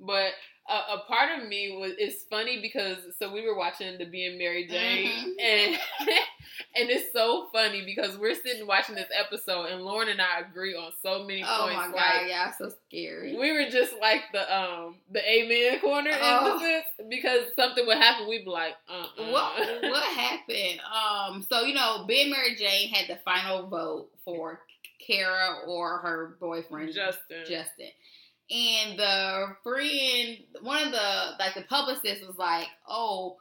But 0.00 0.32
a, 0.68 0.94
a 0.94 1.04
part 1.06 1.38
of 1.38 1.48
me 1.48 1.76
was 1.78 1.92
it's 1.98 2.24
funny 2.24 2.60
because 2.60 2.98
so 3.18 3.32
we 3.32 3.46
were 3.46 3.56
watching 3.56 3.96
the 3.98 4.04
Being 4.04 4.36
Mary 4.38 4.66
Jane 4.66 5.08
Mhm. 5.08 5.34
and 5.40 5.78
and 6.76 6.90
it's 6.90 7.12
so 7.12 7.48
funny 7.52 7.84
because 7.84 8.18
we're 8.18 8.34
sitting 8.34 8.66
watching 8.66 8.94
this 8.94 9.08
episode 9.16 9.66
and 9.66 9.82
Lauren 9.82 10.08
and 10.08 10.20
I 10.20 10.40
agree 10.40 10.74
on 10.74 10.90
so 11.02 11.24
many 11.24 11.42
Oh 11.46 11.66
points. 11.68 11.82
Oh 11.84 11.90
my 11.90 11.96
god, 11.96 12.22
like 12.22 12.30
y'all 12.32 12.52
so 12.58 12.74
scary. 12.88 13.36
we 13.38 13.52
were 13.52 13.70
just 13.70 13.94
like 14.00 14.22
the 14.32 14.54
um 14.56 14.96
the 15.12 15.20
amen 15.30 15.80
corner 15.80 16.10
Oh. 16.20 16.82
because 17.08 17.42
something 17.54 17.86
would 17.86 17.98
happen, 17.98 18.28
we'd 18.28 18.44
be 18.44 18.50
like, 18.50 18.74
uh 18.88 19.06
uh 19.18 19.30
what 19.30 19.82
what 19.82 20.02
happened? 20.16 20.80
Um, 20.80 21.46
so 21.48 21.62
you 21.62 21.74
know, 21.74 22.04
Being 22.08 22.30
Mary 22.30 22.54
Jane 22.56 22.88
had 22.90 23.08
the 23.08 23.20
final 23.24 23.66
vote 23.68 24.08
for 24.24 24.60
Kara 24.98 25.60
or 25.66 25.98
her 25.98 26.36
boyfriend 26.40 26.92
Justin. 26.92 27.44
Justin. 27.48 27.90
And 28.50 28.98
the 28.98 29.56
friend, 29.62 30.38
one 30.62 30.84
of 30.84 30.92
the 30.92 31.34
like 31.38 31.54
the 31.54 31.62
publicist 31.68 32.26
was 32.26 32.36
like, 32.38 32.68
"Oh, 32.88 33.38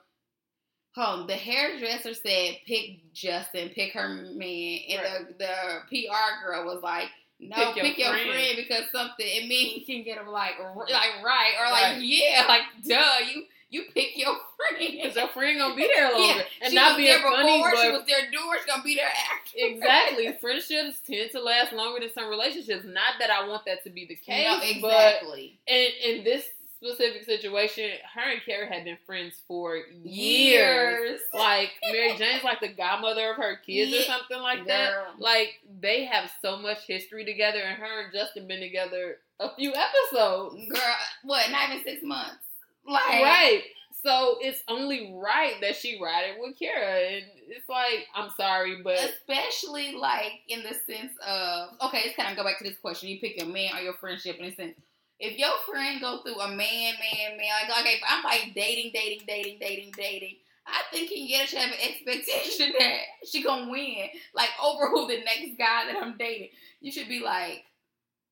um, 0.98 1.28
the 1.28 1.36
hairdresser 1.36 2.13
said 2.13 2.56
pick 2.65 3.13
Justin, 3.13 3.70
pick 3.70 3.94
her 3.94 4.08
man," 4.10 4.80
and 4.89 5.02
Right. 5.02 5.38
the 5.38 5.46
the 5.46 6.06
PR 6.08 6.46
girl 6.46 6.65
was 6.65 6.82
like, 6.82 7.10
"No, 7.39 7.74
Pick 7.74 7.84
pick 7.84 7.98
your 8.00 8.08
your, 8.08 8.18
friend." 8.18 8.32
friend. 8.34 8.56
because 8.56 8.84
something 8.91 9.26
it 9.28 9.48
means 9.48 9.74
he 9.74 9.86
can 9.86 10.04
get 10.04 10.18
him 10.18 10.28
like 10.28 10.58
like 10.60 11.24
right 11.24 11.54
or 11.60 11.70
like 11.72 11.84
Right. 11.98 12.02
yeah, 12.02 12.46
like 12.48 12.63
duh, 12.88 13.20
you 13.32 13.46
you 13.69 13.84
pick 13.93 14.17
your 14.17 14.36
friend." 14.58 14.78
Because 14.80 15.15
your 15.15 15.28
friend 15.30 15.58
gonna 15.60 15.75
be 15.75 15.88
there 15.93 16.12
longer 16.12 16.39
Yeah, 16.39 16.43
and 16.62 16.69
she 16.71 16.75
not 16.75 16.97
be 16.97 17.06
there 17.06 17.19
funny, 17.19 17.58
before, 17.58 17.75
she 17.75 17.89
but 17.89 17.99
was 17.99 18.08
there 18.08 18.32
doing, 18.32 18.58
she's 18.58 18.65
gonna 18.65 18.84
be 18.84 18.95
there 18.95 19.08
after. 19.08 19.58
exactly, 19.58 20.34
friendships 20.41 20.99
tend 21.06 21.32
to 21.32 21.39
last 21.41 21.73
longer 21.73 21.99
than 21.99 22.13
some 22.13 22.30
relationships. 22.30 22.86
Not 22.86 23.15
that 23.19 23.30
I 23.30 23.47
want 23.47 23.65
that 23.65 23.84
to 23.84 23.89
be 23.89 24.06
the 24.06 24.15
case, 24.15 24.45
No, 24.45 24.60
but 24.60 24.69
exactly. 24.69 25.58
in 25.67 25.91
in 26.04 26.23
this 26.23 26.45
specific 26.78 27.23
situation, 27.23 27.89
her 28.13 28.30
and 28.32 28.41
Carrie 28.45 28.67
had 28.67 28.84
been 28.84 28.97
friends 29.08 29.41
for 29.47 29.78
years. 30.04 30.06
Years. 30.06 31.21
Like 31.34 31.71
Mary 31.91 32.15
Jane's 32.17 32.43
like 32.43 32.60
the 32.60 32.67
godmother 32.67 33.32
of 33.32 33.38
her 33.38 33.56
kids 33.65 33.93
or 33.93 34.01
something 34.04 34.39
like 34.39 34.67
that. 34.67 34.93
Like 35.17 35.60
they 35.82 36.06
have 36.06 36.32
so 36.41 36.58
much 36.58 36.80
history 36.86 37.25
together, 37.25 37.60
and 37.60 37.78
her 37.78 38.04
and 38.04 38.13
Justin 38.13 38.47
been 38.47 38.60
together 38.60 39.17
a 39.39 39.54
few 39.56 39.73
episodes. 39.73 40.56
Girl, 40.69 40.95
what? 41.23 41.49
Not 41.49 41.69
even 41.71 41.84
six 41.84 42.04
months. 42.04 42.45
Like, 42.88 43.24
Right. 43.24 43.63
So 44.06 44.38
it's 44.39 44.62
only 44.67 45.15
right 45.15 45.56
that 45.62 45.76
she 45.76 46.00
ride 46.00 46.26
it 46.26 46.39
with 46.39 46.60
Kara. 46.60 47.15
And 47.15 47.26
it's 47.48 47.67
like, 47.67 48.06
I'm 48.13 48.30
sorry, 48.38 48.82
but 48.84 49.00
especially 49.00 49.95
like 49.95 50.41
in 50.48 50.62
the 50.62 50.76
sense 50.76 51.13
of 51.28 51.69
okay, 51.88 52.04
let's 52.06 52.15
kind 52.15 52.30
of 52.30 52.38
go 52.38 52.43
back 52.43 52.60
to 52.60 52.63
this 52.63 52.78
question. 52.78 53.10
You 53.10 53.19
pick 53.19 53.38
your 53.38 53.48
man 53.48 53.76
or 53.76 53.82
your 53.82 53.93
friendship 53.93 54.38
in 54.38 54.45
a 54.45 54.56
sense. 54.56 54.76
If 55.19 55.39
your 55.39 55.50
friend 55.65 56.00
go 56.00 56.21
through 56.21 56.39
a 56.39 56.50
man, 56.50 56.58
man, 56.60 57.38
man, 57.38 57.48
like 57.67 57.80
okay, 57.80 57.93
if 57.95 58.02
I'm 58.08 58.24
like 58.24 58.52
dating, 58.54 58.91
dating, 58.93 59.26
dating, 59.28 59.58
dating, 59.60 59.91
dating. 59.98 60.36
I 60.67 60.82
think 60.91 61.12
Kenyatta 61.12 61.48
should 61.48 61.60
have 61.60 61.71
an 61.71 61.89
expectation 61.89 62.74
that 62.80 62.98
she 63.28 63.43
gonna 63.43 63.71
win, 63.71 64.08
like 64.36 64.50
over 64.63 64.89
who 64.89 65.08
the 65.08 65.17
next 65.24 65.58
guy 65.58 65.86
that 65.88 65.95
I'm 66.00 66.17
dating. 66.17 66.50
You 66.82 66.91
should 66.91 67.08
be 67.08 67.21
like, 67.21 67.63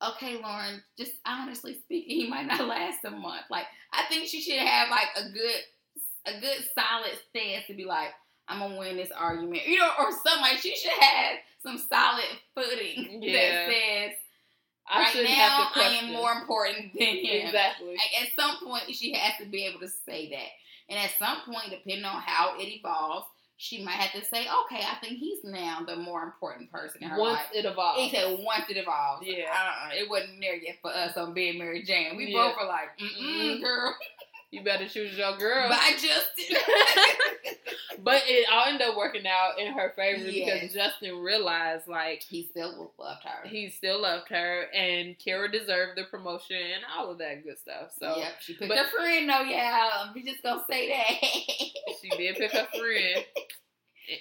okay, 0.10 0.40
Lauren, 0.42 0.82
just 0.98 1.14
honestly 1.26 1.74
speaking, 1.76 2.22
he 2.22 2.30
might 2.30 2.46
not 2.48 2.68
last 2.68 3.00
a 3.06 3.12
month. 3.12 3.44
Like, 3.50 3.66
I 3.92 4.04
think 4.10 4.28
she 4.28 4.42
should 4.42 4.60
have 4.60 4.90
like 4.90 5.08
a 5.18 5.30
good, 5.32 5.60
a 6.26 6.40
good 6.40 6.66
solid 6.76 7.18
stance 7.30 7.68
to 7.68 7.74
be 7.74 7.86
like, 7.86 8.10
I'm 8.48 8.60
gonna 8.60 8.78
win 8.78 8.98
this 8.98 9.12
argument, 9.12 9.68
you 9.68 9.80
know, 9.80 9.90
or 10.00 10.12
something 10.12 10.42
like 10.42 10.58
she 10.58 10.76
should 10.76 10.92
have 10.92 11.38
some 11.62 11.78
solid 11.78 12.26
footing 12.54 13.22
Yeah. 13.24 13.34
that 13.34 13.72
says, 13.72 14.12
I 14.86 15.00
right 15.00 15.24
now 15.24 15.70
I 15.76 16.00
am 16.04 16.12
more 16.12 16.32
important 16.34 16.94
than 16.94 17.08
him. 17.08 17.46
Exactly. 17.48 17.90
Like, 17.92 18.22
at 18.22 18.28
some 18.38 18.68
point, 18.68 18.94
she 18.94 19.14
has 19.14 19.34
to 19.40 19.46
be 19.46 19.66
able 19.66 19.80
to 19.80 19.88
say 19.88 20.30
that. 20.32 20.50
And 20.90 21.00
at 21.00 21.12
some 21.18 21.38
point, 21.46 21.70
depending 21.72 22.04
on 22.04 22.22
how 22.22 22.60
it 22.60 22.68
evolves, 22.68 23.26
she 23.58 23.84
might 23.84 23.94
have 23.94 24.12
to 24.20 24.28
say, 24.28 24.42
okay, 24.66 24.84
I 24.84 24.96
think 25.02 25.20
he's 25.20 25.44
now 25.44 25.80
the 25.88 25.96
more 25.96 26.24
important 26.24 26.72
person 26.72 27.04
in 27.04 27.10
her 27.10 27.20
Once 27.20 27.38
life. 27.38 27.46
it 27.54 27.66
evolves. 27.66 28.00
He 28.02 28.10
said 28.10 28.38
once 28.40 28.64
it 28.70 28.78
evolves. 28.78 29.26
Yeah. 29.26 29.90
It 29.94 30.10
wasn't 30.10 30.42
there 30.42 30.56
yet 30.56 30.78
for 30.82 30.92
us 30.92 31.16
on 31.18 31.34
being 31.34 31.58
Mary 31.60 31.84
Jane. 31.84 32.18
We 32.18 32.28
Yeah. 32.28 32.48
both 32.50 32.58
were 32.62 32.68
like, 32.68 32.90
Mm-mm. 33.00 33.62
girl. 33.62 33.96
You 34.54 34.64
better 34.64 34.88
choose 34.88 35.18
your 35.18 35.36
girl. 35.38 35.68
Bye, 35.68 35.94
Justin. 35.94 36.58
but 38.04 38.22
it 38.28 38.48
all 38.52 38.66
ended 38.68 38.88
up 38.88 38.96
working 38.96 39.26
out 39.26 39.60
in 39.60 39.74
her 39.74 39.94
favor 39.96 40.30
Yes. 40.30 40.62
because 40.62 40.74
Justin 40.74 41.18
realized 41.18 41.88
like 41.88 42.22
he 42.22 42.44
still 42.46 42.92
loved 43.00 43.24
her. 43.24 43.48
he 43.48 43.70
still 43.70 44.02
loved 44.02 44.30
her 44.30 44.66
and 44.74 45.18
Kara 45.18 45.52
deserved 45.52 45.98
the 45.98 46.04
promotion 46.04 46.56
and 46.58 46.84
all 46.96 47.10
of 47.12 47.18
that 47.18 47.44
good 47.44 47.58
stuff. 47.58 47.94
So 48.00 48.16
yep, 48.18 48.34
she 48.42 48.54
picked 48.54 48.70
but- 48.70 48.78
her 48.78 48.90
friend. 48.96 49.26
No, 49.26 49.42
yeah, 49.42 50.12
we 50.14 50.22
just 50.24 50.44
gonna 50.44 50.64
say 50.70 50.90
that. 50.90 51.30
she 52.02 52.10
did 52.16 52.36
pick 52.36 52.52
her 52.52 52.68
friend. 52.78 53.26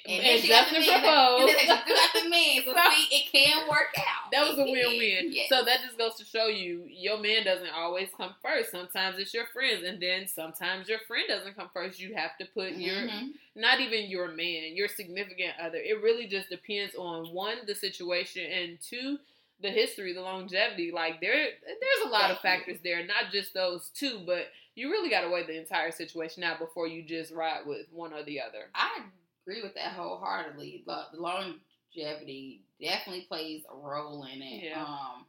And, 0.07 0.23
And, 0.25 0.41
she 0.41 0.49
got 0.49 0.69
the 0.69 0.77
Justin 0.77 1.03
proposed. 1.03 1.59
She 1.59 1.67
got 1.67 1.85
the 1.87 2.31
man. 2.31 2.63
So 2.65 2.73
So- 2.75 2.91
see, 2.91 3.17
it 3.17 3.33
can 3.33 3.69
work 3.69 3.95
out. 3.99 4.31
That 4.31 4.49
was 4.49 4.59
a 4.59 4.63
win-win. 4.63 5.31
Yes. 5.33 5.49
So 5.49 5.65
that 5.65 5.81
just 5.83 5.99
goes 5.99 6.15
to 6.17 6.25
show 6.25 6.47
you 6.47 6.85
your 6.89 7.19
man 7.19 7.45
doesn't 7.45 7.71
always 7.75 8.09
come 8.17 8.35
first. 8.43 8.71
Sometimes 8.71 9.19
it's 9.19 9.35
your 9.35 9.47
friends, 9.53 9.83
and 9.85 10.01
then 10.01 10.27
sometimes 10.29 10.89
your 10.89 11.01
friend 11.09 11.25
doesn't 11.29 11.57
come 11.57 11.69
first. 11.75 12.01
You 12.01 12.15
have 12.15 12.37
to 12.39 12.47
put 12.47 12.73
your 12.75 12.95
Mhm. 12.95 13.33
not 13.57 13.81
even 13.81 14.09
your 14.09 14.29
man, 14.29 14.77
your 14.77 14.89
significant 14.89 15.55
other. 15.61 15.79
It 15.79 16.01
really 16.01 16.27
just 16.29 16.49
depends 16.49 16.95
on 16.95 17.33
one, 17.33 17.59
the 17.67 17.75
situation, 17.75 18.45
and 18.51 18.79
two, 18.81 19.19
the 19.61 19.71
history, 19.71 20.13
the 20.13 20.23
longevity. 20.23 20.91
Like 20.93 21.21
there, 21.21 21.35
there's 21.35 22.07
a 22.07 22.09
lot 22.09 22.31
of 22.31 22.39
factors 22.41 22.79
there, 22.83 23.05
not 23.05 23.33
just 23.33 23.53
those 23.53 23.91
two, 23.95 24.21
but 24.25 24.47
you 24.75 24.91
really 24.91 25.11
got 25.11 25.21
to 25.23 25.29
weigh 25.29 25.45
the 25.45 25.59
entire 25.59 25.91
situation 25.91 26.43
out 26.43 26.59
before 26.59 26.87
you 26.87 27.03
just 27.03 27.33
ride 27.33 27.67
with 27.67 27.87
one 27.93 28.13
or 28.15 28.23
the 28.23 28.41
other. 28.41 28.71
I 28.75 29.03
agree 29.43 29.63
with 29.63 29.75
that 29.75 29.93
wholeheartedly. 29.93 30.85
But 30.87 31.09
the 31.13 31.21
longevity 31.21 32.63
definitely 32.81 33.27
plays 33.29 33.63
a 33.71 33.77
role 33.77 34.25
in 34.33 34.43
it. 34.43 34.65
Yeah. 34.65 34.83
Um, 34.83 35.27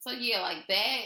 so 0.00 0.10
yeah, 0.12 0.40
like 0.40 0.66
that. 0.68 0.98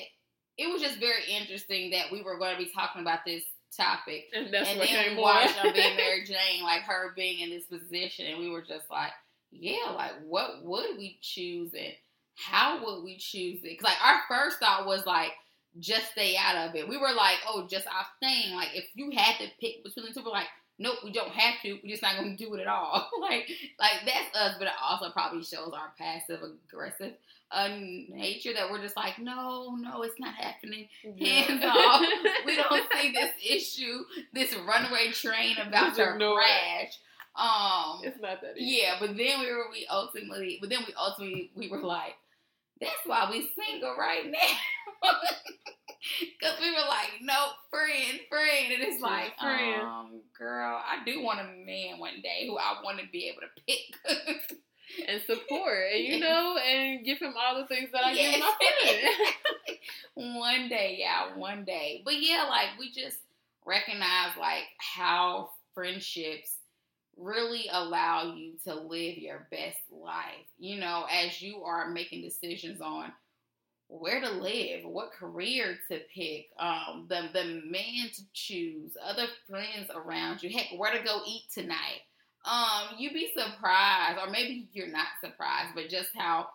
It 0.59 0.71
was 0.71 0.83
just 0.83 0.99
very 1.01 1.23
interesting 1.31 1.91
that 1.93 2.13
we 2.13 2.23
were 2.23 2.39
going 2.39 2.53
to 2.53 2.63
be 2.63 2.71
talking 2.71 3.01
about 3.01 3.21
this 3.25 3.43
topic, 3.75 4.25
And 4.35 4.53
that's 4.53 4.69
and 4.69 4.79
what 4.79 4.89
then 4.89 5.05
came 5.05 5.17
we 5.17 5.23
watched 5.23 5.65
on. 5.65 5.73
being 5.73 5.97
Mary 5.97 6.25
Jane, 6.27 6.63
like 6.63 6.83
her 6.83 7.13
being 7.17 7.41
in 7.41 7.49
this 7.51 7.65
position, 7.65 8.27
and 8.27 8.39
we 8.39 8.51
were 8.51 8.61
just 8.61 8.91
like, 8.91 9.13
yeah, 9.53 9.91
like 9.95 10.13
what 10.27 10.63
would 10.65 10.99
we 10.99 11.19
choose 11.23 11.73
and 11.73 11.95
how 12.35 12.85
would 12.85 13.05
we 13.05 13.17
choose 13.17 13.61
it? 13.61 13.63
Because 13.63 13.85
like 13.85 14.05
our 14.05 14.21
first 14.29 14.59
thought 14.59 14.87
was 14.87 15.07
like. 15.07 15.33
Just 15.79 16.11
stay 16.11 16.35
out 16.37 16.69
of 16.69 16.75
it. 16.75 16.89
We 16.89 16.97
were 16.97 17.13
like, 17.17 17.37
oh, 17.47 17.65
just 17.71 17.87
abstain. 17.87 18.57
Like, 18.57 18.71
if 18.75 18.87
you 18.97 19.13
had 19.13 19.37
to 19.39 19.47
pick 19.61 19.85
between 19.85 20.05
the 20.07 20.13
two, 20.13 20.25
we're 20.25 20.33
like, 20.33 20.49
nope, 20.81 20.97
we 21.05 21.13
don't 21.13 21.31
have 21.31 21.61
to. 21.63 21.79
We're 21.85 21.91
just 21.91 22.03
not 22.03 22.17
going 22.17 22.37
to 22.37 22.45
do 22.45 22.53
it 22.55 22.61
at 22.61 22.67
all. 22.67 23.09
like, 23.21 23.49
like 23.79 24.01
that's 24.05 24.37
us, 24.37 24.57
but 24.59 24.67
it 24.67 24.73
also 24.83 25.11
probably 25.11 25.45
shows 25.45 25.71
our 25.73 25.93
passive 25.97 26.41
aggressive 26.43 27.13
uh, 27.53 27.69
nature 27.69 28.53
that 28.55 28.71
we're 28.71 28.81
just 28.81 28.97
like, 28.97 29.19
no, 29.19 29.77
no, 29.77 30.03
it's 30.03 30.19
not 30.19 30.35
happening. 30.35 30.89
Hands 31.19 31.65
off. 31.65 32.03
We 32.47 32.57
don't 32.57 32.87
see 32.97 33.13
this 33.13 33.31
issue, 33.45 33.99
this 34.33 34.55
runaway 34.57 35.13
train 35.13 35.57
about 35.59 35.95
to 35.97 36.15
it. 36.17 36.19
crash. 36.19 36.99
Um, 37.37 38.01
It's 38.03 38.21
not 38.21 38.41
that 38.43 38.57
easy. 38.57 38.81
yeah, 38.83 38.97
but 38.99 39.17
then 39.17 39.41
we 39.41 39.53
were 39.53 39.67
we 39.71 39.87
ultimately, 39.91 40.59
but 40.61 40.71
then 40.71 40.81
we 40.87 40.93
ultimately 40.99 41.51
we 41.55 41.69
were 41.69 41.79
like, 41.83 42.15
that's 42.81 42.93
why 43.07 43.29
we 43.31 43.49
single 43.55 43.95
right 43.99 44.27
now. 44.27 44.39
Cause 46.43 46.55
we 46.61 46.71
were 46.71 46.89
like, 46.89 47.11
no, 47.23 47.49
friend, 47.71 48.21
friend, 48.29 48.73
and 48.73 48.83
it's 48.83 49.03
like, 49.03 49.39
Friend. 49.39 49.83
um, 49.83 50.21
girl, 50.39 50.81
I 50.83 51.05
do 51.05 51.23
want 51.23 51.41
a 51.41 51.45
man 51.45 51.99
one 51.99 52.21
day 52.23 52.47
who 52.47 52.57
I 52.57 52.81
want 52.83 52.99
to 52.99 53.05
be 53.13 53.29
able 53.29 53.43
to 53.43 53.63
pick. 53.67 54.27
and 55.09 55.23
support, 55.27 55.93
and 55.95 56.05
you 56.05 56.19
know, 56.19 56.57
and 56.57 57.05
give 57.05 57.19
him 57.19 57.35
all 57.39 57.61
the 57.61 57.67
things 57.67 57.91
that 57.93 58.05
I 58.05 58.15
give 58.15 58.41
my 58.41 58.53
friend. 58.59 59.79
one 60.41 60.69
day, 60.69 60.97
yeah, 60.99 61.37
one 61.37 61.65
day. 61.65 62.03
But 62.05 62.15
yeah, 62.21 62.47
like 62.49 62.79
we 62.79 62.91
just 62.93 63.19
recognize 63.65 64.37
like 64.39 64.65
how 64.79 65.51
friendships 65.75 66.55
really 67.17 67.67
allow 67.71 68.35
you 68.35 68.55
to 68.65 68.75
live 68.75 69.19
your 69.19 69.47
best 69.51 69.79
life. 69.91 70.47
You 70.59 70.81
know, 70.81 71.05
as 71.11 71.41
you 71.43 71.63
are 71.65 71.91
making 71.91 72.23
decisions 72.23 72.81
on 72.81 73.13
where 73.91 74.21
to 74.21 74.31
live, 74.31 74.85
what 74.85 75.13
career 75.13 75.79
to 75.91 76.01
pick, 76.15 76.47
um, 76.59 77.07
the 77.09 77.29
the 77.33 77.45
man 77.67 78.09
to 78.15 78.23
choose, 78.33 78.97
other 79.05 79.27
friends 79.49 79.91
around 79.95 80.43
you, 80.43 80.51
heck, 80.51 80.79
where 80.79 80.93
to 80.97 81.05
go 81.05 81.23
eat 81.27 81.45
tonight. 81.53 82.03
Um, 82.45 82.97
you'd 82.99 83.15
be 83.15 83.33
surprised, 83.37 84.19
or 84.19 84.31
maybe 84.31 84.69
you're 84.73 84.89
not 84.89 85.09
surprised, 85.23 85.75
but 85.75 85.89
just 85.91 86.11
how 86.17 86.49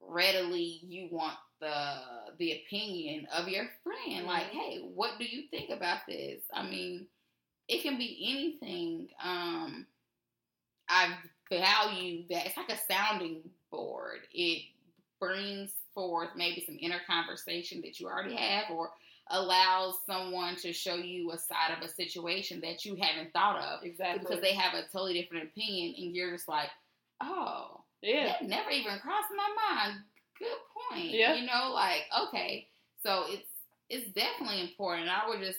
readily 0.00 0.80
you 0.82 1.08
want 1.10 1.38
the 1.60 2.34
the 2.38 2.52
opinion 2.52 3.26
of 3.34 3.48
your 3.48 3.68
friend. 3.82 4.26
Like, 4.26 4.46
Mhm. 4.46 4.50
hey, 4.50 4.78
what 4.80 5.18
do 5.18 5.24
you 5.24 5.48
think 5.50 5.70
about 5.70 6.06
this? 6.08 6.42
I 6.52 6.62
mean, 6.62 7.08
it 7.68 7.82
can 7.82 7.98
be 7.98 8.28
anything. 8.30 9.10
Um, 9.22 9.88
I 10.88 11.16
value 11.50 12.26
that 12.28 12.46
it's 12.46 12.56
like 12.56 12.70
a 12.70 12.78
sounding 12.78 13.50
board. 13.70 14.20
It 14.32 14.62
brings 15.20 15.72
forth 15.94 16.30
maybe 16.36 16.64
some 16.66 16.78
inner 16.80 17.00
conversation 17.06 17.80
that 17.82 18.00
you 18.00 18.06
already 18.06 18.34
have, 18.34 18.70
or 18.70 18.90
allows 19.30 19.94
someone 20.06 20.56
to 20.56 20.72
show 20.72 20.96
you 20.96 21.30
a 21.32 21.38
side 21.38 21.76
of 21.76 21.84
a 21.84 21.88
situation 21.88 22.60
that 22.60 22.84
you 22.84 22.96
haven't 23.00 23.32
thought 23.32 23.56
of 23.56 23.84
exactly. 23.84 24.20
because 24.20 24.42
they 24.42 24.54
have 24.54 24.74
a 24.74 24.82
totally 24.92 25.14
different 25.20 25.44
opinion, 25.44 25.94
and 25.98 26.14
you're 26.14 26.32
just 26.32 26.48
like, 26.48 26.68
oh, 27.20 27.80
yeah. 28.02 28.26
that 28.40 28.48
never 28.48 28.70
even 28.70 28.98
crossed 28.98 29.28
my 29.36 29.48
mind. 29.70 30.00
Good 30.38 30.48
point. 30.90 31.10
Yeah. 31.10 31.34
You 31.34 31.46
know, 31.46 31.70
like 31.72 32.02
okay, 32.28 32.68
so 33.02 33.24
it's 33.28 33.48
it's 33.88 34.10
definitely 34.12 34.60
important. 34.60 35.08
I 35.08 35.28
would 35.28 35.40
just 35.40 35.58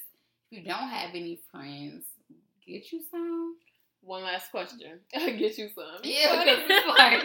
if 0.52 0.60
you 0.60 0.66
don't 0.66 0.90
have 0.90 1.12
any 1.12 1.40
friends, 1.52 2.06
get 2.66 2.92
you 2.92 3.02
some. 3.10 3.56
One 4.06 4.24
last 4.24 4.51
question. 4.51 4.99
I'll 5.16 5.38
get 5.38 5.58
you 5.58 5.70
some. 5.74 5.86
Yeah, 6.04 6.36
what 6.36 6.47
is 6.47 6.68
this 6.68 6.84
like? 6.97 7.24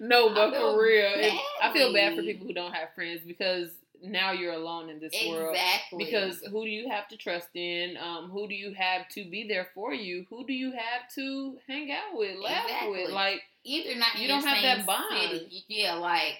no, 0.00 0.32
but 0.34 0.54
for 0.54 0.80
real, 0.82 1.10
it, 1.14 1.32
I 1.62 1.72
feel 1.72 1.92
bad 1.92 2.16
for 2.16 2.22
people 2.22 2.46
who 2.46 2.52
don't 2.54 2.72
have 2.72 2.94
friends 2.94 3.22
because 3.26 3.70
now 4.04 4.32
you're 4.32 4.52
alone 4.52 4.88
in 4.88 4.98
this 5.00 5.12
world. 5.28 5.54
Exactly. 5.54 6.04
Because 6.04 6.40
who 6.50 6.64
do 6.64 6.70
you 6.70 6.88
have 6.90 7.08
to 7.08 7.16
trust 7.16 7.48
in? 7.54 7.96
Um, 7.96 8.30
who 8.30 8.48
do 8.48 8.54
you 8.54 8.72
have 8.74 9.08
to 9.10 9.24
be 9.28 9.46
there 9.48 9.68
for 9.74 9.92
you? 9.92 10.26
Who 10.30 10.46
do 10.46 10.52
you 10.52 10.72
have 10.72 11.08
to 11.16 11.56
hang 11.68 11.90
out 11.92 12.16
with, 12.18 12.36
laugh 12.38 12.64
Exactly. 12.64 12.90
with? 13.04 13.10
Like, 13.10 13.42
either 13.64 13.96
not 13.98 14.18
You 14.18 14.28
don't 14.28 14.44
have 14.44 14.62
that 14.62 14.86
bond. 14.86 15.30
city. 15.30 15.64
Yeah, 15.68 15.94
like 15.94 16.34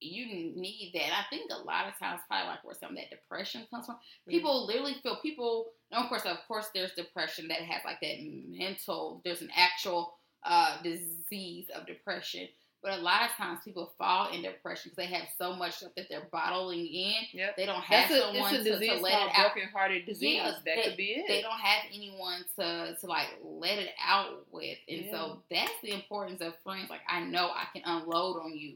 you 0.00 0.26
need 0.26 0.92
that. 0.94 1.12
I 1.12 1.24
think 1.30 1.50
a 1.50 1.62
lot 1.64 1.86
of 1.88 1.98
times, 1.98 2.20
probably 2.28 2.48
like 2.48 2.64
where 2.64 2.74
some 2.74 2.90
of 2.90 2.96
that 2.96 3.10
depression 3.10 3.66
comes 3.70 3.86
from. 3.86 3.96
Mm-hmm. 3.96 4.30
People 4.30 4.66
literally 4.66 4.96
feel 5.02 5.16
people. 5.16 5.70
Of 5.92 6.08
course, 6.08 6.24
of 6.24 6.38
course, 6.46 6.68
there's 6.74 6.92
depression 6.92 7.48
that 7.48 7.58
has 7.60 7.82
like 7.84 8.00
that 8.00 8.16
mental. 8.22 9.20
There's 9.24 9.42
an 9.42 9.50
actual 9.56 10.14
uh, 10.44 10.80
disease 10.82 11.66
of 11.74 11.86
depression. 11.86 12.48
But 12.80 12.92
a 12.92 13.02
lot 13.02 13.22
of 13.22 13.30
times 13.32 13.58
people 13.64 13.92
fall 13.98 14.30
in 14.32 14.42
depression 14.42 14.92
because 14.94 15.08
they 15.08 15.12
have 15.12 15.26
so 15.36 15.52
much 15.56 15.78
stuff 15.78 15.90
that 15.96 16.06
they're 16.08 16.28
bottling 16.30 16.86
in. 16.86 17.14
Yep. 17.32 17.56
They 17.56 17.66
don't 17.66 17.82
have 17.82 18.08
that's 18.08 18.12
a, 18.12 18.20
someone 18.20 18.54
it's 18.54 18.60
a 18.60 18.64
to, 18.64 18.70
disease 18.70 18.90
to 18.98 19.00
let 19.00 19.12
called 19.14 19.30
it 19.30 19.36
out. 19.36 19.52
broken 19.52 19.68
hearted 19.74 20.06
disease. 20.06 20.36
Yeah, 20.36 20.52
that 20.52 20.62
they- 20.64 20.82
could 20.82 20.96
be 20.96 21.04
it. 21.06 21.24
They 21.26 21.42
don't 21.42 21.58
have 21.58 21.84
anyone 21.92 22.44
to 22.56 22.96
to 23.00 23.06
like 23.08 23.26
let 23.42 23.80
it 23.80 23.90
out 24.00 24.46
with, 24.52 24.78
and 24.88 25.06
so 25.10 25.42
that's 25.50 25.72
the 25.82 25.90
importance 25.90 26.40
of 26.40 26.54
friends. 26.62 26.88
Like 26.88 27.00
I 27.08 27.24
know 27.24 27.50
I 27.50 27.64
can 27.72 27.82
unload 27.84 28.36
on 28.44 28.56
you, 28.56 28.74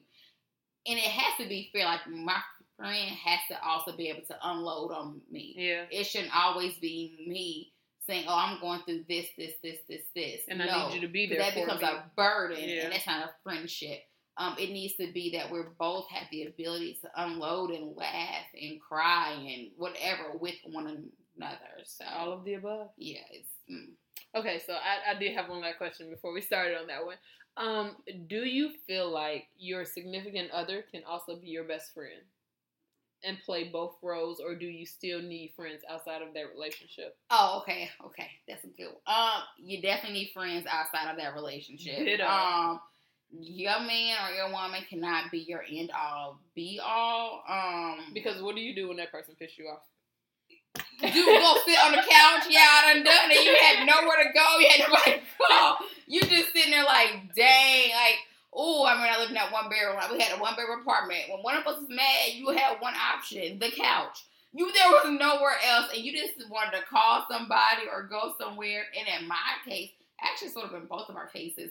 and 0.86 0.98
it 0.98 1.04
has 1.04 1.34
to 1.38 1.48
be 1.48 1.70
fair. 1.72 1.84
Like 1.86 2.06
my 2.08 2.38
friend 2.76 3.10
has 3.24 3.38
to 3.50 3.64
also 3.64 3.96
be 3.96 4.08
able 4.08 4.26
to 4.26 4.36
unload 4.42 4.92
on 4.92 5.20
me. 5.30 5.54
yeah. 5.56 5.84
It 5.90 6.04
shouldn't 6.04 6.34
always 6.36 6.74
be 6.78 7.24
me 7.28 7.72
saying, 8.06 8.24
"Oh, 8.28 8.34
I'm 8.36 8.60
going 8.60 8.80
through 8.84 9.04
this, 9.08 9.26
this, 9.38 9.52
this, 9.62 9.78
this, 9.88 10.02
this," 10.14 10.40
And 10.48 10.58
no, 10.58 10.66
I 10.66 10.88
need 10.88 10.94
you 10.96 11.00
to 11.02 11.12
be 11.12 11.26
there 11.28 11.38
that 11.38 11.54
for 11.54 11.60
becomes 11.64 11.82
me. 11.82 11.88
a 11.88 12.04
burden, 12.16 12.58
Yeah. 12.68 12.82
and 12.84 12.92
that's 12.92 13.06
not 13.06 13.26
a 13.26 13.30
friendship. 13.44 14.00
Um, 14.38 14.56
it 14.58 14.70
needs 14.70 14.96
to 14.96 15.12
be 15.12 15.36
that 15.36 15.50
we're 15.52 15.70
both 15.78 16.08
have 16.10 16.26
the 16.32 16.44
ability 16.46 16.98
to 17.02 17.10
unload 17.16 17.70
and 17.70 17.94
laugh 17.94 18.46
and 18.60 18.80
cry 18.80 19.32
and 19.34 19.68
whatever 19.76 20.36
with 20.40 20.54
one 20.64 20.86
another. 21.36 21.58
So 21.84 22.04
All 22.06 22.32
of 22.32 22.44
the 22.44 22.54
above. 22.54 22.88
yeah, 22.96 23.20
it's 23.30 23.48
mm. 23.70 23.92
Okay, 24.34 24.60
so 24.66 24.72
I, 24.72 25.14
I 25.14 25.18
did 25.18 25.34
have 25.36 25.48
one 25.48 25.60
last 25.60 25.78
question 25.78 26.08
before 26.08 26.32
we 26.32 26.40
started 26.40 26.78
on 26.78 26.86
that 26.86 27.04
one. 27.04 27.16
Um, 27.56 27.96
do 28.28 28.46
you 28.46 28.70
feel 28.86 29.10
like 29.10 29.44
your 29.58 29.84
significant 29.84 30.50
other 30.52 30.84
can 30.90 31.02
also 31.04 31.36
be 31.36 31.48
your 31.48 31.64
best 31.64 31.92
friend 31.92 32.22
and 33.24 33.38
play 33.44 33.68
both 33.68 33.96
roles, 34.02 34.40
or 34.40 34.54
do 34.54 34.66
you 34.66 34.86
still 34.86 35.20
need 35.20 35.52
friends 35.54 35.82
outside 35.88 36.22
of 36.22 36.34
that 36.34 36.46
relationship? 36.54 37.16
oh 37.30 37.60
okay, 37.62 37.90
okay, 38.06 38.30
that's 38.48 38.64
a 38.64 38.68
good. 38.68 38.86
One. 38.86 38.96
Um, 39.06 39.42
you 39.58 39.80
definitely 39.82 40.20
need 40.20 40.30
friends 40.32 40.66
outside 40.66 41.10
of 41.10 41.18
that 41.18 41.34
relationship. 41.34 41.98
Ditto. 41.98 42.26
Um, 42.26 42.80
your 43.30 43.80
man 43.80 44.16
or 44.24 44.34
your 44.34 44.50
woman 44.50 44.82
cannot 44.88 45.30
be 45.30 45.38
your 45.38 45.62
end 45.70 45.90
all 45.90 46.40
be 46.54 46.80
all. 46.82 47.44
Um, 47.48 48.12
Because 48.12 48.42
what 48.42 48.54
do 48.56 48.60
you 48.60 48.74
do 48.74 48.88
when 48.88 48.96
that 48.98 49.10
person 49.12 49.34
pisses 49.40 49.58
you 49.58 49.66
off? 49.66 49.82
You 51.02 51.26
go 51.26 51.56
sit 51.66 51.78
on 51.78 51.92
the 51.92 51.98
couch, 51.98 52.46
yeah, 52.48 52.62
I 52.62 52.94
done 52.94 53.04
done 53.04 53.30
it. 53.30 53.44
You 53.44 53.56
had 53.60 53.86
nowhere 53.86 54.22
to 54.22 54.32
go. 54.32 54.58
You 54.58 54.68
had 54.68 54.80
nobody 54.88 55.12
to 55.12 55.46
call. 55.48 55.78
You 56.06 56.20
just 56.22 56.52
sitting 56.52 56.70
there 56.70 56.84
like, 56.84 57.34
dang, 57.34 57.90
like, 57.90 58.18
oh, 58.52 58.86
I 58.86 58.94
mean, 58.94 59.12
I 59.12 59.18
lived 59.18 59.30
in 59.30 59.34
that 59.34 59.52
one 59.52 59.68
bedroom. 59.68 59.96
We 60.12 60.20
had 60.20 60.38
a 60.38 60.40
one 60.40 60.54
bedroom 60.54 60.82
apartment. 60.82 61.30
When 61.30 61.40
one 61.40 61.56
of 61.56 61.66
us 61.66 61.80
was 61.80 61.88
mad, 61.88 62.34
you 62.34 62.50
had 62.50 62.80
one 62.80 62.94
option, 62.94 63.58
the 63.58 63.70
couch. 63.70 64.24
You 64.52 64.70
there 64.72 64.90
was 64.90 65.18
nowhere 65.18 65.56
else, 65.66 65.88
and 65.94 66.04
you 66.04 66.12
just 66.12 66.48
wanted 66.50 66.76
to 66.76 66.84
call 66.84 67.26
somebody 67.30 67.82
or 67.90 68.02
go 68.02 68.34
somewhere. 68.38 68.84
And 68.98 69.22
in 69.22 69.26
my 69.26 69.56
case, 69.66 69.90
actually, 70.20 70.50
sort 70.50 70.66
of 70.66 70.74
in 70.74 70.86
both 70.86 71.08
of 71.08 71.16
our 71.16 71.28
cases, 71.28 71.70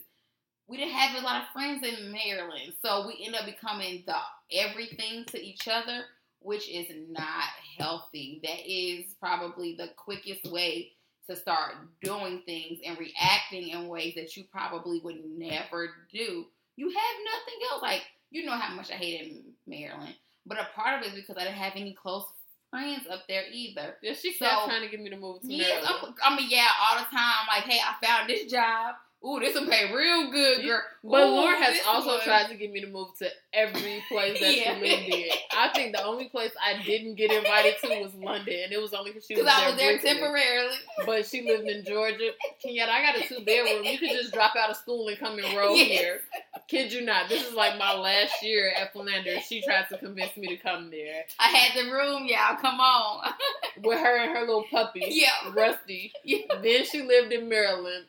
we 0.67 0.77
didn't 0.77 0.93
have 0.93 1.21
a 1.21 1.25
lot 1.25 1.43
of 1.43 1.49
friends 1.49 1.85
in 1.85 2.11
Maryland, 2.11 2.73
so 2.81 3.05
we 3.05 3.23
end 3.23 3.35
up 3.35 3.45
becoming 3.45 4.03
the 4.07 4.15
everything 4.51 5.25
to 5.25 5.41
each 5.41 5.67
other 5.67 6.05
which 6.41 6.69
is 6.69 6.87
not 7.09 7.45
healthy. 7.77 8.39
That 8.43 8.59
is 8.69 9.13
probably 9.19 9.75
the 9.75 9.89
quickest 9.95 10.51
way 10.51 10.91
to 11.29 11.35
start 11.35 11.75
doing 12.01 12.41
things 12.45 12.79
and 12.85 12.97
reacting 12.97 13.69
in 13.69 13.87
ways 13.87 14.15
that 14.15 14.35
you 14.35 14.43
probably 14.51 14.99
would 15.03 15.23
never 15.37 15.89
do. 16.11 16.45
You 16.75 16.87
have 16.89 17.15
nothing 17.25 17.59
else. 17.71 17.81
Like, 17.81 18.01
you 18.31 18.45
know 18.45 18.53
how 18.53 18.73
much 18.75 18.89
I 18.91 18.95
hated 18.95 19.43
Maryland. 19.67 20.15
But 20.45 20.59
a 20.59 20.67
part 20.75 20.99
of 20.99 21.05
it 21.05 21.13
is 21.13 21.21
because 21.21 21.37
I 21.37 21.43
didn't 21.43 21.57
have 21.57 21.73
any 21.75 21.93
close 21.93 22.25
friends 22.71 23.05
up 23.09 23.27
there 23.27 23.43
either. 23.51 23.97
Yeah, 24.01 24.13
she 24.13 24.33
So- 24.33 24.45
kept 24.45 24.65
trying 24.65 24.81
to 24.81 24.87
get 24.89 24.99
me 24.99 25.09
to 25.11 25.17
move 25.17 25.41
to 25.41 25.47
Yes, 25.47 25.83
Maryland. 25.83 26.15
I'm, 26.23 26.33
I 26.33 26.37
mean, 26.37 26.49
yeah, 26.49 26.67
all 26.81 26.97
the 26.97 27.05
time. 27.15 27.47
Like, 27.47 27.65
hey, 27.65 27.79
I 27.79 28.03
found 28.05 28.29
this 28.29 28.49
job. 28.51 28.95
Ooh, 29.23 29.39
this 29.39 29.53
will 29.53 29.67
pay 29.67 29.93
real 29.93 30.31
good, 30.31 30.63
girl. 30.65 30.81
But 31.03 31.21
Ooh, 31.27 31.31
Lauren 31.35 31.61
has 31.61 31.77
also 31.87 32.13
one. 32.13 32.21
tried 32.21 32.47
to 32.47 32.55
get 32.55 32.71
me 32.71 32.81
to 32.81 32.87
move 32.87 33.09
to 33.19 33.29
every 33.53 34.03
place 34.09 34.39
that 34.39 34.55
Yeah. 34.57 34.75
she 34.75 34.81
lived 34.81 35.09
in. 35.13 35.29
I 35.55 35.69
think 35.75 35.95
the 35.95 36.03
only 36.03 36.27
place 36.29 36.51
I 36.59 36.81
didn't 36.81 37.15
get 37.15 37.31
invited 37.31 37.75
to 37.83 38.01
was 38.01 38.15
London, 38.15 38.55
and 38.63 38.73
it 38.73 38.81
was 38.81 38.93
only 38.95 39.11
because 39.11 39.27
she 39.27 39.35
was 39.35 39.43
Because 39.43 39.57
there 39.57 39.67
I 39.67 39.69
was 39.71 39.79
there 39.79 40.15
temporarily. 40.15 40.75
But 41.05 41.27
she 41.27 41.43
lived 41.43 41.67
in 41.69 41.85
Georgia. 41.85 42.31
Kenyatta, 42.65 42.89
I 42.89 43.03
got 43.03 43.23
a 43.23 43.27
two 43.27 43.45
bedroom. 43.45 43.83
You 43.83 43.99
could 43.99 44.09
just 44.09 44.33
drop 44.33 44.55
out 44.55 44.71
of 44.71 44.77
school 44.77 45.07
and 45.07 45.19
come 45.19 45.37
and 45.37 45.55
roll 45.55 45.75
Yes. 45.75 45.87
here. 45.99 46.19
Kid 46.67 46.91
you 46.91 47.01
not. 47.01 47.29
This 47.29 47.47
is 47.47 47.53
like 47.53 47.77
my 47.77 47.93
last 47.93 48.41
year 48.41 48.71
at 48.75 48.91
Philander. 48.91 49.39
She 49.41 49.61
tried 49.61 49.85
to 49.89 49.97
convince 49.99 50.35
me 50.35 50.47
to 50.47 50.57
come 50.57 50.89
there 50.89 51.25
I 51.39 51.49
had 51.49 51.77
the 51.85 51.91
room, 51.91 52.25
y'all. 52.25 52.55
Come 52.59 52.79
on. 52.79 53.33
with 53.83 53.99
her 53.99 54.17
and 54.17 54.31
her 54.35 54.41
little 54.41 54.65
puppy, 54.71 55.03
Yeah. 55.09 55.51
Rusty. 55.53 56.11
Yeah. 56.23 56.39
Then 56.63 56.85
she 56.85 57.03
lived 57.03 57.31
in 57.33 57.47
Maryland. 57.49 58.05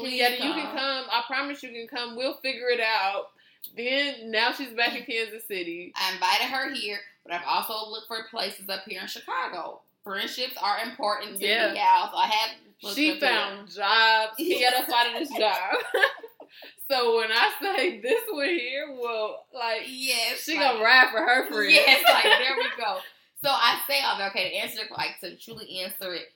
Please 0.00 0.20
Kenyatta, 0.22 0.44
you 0.44 0.52
can 0.52 0.66
come. 0.76 1.04
I 1.10 1.22
promise 1.26 1.62
you 1.62 1.70
can 1.70 1.86
come. 1.88 2.16
We'll 2.16 2.34
figure 2.34 2.68
it 2.68 2.80
out. 2.80 3.28
Then 3.76 4.30
now 4.30 4.52
she's 4.52 4.70
back 4.70 4.96
in 4.96 5.04
Kansas 5.04 5.46
City. 5.46 5.92
I 5.96 6.14
invited 6.14 6.46
her 6.46 6.72
here, 6.74 6.98
but 7.24 7.34
I've 7.34 7.44
also 7.46 7.90
looked 7.90 8.08
for 8.08 8.24
places 8.30 8.68
up 8.68 8.82
here 8.86 9.00
in 9.02 9.06
Chicago. 9.06 9.80
Friendships 10.02 10.56
are 10.62 10.78
important 10.88 11.38
to 11.38 11.46
Yeah. 11.46 11.72
me, 11.72 11.78
y'all. 11.78 12.10
So 12.10 12.16
I 12.16 12.26
have. 12.26 12.50
She 12.94 13.10
up 13.12 13.18
here. 13.18 13.20
found 13.20 13.68
jobs. 13.70 14.32
Kenyatta 14.40 14.86
spotted 14.88 15.20
this 15.20 15.28
job. 15.38 15.74
so 16.90 17.16
when 17.18 17.30
I 17.30 17.52
say 17.60 18.00
this 18.00 18.22
one 18.30 18.48
here, 18.48 18.96
well, 18.98 19.44
like 19.54 19.82
Yes. 19.86 20.44
she 20.44 20.56
like- 20.56 20.66
gonna 20.72 20.82
ride 20.82 21.10
for 21.10 21.18
her 21.20 21.46
friends. 21.48 21.74
Yes, 21.74 22.02
like 22.08 22.22
there 22.24 22.56
we 22.56 22.64
go. 22.82 22.98
So 23.42 23.50
I 23.50 23.78
say 23.86 24.00
all 24.02 24.18
that. 24.18 24.30
Okay, 24.30 24.50
to 24.50 24.56
answer, 24.56 24.80
like 24.96 25.20
to 25.20 25.36
truly 25.36 25.80
answer 25.80 26.14
it, 26.14 26.32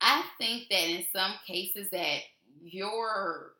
I 0.00 0.24
think 0.38 0.68
that 0.70 0.88
in 0.88 1.04
some 1.12 1.32
cases 1.46 1.88
that 1.90 2.18
your 2.72 3.52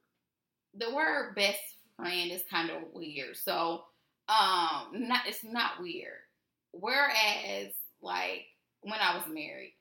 the 0.77 0.95
word 0.95 1.35
best 1.35 1.61
friend 1.97 2.31
is 2.31 2.43
kind 2.51 2.71
of 2.71 2.83
weird. 2.95 3.37
So 3.37 3.85
um, 4.29 4.89
not 5.09 5.23
it's 5.27 5.45
not 5.45 5.81
weird. 5.81 6.21
Whereas 6.73 7.73
like 8.03 8.47
when 8.83 9.01
I 9.01 9.17
was 9.17 9.27
married, 9.29 9.75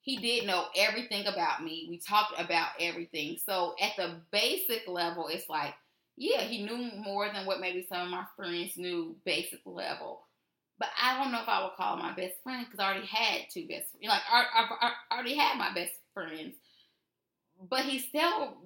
he 0.00 0.16
did 0.18 0.46
know 0.46 0.66
everything 0.76 1.26
about 1.26 1.62
me. 1.62 1.86
We 1.90 1.98
talked 1.98 2.38
about 2.40 2.70
everything. 2.80 3.38
So 3.44 3.74
at 3.80 3.92
the 3.96 4.20
basic 4.32 4.88
level, 4.88 5.28
it's 5.28 5.48
like 5.48 5.74
yeah, 6.16 6.42
he 6.42 6.64
knew 6.64 6.90
more 7.02 7.30
than 7.32 7.46
what 7.46 7.60
maybe 7.60 7.86
some 7.88 8.02
of 8.02 8.08
my 8.10 8.24
friends 8.36 8.76
knew 8.76 9.16
basic 9.24 9.60
level. 9.64 10.22
But 10.78 10.90
I 11.00 11.22
don't 11.22 11.32
know 11.32 11.42
if 11.42 11.48
I 11.48 11.62
would 11.62 11.74
call 11.76 11.96
my 11.96 12.12
best 12.14 12.34
friend 12.42 12.66
because 12.66 12.80
I 12.80 12.90
already 12.90 13.06
had 13.06 13.42
two 13.52 13.66
best 13.68 13.90
friends. 13.90 14.04
Like, 14.08 14.22
I, 14.30 14.44
I, 14.54 14.92
I 15.10 15.14
already 15.14 15.36
had 15.36 15.58
my 15.58 15.72
best 15.74 15.92
friends. 16.14 16.54
But 17.68 17.80
he 17.84 17.98
still 17.98 18.56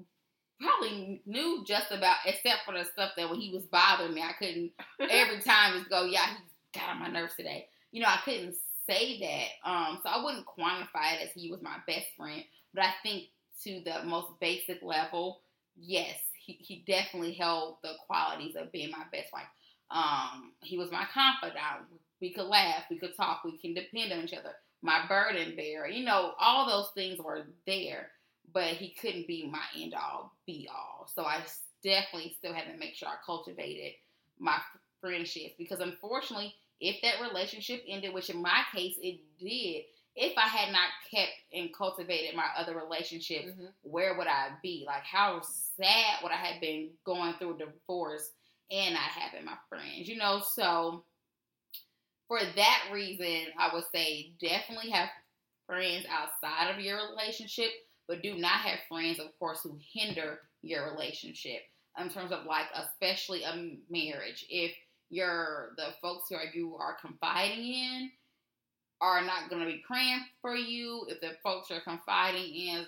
probably 0.61 1.23
knew 1.27 1.65
just 1.67 1.91
about, 1.91 2.17
except 2.27 2.65
for 2.65 2.73
the 2.73 2.85
stuff 2.85 3.13
that 3.17 3.29
when 3.29 3.41
he 3.41 3.53
was 3.53 3.65
bothering 3.65 4.15
me, 4.15 4.23
I 4.23 4.33
couldn't 4.39 4.73
every 5.11 5.41
time 5.41 5.79
just 5.79 5.91
go, 5.91 6.05
yeah, 6.05 6.27
he 6.27 6.79
got 6.79 6.91
on 6.91 7.01
my 7.01 7.09
nerves 7.09 7.35
today. 7.37 7.69
You 7.93 8.03
know, 8.03 8.09
I 8.09 8.21
couldn't 8.25 8.57
say 8.89 9.21
that. 9.21 9.69
Um, 9.69 9.99
so 10.03 10.09
I 10.09 10.23
wouldn't 10.23 10.47
quantify 10.47 11.15
it 11.15 11.29
as 11.29 11.33
he 11.35 11.51
was 11.51 11.63
my 11.63 11.77
best 11.87 12.07
friend. 12.17 12.43
But 12.73 12.85
I 12.85 12.93
think 13.03 13.25
to 13.63 13.81
the 13.85 14.05
most 14.05 14.29
basic 14.41 14.83
level, 14.83 15.41
yes, 15.77 16.17
he, 16.45 16.55
he 16.61 16.85
definitely 16.87 17.33
held 17.33 17.79
the 17.83 17.93
qualities 18.07 18.57
of 18.57 18.73
being 18.73 18.91
my 18.91 19.05
best 19.13 19.31
friend. 19.31 19.47
Um, 19.91 20.53
he 20.61 20.77
was 20.77 20.91
my 20.91 21.07
confidant. 21.13 21.87
We 22.21 22.33
could 22.33 22.47
laugh, 22.47 22.85
we 22.91 22.99
could 22.99 23.17
talk, 23.17 23.45
we 23.45 23.59
can 23.59 23.75
depend 23.75 24.13
on 24.13 24.25
each 24.25 24.35
other. 24.35 24.53
My 24.83 25.07
burden 25.09 25.57
bearer, 25.57 25.89
you 25.89 26.05
know, 26.05 26.33
all 26.39 26.67
those 26.67 26.91
things 26.95 27.19
were 27.19 27.47
there, 27.67 28.11
but 28.55 28.69
he 28.75 28.91
couldn't 28.91 29.27
be 29.27 29.47
my 29.51 29.65
end 29.77 29.95
all, 29.95 30.33
be 30.47 30.69
all. 30.73 31.09
So 31.15 31.25
I 31.25 31.43
definitely 31.83 32.35
still 32.39 32.55
had 32.55 32.73
to 32.73 32.79
make 32.79 32.95
sure 32.95 33.09
I 33.09 33.17
cultivated 33.27 33.95
my 34.39 34.59
friendships 35.01 35.55
because 35.59 35.81
unfortunately, 35.81 36.55
if 36.81 37.03
that 37.03 37.21
relationship 37.21 37.83
ended, 37.89 38.15
which 38.15 38.31
in 38.31 38.41
my 38.41 38.63
case 38.75 38.97
it 39.03 39.21
did, 39.39 39.85
if 40.17 40.39
I 40.39 40.49
had 40.49 40.73
not 40.73 40.89
kept 41.11 41.33
and 41.53 41.75
cultivated 41.75 42.37
my 42.37 42.47
other 42.57 42.77
relationships, 42.77 43.49
Mhm. 43.49 43.75
where 43.83 44.15
would 44.17 44.29
I 44.29 44.57
be? 44.63 44.85
Like 44.87 45.05
how 45.05 45.41
sad 45.41 46.23
would 46.23 46.33
I 46.33 46.37
have 46.37 46.61
been 46.61 46.97
going 47.05 47.35
through 47.35 47.57
a 47.57 47.59
divorce 47.59 48.31
and 48.71 48.95
not 48.95 49.03
having 49.03 49.45
my 49.45 49.59
friends, 49.69 50.09
you 50.09 50.17
know? 50.17 50.41
So 50.41 51.05
for 52.29 52.41
that 52.43 52.89
reason, 52.93 53.53
I 53.59 53.75
would 53.75 53.85
say 53.93 54.33
definitely 54.41 54.91
have 54.91 55.11
friends 55.67 56.07
outside 56.09 56.71
of 56.71 56.81
your 56.81 56.97
relationship, 57.11 57.71
but 58.09 58.23
do 58.23 58.37
not 58.37 58.61
have 58.61 58.79
friends, 58.89 59.19
of 59.19 59.27
course, 59.39 59.61
who 59.63 59.79
hinder 59.93 60.41
your 60.63 60.91
relationship 60.93 61.61
in 62.01 62.09
terms 62.09 62.33
of 62.33 62.45
like, 62.47 62.67
especially 62.75 63.45
a 63.45 63.77
marriage. 63.91 64.45
If 64.49 64.73
you're 65.11 65.71
the 65.77 65.89
folks 66.03 66.29
who 66.29 66.37
are, 66.37 66.45
you 66.53 66.77
are 66.77 66.97
confiding 67.01 67.65
in 67.65 68.11
are 69.01 69.23
not 69.23 69.51
going 69.51 69.61
to 69.61 69.71
be 69.71 69.83
praying 69.87 70.25
for 70.41 70.55
you, 70.55 71.07
if 71.09 71.21
the 71.21 71.33
folks 71.43 71.71
you're 71.71 71.81
confiding 71.81 72.55
in 72.55 72.87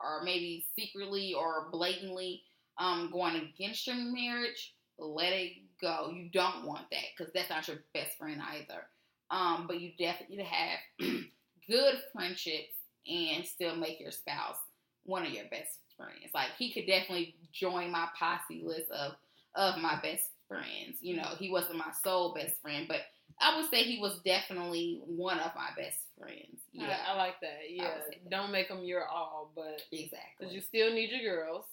are 0.00 0.22
maybe 0.22 0.64
secretly 0.78 1.34
or 1.34 1.68
blatantly 1.72 2.42
um, 2.78 3.10
going 3.12 3.36
against 3.36 3.86
your 3.86 3.96
marriage, 3.96 4.74
let 4.98 5.32
it 5.32 5.52
go. 5.80 6.10
You 6.14 6.28
don't 6.32 6.64
want 6.64 6.86
that 6.90 7.02
because 7.16 7.32
that's 7.32 7.50
not 7.50 7.66
your 7.66 7.78
best 7.92 8.16
friend 8.18 8.40
either. 8.52 8.82
Um, 9.30 9.66
but 9.66 9.80
you 9.80 9.92
definitely 9.98 10.44
have 10.44 10.78
good 11.68 11.94
friendships 12.12 12.74
and 13.08 13.46
still 13.46 13.76
make 13.76 14.00
your 14.00 14.10
spouse 14.10 14.56
one 15.04 15.24
of 15.24 15.32
your 15.32 15.46
best 15.50 15.78
friends. 15.96 16.32
Like 16.34 16.48
he 16.58 16.72
could 16.72 16.86
definitely 16.86 17.34
join 17.52 17.90
my 17.90 18.08
posse 18.18 18.62
list 18.64 18.90
of 18.90 19.12
of 19.54 19.78
my 19.78 19.98
best 20.02 20.24
friends. 20.46 20.98
You 21.00 21.16
know, 21.16 21.34
he 21.38 21.50
wasn't 21.50 21.78
my 21.78 21.92
sole 22.02 22.34
best 22.34 22.60
friend, 22.62 22.86
but 22.88 23.00
I 23.40 23.56
would 23.56 23.70
say 23.70 23.84
he 23.84 23.98
was 24.00 24.18
definitely 24.24 25.00
one 25.06 25.38
of 25.38 25.52
my 25.54 25.70
best 25.76 25.98
friends. 26.18 26.60
Yeah, 26.72 26.96
I, 27.08 27.12
I 27.12 27.16
like 27.16 27.40
that. 27.40 27.60
Yeah, 27.68 27.94
that. 28.08 28.30
don't 28.30 28.52
make 28.52 28.68
them 28.68 28.84
your 28.84 29.06
all, 29.06 29.52
but 29.54 29.82
exactly 29.92 30.20
because 30.38 30.54
you 30.54 30.60
still 30.60 30.92
need 30.92 31.10
your 31.10 31.36
girls, 31.36 31.64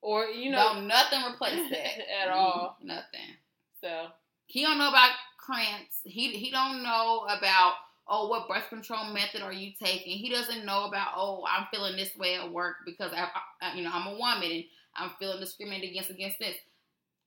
or 0.00 0.26
you 0.26 0.50
know, 0.50 0.74
no, 0.74 0.80
nothing 0.86 1.20
replace 1.24 1.70
that 1.70 2.22
at 2.22 2.30
all. 2.30 2.76
Mm-hmm. 2.78 2.88
Nothing. 2.88 3.36
So 3.80 4.06
he 4.46 4.62
don't 4.62 4.78
know 4.78 4.88
about 4.88 5.10
cramps. 5.38 5.98
He 6.04 6.32
he 6.32 6.50
don't 6.50 6.82
know 6.82 7.26
about 7.28 7.74
oh 8.08 8.28
what 8.28 8.48
birth 8.48 8.68
control 8.68 9.04
method 9.12 9.42
are 9.42 9.52
you 9.52 9.72
taking. 9.82 10.18
He 10.18 10.30
doesn't 10.30 10.64
know 10.64 10.84
about 10.84 11.08
oh 11.16 11.44
I'm 11.48 11.66
feeling 11.72 11.96
this 11.96 12.16
way 12.16 12.36
at 12.36 12.50
work 12.50 12.76
because 12.84 13.12
I, 13.12 13.28
I 13.62 13.74
you 13.74 13.84
know 13.84 13.90
I'm 13.92 14.06
a 14.06 14.18
woman 14.18 14.50
and 14.50 14.64
I'm 14.96 15.10
feeling 15.18 15.40
discriminated 15.40 15.90
against 15.90 16.10
against 16.10 16.38
this. 16.38 16.56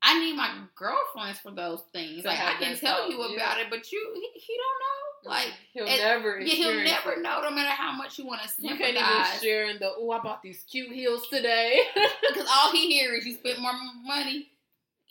I 0.03 0.19
need 0.19 0.35
my 0.35 0.51
girlfriends 0.75 1.39
for 1.39 1.51
those 1.51 1.83
things. 1.93 2.25
Like 2.25 2.39
I 2.39 2.53
can 2.59 2.75
tell 2.77 3.09
you 3.09 3.21
about 3.21 3.59
it, 3.59 3.67
but 3.69 3.91
you 3.91 4.11
he, 4.15 4.39
he 4.39 4.57
don't 4.57 4.79
know. 4.79 5.01
Mm-hmm. 5.21 5.29
Like 5.29 5.53
he'll 5.73 5.85
never, 5.85 6.39
yeah, 6.39 6.53
he'll 6.55 6.83
never 6.83 7.11
it. 7.13 7.21
know. 7.21 7.41
No 7.43 7.51
matter 7.51 7.69
how 7.69 7.91
much 7.95 8.17
you 8.17 8.25
want 8.25 8.41
to 8.41 8.49
sympathize. 8.49 8.79
You 8.79 8.95
can't 8.95 9.29
even 9.29 9.41
share 9.41 9.65
in 9.69 9.77
the 9.77 9.91
oh, 9.95 10.09
I 10.11 10.19
bought 10.19 10.41
these 10.41 10.63
cute 10.69 10.91
heels 10.91 11.27
today 11.29 11.81
because 12.29 12.49
all 12.51 12.71
he 12.71 12.97
hears 12.97 13.19
is 13.19 13.25
you 13.27 13.33
spent 13.35 13.59
more 13.59 13.73
money. 14.03 14.47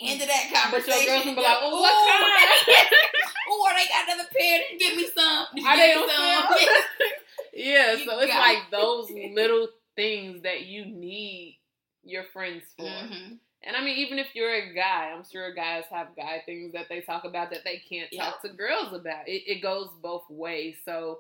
Into 0.00 0.26
that 0.26 0.50
conversation. 0.50 0.96
But 0.96 1.04
your 1.04 1.12
girls 1.12 1.24
can 1.24 1.34
be 1.34 1.42
like, 1.42 1.58
oh, 1.60 1.80
what 1.82 2.66
kind? 2.66 2.86
oh, 3.50 3.68
they 3.76 3.88
got 3.88 4.08
another 4.08 4.28
pair. 4.36 4.60
Give 4.78 4.96
me 4.96 5.08
some. 5.14 5.66
Are 5.66 5.76
they 5.76 5.94
on 5.94 6.08
some? 6.08 6.56
yeah, 7.54 7.96
so 8.04 8.20
it's 8.20 8.32
like 8.32 8.70
those 8.70 9.10
little 9.34 9.68
things 9.96 10.42
that 10.42 10.66
you 10.66 10.86
need 10.86 11.58
your 12.04 12.24
friends 12.32 12.62
for. 12.76 12.84
Mm-hmm. 12.84 13.34
And 13.62 13.76
I 13.76 13.84
mean, 13.84 13.98
even 13.98 14.18
if 14.18 14.28
you're 14.34 14.54
a 14.54 14.72
guy, 14.74 15.12
I'm 15.14 15.24
sure 15.30 15.52
guys 15.52 15.84
have 15.90 16.16
guy 16.16 16.42
things 16.46 16.72
that 16.72 16.86
they 16.88 17.02
talk 17.02 17.24
about 17.24 17.50
that 17.50 17.64
they 17.64 17.82
can't 17.88 18.08
yep. 18.10 18.24
talk 18.24 18.42
to 18.42 18.48
girls 18.48 18.94
about. 18.94 19.28
It, 19.28 19.42
it 19.46 19.62
goes 19.62 19.88
both 20.02 20.24
ways. 20.30 20.76
So, 20.84 21.18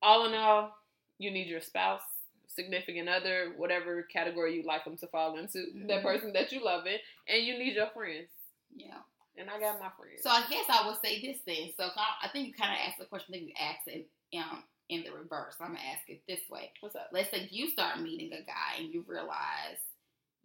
all 0.00 0.26
in 0.26 0.34
all, 0.34 0.74
you 1.18 1.30
need 1.30 1.48
your 1.48 1.60
spouse, 1.60 2.00
significant 2.46 3.08
other, 3.10 3.52
whatever 3.58 4.02
category 4.04 4.56
you 4.56 4.62
like 4.66 4.84
them 4.84 4.96
to 4.98 5.06
fall 5.08 5.38
into, 5.38 5.58
mm-hmm. 5.58 5.86
that 5.88 6.02
person 6.02 6.32
that 6.32 6.50
you 6.50 6.64
love 6.64 6.86
it, 6.86 7.02
and 7.28 7.44
you 7.44 7.58
need 7.58 7.74
your 7.74 7.90
friends. 7.94 8.28
Yeah. 8.74 9.00
And 9.38 9.50
I 9.50 9.60
got 9.60 9.78
my 9.78 9.90
friends. 9.98 10.22
So 10.22 10.30
I 10.30 10.44
guess 10.48 10.64
I 10.68 10.86
would 10.86 10.96
say 11.04 11.20
this 11.20 11.40
thing. 11.44 11.72
So 11.76 11.84
I 11.94 12.28
think 12.28 12.48
you 12.48 12.54
kind 12.54 12.72
of 12.72 12.78
asked 12.86 12.98
the 12.98 13.04
question 13.04 13.32
that 13.32 13.42
you 13.42 13.52
asked 13.60 13.86
it 13.86 14.08
um, 14.36 14.64
in 14.88 15.04
the 15.04 15.10
reverse. 15.10 15.56
I'm 15.60 15.68
gonna 15.68 15.80
ask 15.92 16.08
it 16.08 16.22
this 16.26 16.40
way. 16.50 16.70
What's 16.80 16.96
up? 16.96 17.10
Let's 17.12 17.30
say 17.30 17.48
you 17.50 17.68
start 17.70 18.00
meeting 18.00 18.32
a 18.32 18.42
guy 18.44 18.78
and 18.78 18.92
you 18.92 19.04
realize 19.06 19.78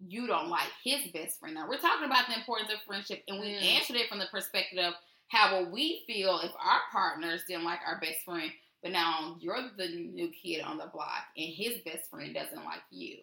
you 0.06 0.28
don't 0.28 0.50
like 0.50 0.70
his 0.84 1.12
best 1.14 1.40
friend. 1.40 1.56
Now 1.56 1.70
we're 1.70 1.80
talking 1.80 2.06
about 2.06 2.28
the 2.28 2.36
importance 2.36 2.72
of 2.74 2.80
friendship, 2.86 3.24
and 3.28 3.40
we 3.40 3.48
mm. 3.48 3.76
answered 3.76 3.98
it 3.98 4.10
from 4.10 4.20
the 4.20 4.26
perspective 4.32 4.80
of 4.80 4.94
how 5.28 5.56
will 5.58 5.72
we 5.72 6.04
feel 6.08 6.40
if 6.44 6.52
our 6.52 6.82
partners 6.92 7.44
didn't 7.48 7.64
like 7.64 7.80
our 7.86 8.00
best 8.00 8.26
friend, 8.26 8.52
but 8.84 8.92
now 8.92 9.38
you're 9.40 9.70
the 9.78 9.88
new 9.88 10.30
kid 10.30 10.62
on 10.62 10.78
the 10.78 10.90
block, 10.92 11.26
and 11.38 11.54
his 11.54 11.78
best 11.86 12.10
friend 12.10 12.34
doesn't 12.34 12.66
like 12.66 12.82
you. 12.90 13.18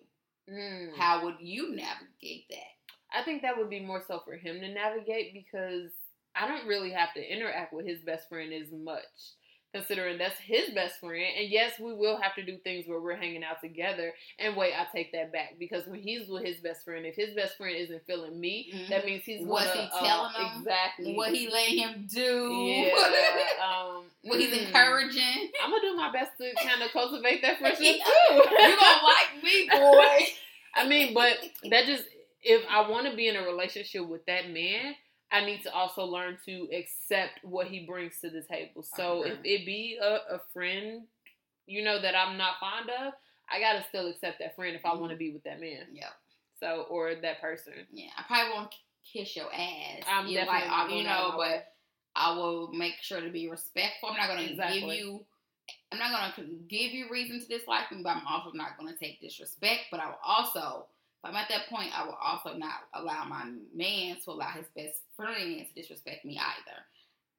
Mm. 0.50 0.96
How 0.96 1.24
would 1.24 1.36
you 1.40 1.74
navigate 1.74 2.48
that? 2.50 2.77
I 3.12 3.22
think 3.22 3.42
that 3.42 3.56
would 3.56 3.70
be 3.70 3.80
more 3.80 4.02
so 4.06 4.20
for 4.24 4.36
him 4.36 4.60
to 4.60 4.68
navigate 4.68 5.32
because 5.32 5.90
I 6.34 6.46
don't 6.46 6.66
really 6.66 6.90
have 6.92 7.14
to 7.14 7.32
interact 7.32 7.72
with 7.72 7.86
his 7.86 8.00
best 8.00 8.28
friend 8.28 8.52
as 8.52 8.70
much 8.70 9.04
considering 9.74 10.16
that's 10.16 10.38
his 10.38 10.70
best 10.70 10.98
friend. 10.98 11.24
And 11.38 11.50
yes, 11.50 11.78
we 11.78 11.92
will 11.92 12.18
have 12.20 12.34
to 12.36 12.42
do 12.42 12.56
things 12.58 12.86
where 12.86 13.00
we're 13.00 13.16
hanging 13.16 13.44
out 13.44 13.60
together. 13.60 14.12
And 14.38 14.56
wait, 14.56 14.72
I 14.72 14.86
take 14.94 15.12
that 15.12 15.32
back 15.32 15.56
because 15.58 15.86
when 15.86 16.00
he's 16.00 16.28
with 16.28 16.44
his 16.44 16.56
best 16.58 16.84
friend, 16.84 17.04
if 17.04 17.14
his 17.16 17.34
best 17.34 17.56
friend 17.56 17.76
isn't 17.76 18.06
feeling 18.06 18.38
me, 18.38 18.72
mm-hmm. 18.72 18.90
that 18.90 19.04
means 19.04 19.24
he's 19.24 19.46
what's 19.46 19.70
he 19.72 19.80
uh, 19.80 19.88
telling 20.00 20.32
uh, 20.34 20.38
him 20.38 20.58
exactly 20.60 21.14
what 21.14 21.34
he 21.34 21.50
let 21.50 21.68
him 21.68 22.06
do. 22.08 22.52
Yeah, 22.52 22.92
um, 23.64 24.04
what 24.22 24.40
he's 24.40 24.56
mm. 24.56 24.66
encouraging. 24.66 25.50
I'm 25.62 25.70
gonna 25.70 25.82
do 25.82 25.96
my 25.96 26.12
best 26.12 26.32
to 26.38 26.52
kind 26.66 26.82
of 26.82 26.90
cultivate 26.92 27.42
that 27.42 27.58
friendship 27.58 27.80
too. 27.80 28.34
you 28.34 28.42
gonna 28.42 29.00
like 29.04 29.42
me, 29.42 29.68
boy. 29.70 30.26
I 30.74 30.86
mean, 30.86 31.12
but 31.12 31.36
that 31.70 31.86
just 31.86 32.04
if 32.42 32.64
I 32.70 32.88
want 32.88 33.10
to 33.10 33.16
be 33.16 33.28
in 33.28 33.36
a 33.36 33.42
relationship 33.42 34.06
with 34.06 34.24
that 34.26 34.50
man 34.50 34.94
I 35.30 35.44
need 35.44 35.62
to 35.64 35.72
also 35.72 36.04
learn 36.04 36.38
to 36.46 36.68
accept 36.74 37.44
what 37.44 37.66
he 37.66 37.84
brings 37.84 38.20
to 38.20 38.30
the 38.30 38.42
table. 38.42 38.82
So 38.82 39.24
if 39.26 39.38
it 39.44 39.66
be 39.66 39.98
a, 40.00 40.36
a, 40.36 40.40
friend, 40.54 41.02
you 41.66 41.84
know, 41.84 42.00
that 42.00 42.14
I'm 42.16 42.38
not 42.38 42.54
fond 42.60 42.88
of, 42.88 43.12
I 43.50 43.60
gotta 43.60 43.84
still 43.88 44.08
accept 44.08 44.38
that 44.38 44.56
friend 44.56 44.74
if 44.74 44.86
I 44.86 44.94
want 44.94 45.10
to 45.10 45.14
mm-hmm. 45.14 45.18
be 45.18 45.32
with 45.32 45.44
that 45.44 45.60
man. 45.60 45.84
Yeah. 45.92 46.08
So 46.60 46.86
or 46.88 47.14
that 47.14 47.40
person. 47.40 47.74
Yeah, 47.92 48.08
I 48.16 48.22
probably 48.22 48.52
won't 48.54 48.74
kiss 49.12 49.36
your 49.36 49.52
ass. 49.52 50.02
I'm 50.10 50.28
you 50.28 50.36
definitely 50.38 50.68
like, 50.68 50.90
you 50.92 51.04
know, 51.04 51.34
but 51.36 51.72
I 52.16 52.34
will 52.34 52.72
make 52.72 52.94
sure 53.00 53.20
to 53.20 53.30
be 53.30 53.48
respectful. 53.48 54.08
I'm 54.08 54.16
not 54.16 54.28
gonna 54.28 54.48
exactly. 54.48 54.80
give 54.80 54.88
you. 54.88 55.24
I'm 55.92 55.98
not 55.98 56.34
gonna 56.36 56.48
give 56.68 56.92
you 56.92 57.06
reason 57.10 57.40
to 57.40 57.46
dislike 57.46 57.92
me, 57.92 58.00
but 58.02 58.16
I'm 58.16 58.26
also 58.26 58.50
not 58.54 58.78
gonna 58.78 58.96
take 58.96 59.20
disrespect. 59.20 59.82
But 59.90 60.00
I 60.00 60.06
will 60.06 60.20
also 60.26 60.86
if 61.18 61.28
I'm 61.28 61.36
at 61.36 61.48
that 61.48 61.68
point, 61.68 61.90
I 61.98 62.04
will 62.06 62.18
also 62.22 62.56
not 62.56 62.74
allow 62.94 63.24
my 63.24 63.44
man 63.74 64.16
to 64.24 64.30
allow 64.30 64.50
his 64.50 64.66
best 64.76 65.00
friend 65.16 65.66
to 65.66 65.80
disrespect 65.80 66.24
me 66.24 66.38
either. 66.38 66.78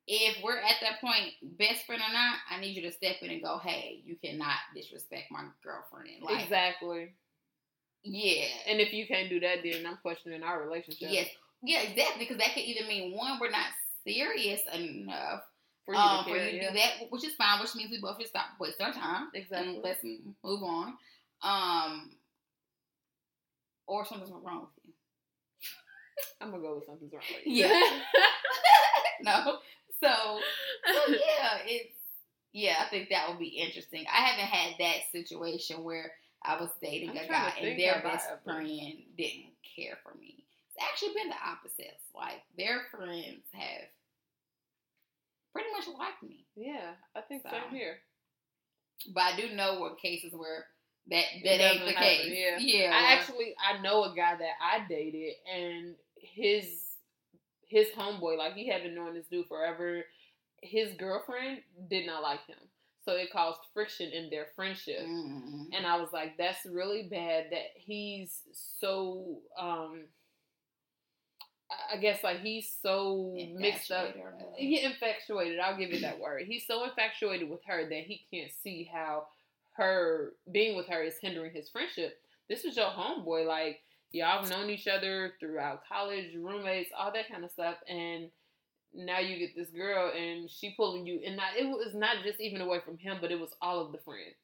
If 0.05 0.43
we're 0.43 0.57
at 0.57 0.75
that 0.81 0.99
point, 0.99 1.33
best 1.57 1.85
friend 1.85 2.01
or 2.01 2.11
not, 2.11 2.37
I 2.49 2.59
need 2.59 2.75
you 2.75 2.81
to 2.81 2.91
step 2.91 3.17
in 3.21 3.29
and 3.29 3.43
go, 3.43 3.59
hey, 3.59 4.01
you 4.03 4.17
cannot 4.21 4.57
disrespect 4.75 5.31
my 5.31 5.45
girlfriend. 5.63 6.23
Like, 6.23 6.43
exactly. 6.43 7.13
Yeah. 8.03 8.47
And 8.67 8.81
if 8.81 8.91
you 8.91 9.05
can't 9.07 9.29
do 9.29 9.39
that, 9.41 9.59
then 9.63 9.85
I'm 9.85 9.97
questioning 10.01 10.43
our 10.43 10.61
relationship. 10.61 11.09
Yes. 11.11 11.29
Yeah, 11.61 11.81
exactly. 11.81 12.25
Because 12.25 12.37
that 12.37 12.53
could 12.53 12.63
either 12.63 12.87
mean 12.87 13.15
one, 13.15 13.37
we're 13.39 13.51
not 13.51 13.67
serious 14.03 14.61
enough 14.73 15.43
for 15.85 15.93
you, 15.93 15.99
um, 15.99 16.25
to, 16.25 16.31
for 16.31 16.37
you 16.37 16.51
to 16.59 16.67
do 16.69 16.73
that, 16.73 17.11
which 17.11 17.23
is 17.23 17.35
fine, 17.35 17.61
which 17.61 17.75
means 17.75 17.91
we 17.91 18.01
both 18.01 18.17
just 18.19 18.31
stop 18.31 18.45
wasting 18.59 18.87
our 18.87 18.93
time. 18.93 19.27
Exactly. 19.33 19.75
And 19.75 19.83
let's 19.83 20.03
move 20.03 20.63
on. 20.63 20.93
Um, 21.43 22.11
or 23.89 24.05
something's 24.05 24.31
wrong 24.31 24.61
with 24.61 24.85
you. 24.85 24.93
I'm 26.41 26.51
gonna 26.51 26.61
go 26.61 26.75
with 26.75 26.85
something's 26.85 27.11
wrong 27.11 27.23
with 27.35 27.45
you. 27.45 27.65
Yeah. 27.65 27.89
no. 29.21 29.57
So, 30.01 30.39
so 30.87 30.99
yeah, 31.11 31.57
it's 31.65 31.95
yeah. 32.53 32.75
I 32.85 32.89
think 32.89 33.09
that 33.09 33.27
would 33.27 33.39
be 33.39 33.47
interesting. 33.47 34.05
I 34.07 34.21
haven't 34.21 34.45
had 34.45 34.75
that 34.79 35.11
situation 35.11 35.83
where 35.83 36.11
I 36.43 36.59
was 36.59 36.69
dating 36.81 37.11
I'm 37.11 37.17
a 37.17 37.27
guy 37.27 37.53
and 37.59 37.79
their 37.79 38.01
best 38.01 38.27
friend 38.45 38.67
didn't 39.17 39.51
care 39.75 39.97
for 40.03 40.17
me. 40.17 40.45
It's 40.67 40.85
actually 40.85 41.15
been 41.15 41.29
the 41.29 41.35
opposites. 41.35 42.05
Like 42.15 42.43
their 42.57 42.81
friends 42.91 43.43
have 43.53 43.89
pretty 45.51 45.69
much 45.75 45.87
liked 45.97 46.23
me. 46.23 46.45
Yeah, 46.55 46.91
I 47.15 47.21
think 47.21 47.43
so. 47.43 47.49
same 47.49 47.75
here. 47.75 47.97
But 49.13 49.23
I 49.23 49.35
do 49.35 49.55
know 49.55 49.79
what 49.79 49.99
cases 49.99 50.33
where 50.33 50.65
that 51.09 51.23
that 51.43 51.61
ain't 51.61 51.85
the 51.85 51.93
case. 51.93 52.31
Yeah. 52.31 52.57
yeah. 52.59 52.91
I 52.93 53.13
actually 53.13 53.55
I 53.57 53.81
know 53.81 54.03
a 54.03 54.15
guy 54.15 54.35
that 54.35 54.53
I 54.61 54.87
dated 54.87 55.33
and 55.51 55.95
his 56.15 56.65
his 57.67 57.87
homeboy, 57.97 58.37
like 58.37 58.53
he 58.53 58.67
had 58.67 58.83
been 58.83 58.95
knowing 58.95 59.13
this 59.13 59.27
dude 59.27 59.47
forever. 59.47 60.03
His 60.61 60.93
girlfriend 60.97 61.59
did 61.89 62.05
not 62.05 62.21
like 62.21 62.45
him. 62.47 62.57
So 63.05 63.13
it 63.13 63.31
caused 63.31 63.59
friction 63.73 64.11
in 64.11 64.29
their 64.29 64.47
friendship. 64.55 64.99
Mm-hmm. 64.99 65.73
And 65.73 65.87
I 65.87 65.97
was 65.97 66.09
like, 66.11 66.37
that's 66.37 66.65
really 66.65 67.03
bad 67.03 67.45
that 67.51 67.67
he's 67.75 68.41
so 68.79 69.39
um 69.57 70.03
I 71.91 71.97
guess 71.97 72.23
like 72.23 72.39
he's 72.39 72.71
so 72.81 73.35
mixed 73.55 73.91
up. 73.91 74.15
He 74.57 74.81
infatuated. 74.81 75.59
I'll 75.59 75.77
give 75.77 75.91
you 75.91 75.99
that 76.01 76.19
word. 76.19 76.43
He's 76.47 76.65
so 76.65 76.83
infatuated 76.83 77.49
with 77.49 77.59
her 77.67 77.87
that 77.87 78.03
he 78.03 78.25
can't 78.33 78.51
see 78.63 78.89
how 78.91 79.27
her 79.79 80.33
being 80.51 80.75
with 80.75 80.87
her 80.87 81.01
is 81.01 81.15
hindering 81.21 81.53
his 81.53 81.69
friendship. 81.69 82.17
This 82.49 82.65
is 82.65 82.75
your 82.75 82.87
homeboy. 82.87 83.47
Like 83.47 83.79
y'all 84.11 84.41
have 84.41 84.49
known 84.49 84.69
each 84.69 84.87
other 84.87 85.33
throughout 85.39 85.81
college, 85.87 86.35
roommates, 86.35 86.91
all 86.97 87.11
that 87.13 87.29
kind 87.29 87.43
of 87.43 87.51
stuff, 87.51 87.75
and 87.87 88.29
now 88.93 89.19
you 89.19 89.37
get 89.37 89.55
this 89.55 89.69
girl 89.69 90.11
and 90.17 90.49
she 90.49 90.73
pulling 90.75 91.05
you 91.05 91.21
and 91.23 91.37
not 91.37 91.55
it 91.57 91.65
was 91.65 91.93
not 91.93 92.17
just 92.23 92.39
even 92.39 92.61
away 92.61 92.79
from 92.83 92.97
him, 92.97 93.17
but 93.21 93.31
it 93.31 93.39
was 93.39 93.51
all 93.61 93.79
of 93.79 93.91
the 93.91 93.99
friends. 93.99 94.35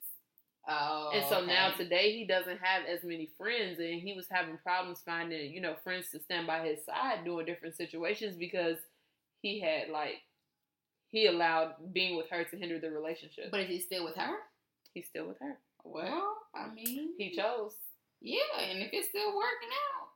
Oh, 0.67 1.11
And 1.13 1.23
so 1.29 1.45
now 1.45 1.71
today 1.77 2.17
he 2.17 2.25
doesn't 2.25 2.59
have 2.59 2.83
as 2.87 3.03
many 3.03 3.29
friends, 3.37 3.77
and 3.77 4.01
he 4.01 4.13
was 4.15 4.25
having 4.31 4.57
problems 4.57 5.01
finding, 5.05 5.53
you 5.53 5.61
know, 5.61 5.75
friends 5.83 6.09
to 6.11 6.19
stand 6.19 6.47
by 6.47 6.65
his 6.67 6.83
side 6.83 7.23
during 7.23 7.45
different 7.45 7.75
situations 7.75 8.35
because 8.35 8.77
he 9.41 9.59
had 9.59 9.89
like 9.89 10.15
he 11.09 11.27
allowed 11.27 11.93
being 11.93 12.17
with 12.17 12.29
her 12.31 12.43
to 12.43 12.57
hinder 12.57 12.79
the 12.79 12.89
relationship. 12.89 13.51
But 13.51 13.61
is 13.61 13.69
he 13.69 13.79
still 13.79 14.03
with 14.03 14.15
her? 14.15 14.37
He's 14.95 15.05
still 15.07 15.27
with 15.27 15.37
her. 15.39 15.57
Well, 15.83 16.35
I 16.55 16.73
mean, 16.73 17.11
He 17.19 17.29
chose. 17.35 17.73
yeah, 18.21 18.39
and 18.71 18.79
if 18.81 18.89
it's 18.91 19.09
still 19.09 19.35
working 19.35 19.69
out, 19.69 20.07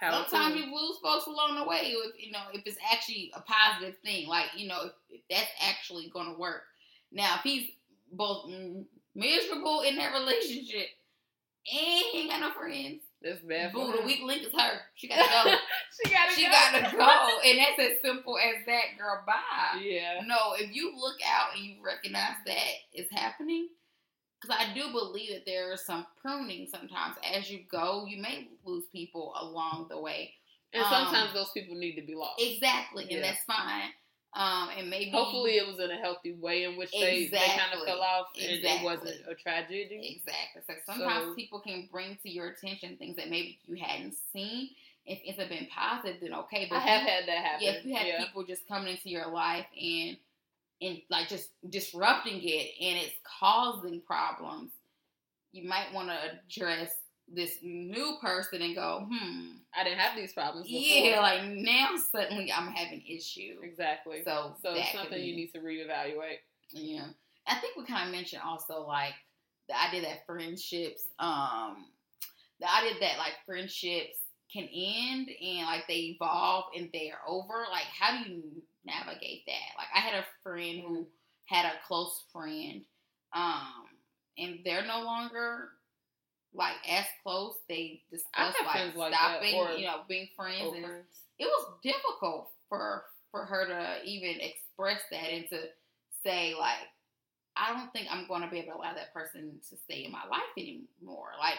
Power 0.00 0.24
sometimes 0.26 0.56
you 0.56 0.74
lose 0.74 0.96
folks 1.02 1.26
along 1.26 1.56
the 1.56 1.64
way. 1.64 1.80
If 1.94 2.14
you 2.24 2.32
know, 2.32 2.40
if 2.54 2.62
it's 2.64 2.78
actually 2.90 3.30
a 3.36 3.40
positive 3.42 3.96
thing, 4.02 4.26
like 4.26 4.46
you 4.56 4.66
know, 4.68 4.86
if, 4.86 4.92
if 5.10 5.20
that's 5.28 5.50
actually 5.60 6.08
going 6.08 6.32
to 6.32 6.38
work. 6.40 6.62
Now, 7.12 7.34
if 7.36 7.42
he's 7.42 7.68
both 8.10 8.50
miserable 9.14 9.82
in 9.82 9.96
that 9.96 10.14
relationship 10.14 10.88
and 11.70 12.04
he 12.12 12.20
ain't 12.22 12.30
got 12.30 12.40
no 12.40 12.50
friends, 12.52 13.02
That's 13.22 13.40
bad. 13.40 13.72
boo, 13.74 13.92
the 13.92 14.02
weak 14.06 14.20
link 14.24 14.42
is 14.42 14.52
her. 14.58 14.80
She 14.94 15.08
gotta 15.08 15.22
go. 15.30 15.54
she 16.04 16.10
gotta 16.10 16.32
she 16.34 16.44
go. 16.46 16.50
gotta 16.50 16.96
go, 16.96 17.28
and 17.44 17.58
that's 17.58 17.78
as 17.78 18.00
simple 18.02 18.38
as 18.38 18.64
that, 18.66 18.96
girl. 18.98 19.22
Bye. 19.26 19.80
Yeah. 19.82 20.22
No, 20.26 20.54
if 20.58 20.74
you 20.74 20.92
look 20.96 21.18
out 21.28 21.54
and 21.56 21.64
you 21.64 21.74
recognize 21.84 22.36
that 22.46 22.72
is 22.94 23.06
happening, 23.12 23.68
because 24.42 24.56
I 24.58 24.74
do 24.74 24.90
believe 24.92 25.30
that 25.32 25.46
there 25.46 25.72
is 25.72 25.84
some 25.86 26.06
pruning 26.20 26.66
sometimes. 26.70 27.16
As 27.34 27.50
you 27.50 27.60
go, 27.70 28.04
you 28.06 28.20
may 28.20 28.48
lose 28.64 28.84
people 28.92 29.32
along 29.40 29.86
the 29.88 30.00
way. 30.00 30.34
And 30.72 30.82
Um, 30.82 30.90
sometimes 30.90 31.32
those 31.34 31.50
people 31.52 31.76
need 31.76 31.94
to 31.96 32.02
be 32.02 32.14
lost. 32.14 32.40
Exactly, 32.42 33.06
Yeah. 33.08 33.16
and 33.16 33.24
that's 33.24 33.44
fine. 33.44 33.90
Um, 34.34 34.70
and 34.70 34.88
maybe 34.88 35.10
Hopefully, 35.10 35.58
it 35.58 35.66
was 35.66 35.78
in 35.78 35.90
a 35.90 35.98
healthy 35.98 36.32
way 36.32 36.64
in 36.64 36.76
which 36.76 36.90
they, 36.92 37.26
they 37.26 37.36
kind 37.38 37.74
of 37.74 37.84
fell 37.84 38.00
off 38.00 38.28
and 38.40 38.50
it 38.64 38.82
wasn't 38.82 39.20
a 39.28 39.34
tragedy. 39.34 40.16
exactly. 40.16 40.62
So 40.66 40.74
sometimes 40.86 41.26
So- 41.26 41.34
people 41.34 41.60
can 41.60 41.86
bring 41.92 42.16
to 42.22 42.30
your 42.30 42.48
attention 42.48 42.96
things 42.96 43.16
that 43.16 43.28
maybe 43.28 43.58
you 43.66 43.76
hadn't 43.76 44.14
seen. 44.32 44.70
If 45.04 45.18
it's 45.24 45.36
been 45.36 45.66
positive, 45.66 46.20
then 46.22 46.32
okay. 46.32 46.66
But 46.70 46.76
I 46.76 46.80
have 46.80 47.02
you- 47.02 47.08
had 47.08 47.26
that 47.26 47.44
happen. 47.44 47.64
yeah, 47.66 47.72
if 47.72 47.84
you 47.84 47.94
have 47.94 48.06
yeah. 48.06 48.24
people 48.24 48.44
just 48.44 48.66
coming 48.68 48.92
into 48.96 49.10
your 49.10 49.26
life 49.26 49.66
and 49.78 50.16
and 50.82 50.98
like 51.10 51.28
just 51.28 51.50
disrupting 51.68 52.40
it 52.42 52.70
and 52.80 52.98
it's 52.98 53.14
causing 53.40 54.00
problems, 54.00 54.72
you 55.52 55.68
might 55.68 55.92
want 55.94 56.08
to 56.08 56.16
address 56.32 56.90
this 57.32 57.56
new 57.62 58.16
person 58.20 58.60
and 58.62 58.74
go, 58.74 59.06
hmm, 59.10 59.52
I 59.74 59.84
didn't 59.84 60.00
have 60.00 60.16
these 60.16 60.32
problems 60.32 60.66
before. 60.66 60.80
yeah, 61.10 61.20
like 61.20 61.44
now 61.44 61.90
suddenly 62.10 62.52
I'm 62.52 62.72
having 62.72 63.02
issues. 63.06 63.58
exactly. 63.62 64.22
So, 64.24 64.56
So 64.62 64.74
something 64.94 65.18
be- 65.18 65.24
you 65.24 65.36
need 65.36 65.52
to 65.52 65.60
reevaluate. 65.60 66.38
Yeah, 66.70 67.06
I 67.46 67.54
think 67.56 67.76
we 67.76 67.84
kind 67.84 68.08
of 68.08 68.14
mentioned 68.14 68.42
also 68.44 68.86
like 68.86 69.14
the 69.68 69.80
idea 69.80 70.02
that 70.02 70.26
friendships, 70.26 71.04
um, 71.18 71.86
the 72.60 72.66
idea 72.74 72.92
that 73.00 73.18
like 73.18 73.34
friendships 73.46 74.18
can 74.52 74.68
end 74.74 75.28
and 75.40 75.66
like 75.66 75.86
they 75.88 76.16
evolve 76.16 76.64
and 76.76 76.90
they're 76.92 77.20
over. 77.26 77.64
Like, 77.70 77.84
how 77.98 78.22
do 78.22 78.30
you 78.30 78.42
navigate 78.84 79.44
that? 79.46 79.78
Like, 79.78 79.88
I 79.94 80.00
had 80.00 80.14
a 80.14 80.26
friend 80.42 80.80
who 80.86 81.06
had 81.46 81.66
a 81.66 81.72
close 81.86 82.24
friend, 82.32 82.82
um, 83.34 83.84
and 84.38 84.60
they're 84.64 84.86
no 84.86 85.02
longer 85.02 85.68
like 86.54 86.76
as 86.88 87.04
close. 87.22 87.54
They 87.68 88.02
discussed 88.10 88.56
like 88.64 88.94
like 88.94 89.14
stopping, 89.14 89.54
or- 89.54 89.72
you 89.72 89.86
know, 89.86 90.02
being 90.08 90.28
friends, 90.36 90.72
and 90.74 90.84
friends. 90.84 91.20
it 91.38 91.44
was 91.46 91.66
difficult 91.82 92.50
for 92.68 93.04
for 93.30 93.44
her 93.46 93.66
to 93.66 94.04
even 94.04 94.40
express 94.40 95.00
that 95.10 95.30
and 95.32 95.48
to 95.48 95.60
say 96.22 96.54
like 96.58 96.78
I 97.56 97.72
don't 97.72 97.92
think 97.92 98.08
I'm 98.10 98.26
going 98.28 98.42
to 98.42 98.48
be 98.48 98.58
able 98.58 98.72
to 98.72 98.78
allow 98.78 98.94
that 98.94 99.12
person 99.12 99.58
to 99.70 99.76
stay 99.76 100.04
in 100.04 100.12
my 100.12 100.24
life 100.30 100.42
anymore. 100.56 101.30
Like 101.38 101.58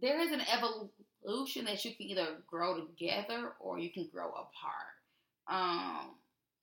there 0.00 0.20
is 0.20 0.32
an 0.32 0.40
evolution 0.42 1.64
that 1.66 1.84
you 1.84 1.94
can 1.94 2.06
either 2.06 2.26
grow 2.46 2.80
together 2.80 3.52
or 3.60 3.78
you 3.78 3.90
can 3.92 4.08
grow 4.12 4.28
apart. 4.28 4.94
Um 5.48 6.10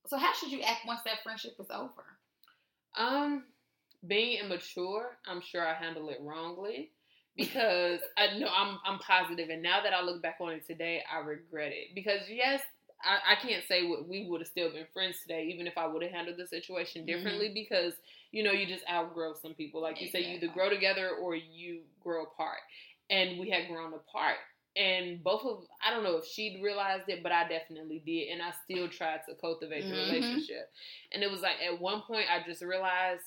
so 0.08 0.18
how 0.18 0.34
should 0.34 0.52
you 0.52 0.62
act 0.62 0.86
once 0.86 1.02
that 1.06 1.24
friendship 1.24 1.54
is 1.60 1.68
over? 1.70 2.04
Um, 2.98 3.44
being 4.06 4.40
immature, 4.44 5.18
I'm 5.28 5.42
sure 5.42 5.66
I 5.66 5.74
handle 5.74 6.10
it 6.10 6.18
wrongly 6.22 6.92
because 7.38 8.00
I 8.18 8.38
know 8.38 8.48
I'm 8.54 8.80
I'm 8.86 9.00
positive, 9.00 9.50
and 9.50 9.62
now 9.62 9.82
that 9.84 9.94
I 9.94 10.02
look 10.02 10.22
back 10.22 10.38
on 10.42 10.52
it 10.52 10.68
today, 10.68 11.04
I 11.12 11.20
regret 11.20 11.72
it 11.72 11.96
because 11.96 12.22
yes. 12.30 12.62
I, 13.04 13.34
I 13.34 13.36
can't 13.36 13.64
say 13.68 13.88
what 13.88 14.08
we 14.08 14.28
would 14.30 14.42
have 14.42 14.48
still 14.48 14.70
been 14.72 14.86
friends 14.94 15.18
today, 15.24 15.46
even 15.52 15.66
if 15.66 15.76
I 15.76 15.88
would 15.88 16.04
have 16.04 16.12
handled 16.12 16.38
the 16.38 16.46
situation 16.46 17.04
differently, 17.04 17.50
because 17.52 17.94
you 18.32 18.44
know 18.44 18.52
you 18.52 18.68
just 18.68 18.84
outgrow 18.88 19.34
some 19.42 19.56
people. 19.56 19.82
Like 19.82 20.00
you 20.00 20.08
say, 20.10 20.22
you 20.22 20.36
either 20.36 20.54
grow 20.54 20.70
together 20.70 21.10
or 21.10 21.36
you 21.36 21.80
grow 22.04 22.24
apart, 22.24 22.60
and 23.10 23.40
we 23.40 23.50
had 23.50 23.68
grown 23.68 23.94
apart. 23.94 24.38
And 24.76 25.22
both 25.24 25.44
of 25.46 25.66
I 25.86 25.92
don't 25.92 26.04
know 26.04 26.18
if 26.18 26.26
she'd 26.26 26.62
realized 26.64 27.10
it, 27.10 27.22
but 27.24 27.32
I 27.32 27.48
definitely 27.48 28.00
did, 28.06 28.30
and 28.30 28.42
I 28.42 28.52
still 28.64 28.88
tried 28.88 29.22
to 29.28 29.36
cultivate 29.36 29.84
the 29.90 29.96
Mhm. 29.96 30.12
relationship. 30.12 30.72
And 31.12 31.24
it 31.24 31.30
was 31.30 31.42
like 31.42 31.62
at 31.62 31.80
one 31.80 32.02
point 32.04 32.30
I 32.32 32.42
just 32.44 32.62
realized 32.62 33.24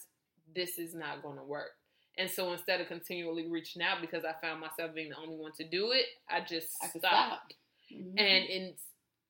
this 0.54 0.78
is 0.78 0.94
not 0.94 1.22
going 1.22 1.36
to 1.36 1.44
work. 1.44 1.76
And 2.16 2.30
so 2.30 2.52
instead 2.52 2.80
of 2.80 2.86
continually 2.86 3.46
reaching 3.48 3.82
out 3.82 4.00
because 4.00 4.24
I 4.24 4.32
found 4.40 4.60
myself 4.60 4.94
being 4.94 5.10
the 5.10 5.16
only 5.16 5.36
one 5.36 5.52
to 5.54 5.64
do 5.64 5.92
it, 5.92 6.06
I 6.28 6.40
just 6.40 6.76
I 6.82 6.88
stopped. 6.88 7.02
stop. 7.04 7.52
Mhm. 7.92 8.14
And 8.18 8.44
it's 8.48 8.82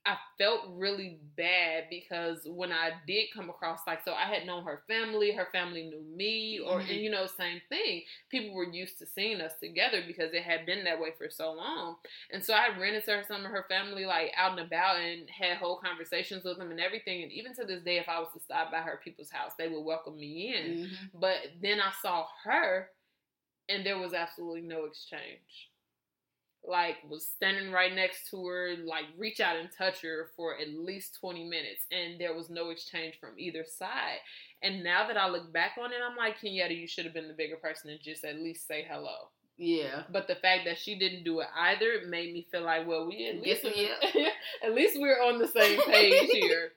I 0.07 0.19
felt 0.37 0.67
really 0.69 1.19
bad 1.35 1.85
because 1.89 2.41
when 2.45 2.73
I 2.73 2.93
did 3.07 3.29
come 3.33 3.49
across 3.49 3.81
like 3.87 4.05
so 4.05 4.13
I 4.13 4.27
had 4.27 4.47
known 4.47 4.65
her 4.65 4.83
family, 4.87 5.33
her 5.33 5.49
family 5.51 5.85
knew 5.85 6.03
me, 6.03 6.59
or 6.59 6.81
Mhm. 6.81 6.91
and 6.91 7.01
you 7.01 7.11
know 7.11 7.27
same 7.27 7.63
thing. 7.71 8.05
People 8.29 8.53
were 8.55 8.71
used 8.71 8.99
to 8.99 9.07
seeing 9.07 9.41
us 9.41 9.59
together 9.59 10.03
because 10.07 10.35
it 10.35 10.43
had 10.43 10.67
been 10.67 10.85
that 10.85 11.01
way 11.01 11.13
for 11.13 11.31
so 11.31 11.53
long. 11.53 11.97
And 12.31 12.45
so 12.45 12.53
I 12.53 12.77
ran 12.77 12.95
into 12.95 13.13
her, 13.13 13.23
some 13.23 13.47
of 13.47 13.51
her 13.51 13.65
family 13.69 14.05
like 14.05 14.33
out 14.37 14.51
and 14.59 14.61
about 14.61 14.99
and 14.99 15.29
had 15.31 15.57
whole 15.57 15.79
conversations 15.79 16.45
with 16.45 16.59
them 16.59 16.71
and 16.71 16.81
everything. 16.81 17.23
And 17.23 17.33
even 17.33 17.55
to 17.55 17.65
this 17.65 17.83
day, 17.83 17.97
if 17.97 18.09
I 18.09 18.19
was 18.21 18.33
to 18.35 18.41
stop 18.41 18.71
by 18.71 18.83
her 18.83 18.99
people's 19.03 19.31
house, 19.31 19.55
they 19.57 19.69
would 19.69 19.85
welcome 19.85 20.19
me 20.19 20.55
in. 20.55 20.85
Mhm. 20.87 21.11
But 21.15 21.61
then 21.63 21.81
I 21.81 21.93
saw 22.03 22.27
her, 22.43 22.91
and 23.71 23.87
there 23.87 23.97
was 23.99 24.13
absolutely 24.13 24.61
no 24.61 24.85
exchange. 24.85 25.71
Like, 26.67 26.97
was 27.09 27.27
standing 27.29 27.71
right 27.73 27.95
next 27.95 28.31
to 28.31 28.47
her, 28.47 28.75
like, 28.87 29.05
reach 29.19 29.39
out 29.41 29.57
and 29.57 29.69
touch 29.77 30.01
her 30.01 30.31
for 30.35 30.59
at 30.59 30.69
least 30.71 31.19
20 31.21 31.45
minutes, 31.45 31.85
and 31.93 32.19
there 32.19 32.35
was 32.35 32.49
no 32.49 32.71
exchange 32.71 33.17
from 33.21 33.39
either 33.39 33.65
side. 33.65 34.19
And 34.62 34.83
now 34.83 35.07
that 35.07 35.19
I 35.19 35.29
look 35.29 35.53
back 35.53 35.73
on 35.79 35.93
it, 35.93 35.99
I'm 36.09 36.17
like, 36.17 36.41
Kenyatta, 36.41 36.75
you 36.75 36.87
should 36.89 37.05
have 37.05 37.12
been 37.12 37.29
the 37.29 37.35
bigger 37.35 37.57
person 37.57 37.91
and 37.91 38.01
just 38.03 38.25
at 38.25 38.37
least 38.41 38.67
say 38.67 38.87
hello. 38.91 39.29
Yeah. 39.59 40.05
But 40.11 40.27
the 40.27 40.37
fact 40.37 40.62
that 40.65 40.79
she 40.79 40.99
didn't 40.99 41.25
do 41.25 41.41
it 41.41 41.49
either 41.57 42.07
made 42.09 42.33
me 42.33 42.47
feel 42.51 42.62
like, 42.62 42.87
well, 42.89 43.07
we 43.07 43.29
at 43.29 43.43
least, 43.43 43.62
Yes, 43.65 44.17
at 44.65 44.75
least 44.75 44.99
we're 44.99 45.23
on 45.23 45.39
the 45.39 45.47
same 45.49 45.81
page 45.83 46.31
here 46.33 46.73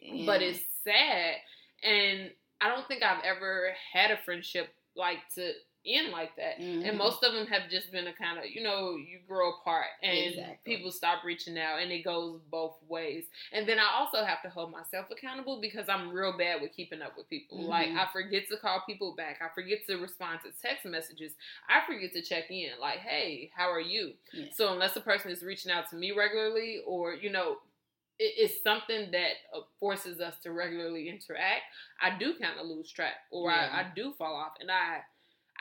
Yeah. 0.00 0.26
but 0.26 0.42
it's 0.42 0.58
sad 0.84 1.36
and 1.84 2.30
i 2.60 2.68
don't 2.68 2.86
think 2.88 3.02
i've 3.02 3.22
ever 3.24 3.70
had 3.92 4.10
a 4.10 4.16
friendship 4.24 4.68
like 4.96 5.18
to 5.36 5.52
end 5.84 6.12
like 6.12 6.34
that 6.36 6.58
Mhm. 6.58 6.88
and 6.88 6.96
most 6.98 7.22
of 7.24 7.32
them 7.32 7.46
have 7.48 7.68
just 7.68 7.90
been 7.90 8.06
a 8.06 8.12
kind 8.12 8.38
of 8.38 8.44
you 8.46 8.62
know 8.62 8.96
you 8.96 9.18
grow 9.26 9.50
apart 9.54 9.86
and 10.02 10.16
Exactly. 10.16 10.76
people 10.76 10.92
stop 10.92 11.24
reaching 11.24 11.58
out 11.58 11.80
and 11.80 11.90
it 11.90 12.02
goes 12.04 12.40
both 12.50 12.76
ways 12.88 13.24
and 13.52 13.68
then 13.68 13.78
i 13.78 13.86
also 13.98 14.24
have 14.24 14.40
to 14.42 14.48
hold 14.48 14.70
myself 14.70 15.06
accountable 15.10 15.60
because 15.60 15.88
i'm 15.88 16.10
real 16.10 16.36
bad 16.38 16.60
with 16.62 16.72
keeping 16.72 17.02
up 17.02 17.16
with 17.16 17.28
people 17.28 17.62
like 17.62 17.88
Mhm. 17.90 17.96
i 17.98 18.06
forget 18.12 18.46
to 18.48 18.56
call 18.58 18.80
people 18.86 19.14
back 19.16 19.42
i 19.42 19.48
forget 19.48 19.84
to 19.86 19.96
respond 19.96 20.40
to 20.42 20.52
text 20.62 20.84
messages 20.84 21.34
i 21.68 21.80
forget 21.84 22.12
to 22.12 22.22
check 22.22 22.50
in 22.50 22.70
like 22.80 23.00
hey 23.00 23.50
how 23.54 23.68
are 23.70 23.80
you 23.80 24.14
Yeah. 24.32 24.50
so 24.52 24.72
unless 24.72 24.94
a 24.96 25.00
person 25.00 25.30
is 25.32 25.42
reaching 25.42 25.72
out 25.72 25.88
to 25.90 25.96
me 25.96 26.12
regularly 26.12 26.80
or 26.86 27.14
you 27.14 27.30
know 27.30 27.58
it's 28.18 28.62
something 28.62 29.10
that 29.10 29.32
uh, 29.52 29.62
forces 29.80 30.20
us 30.20 30.38
to 30.40 30.52
regularly 30.52 31.08
interact 31.08 31.62
i 32.00 32.16
do 32.16 32.34
kind 32.38 32.60
of 32.60 32.66
lose 32.66 32.88
track 32.92 33.14
or 33.32 33.50
Yeah. 33.50 33.68
I, 33.72 33.80
I 33.80 33.92
do 33.96 34.12
fall 34.12 34.36
off 34.36 34.52
and 34.60 34.70
i 34.70 35.02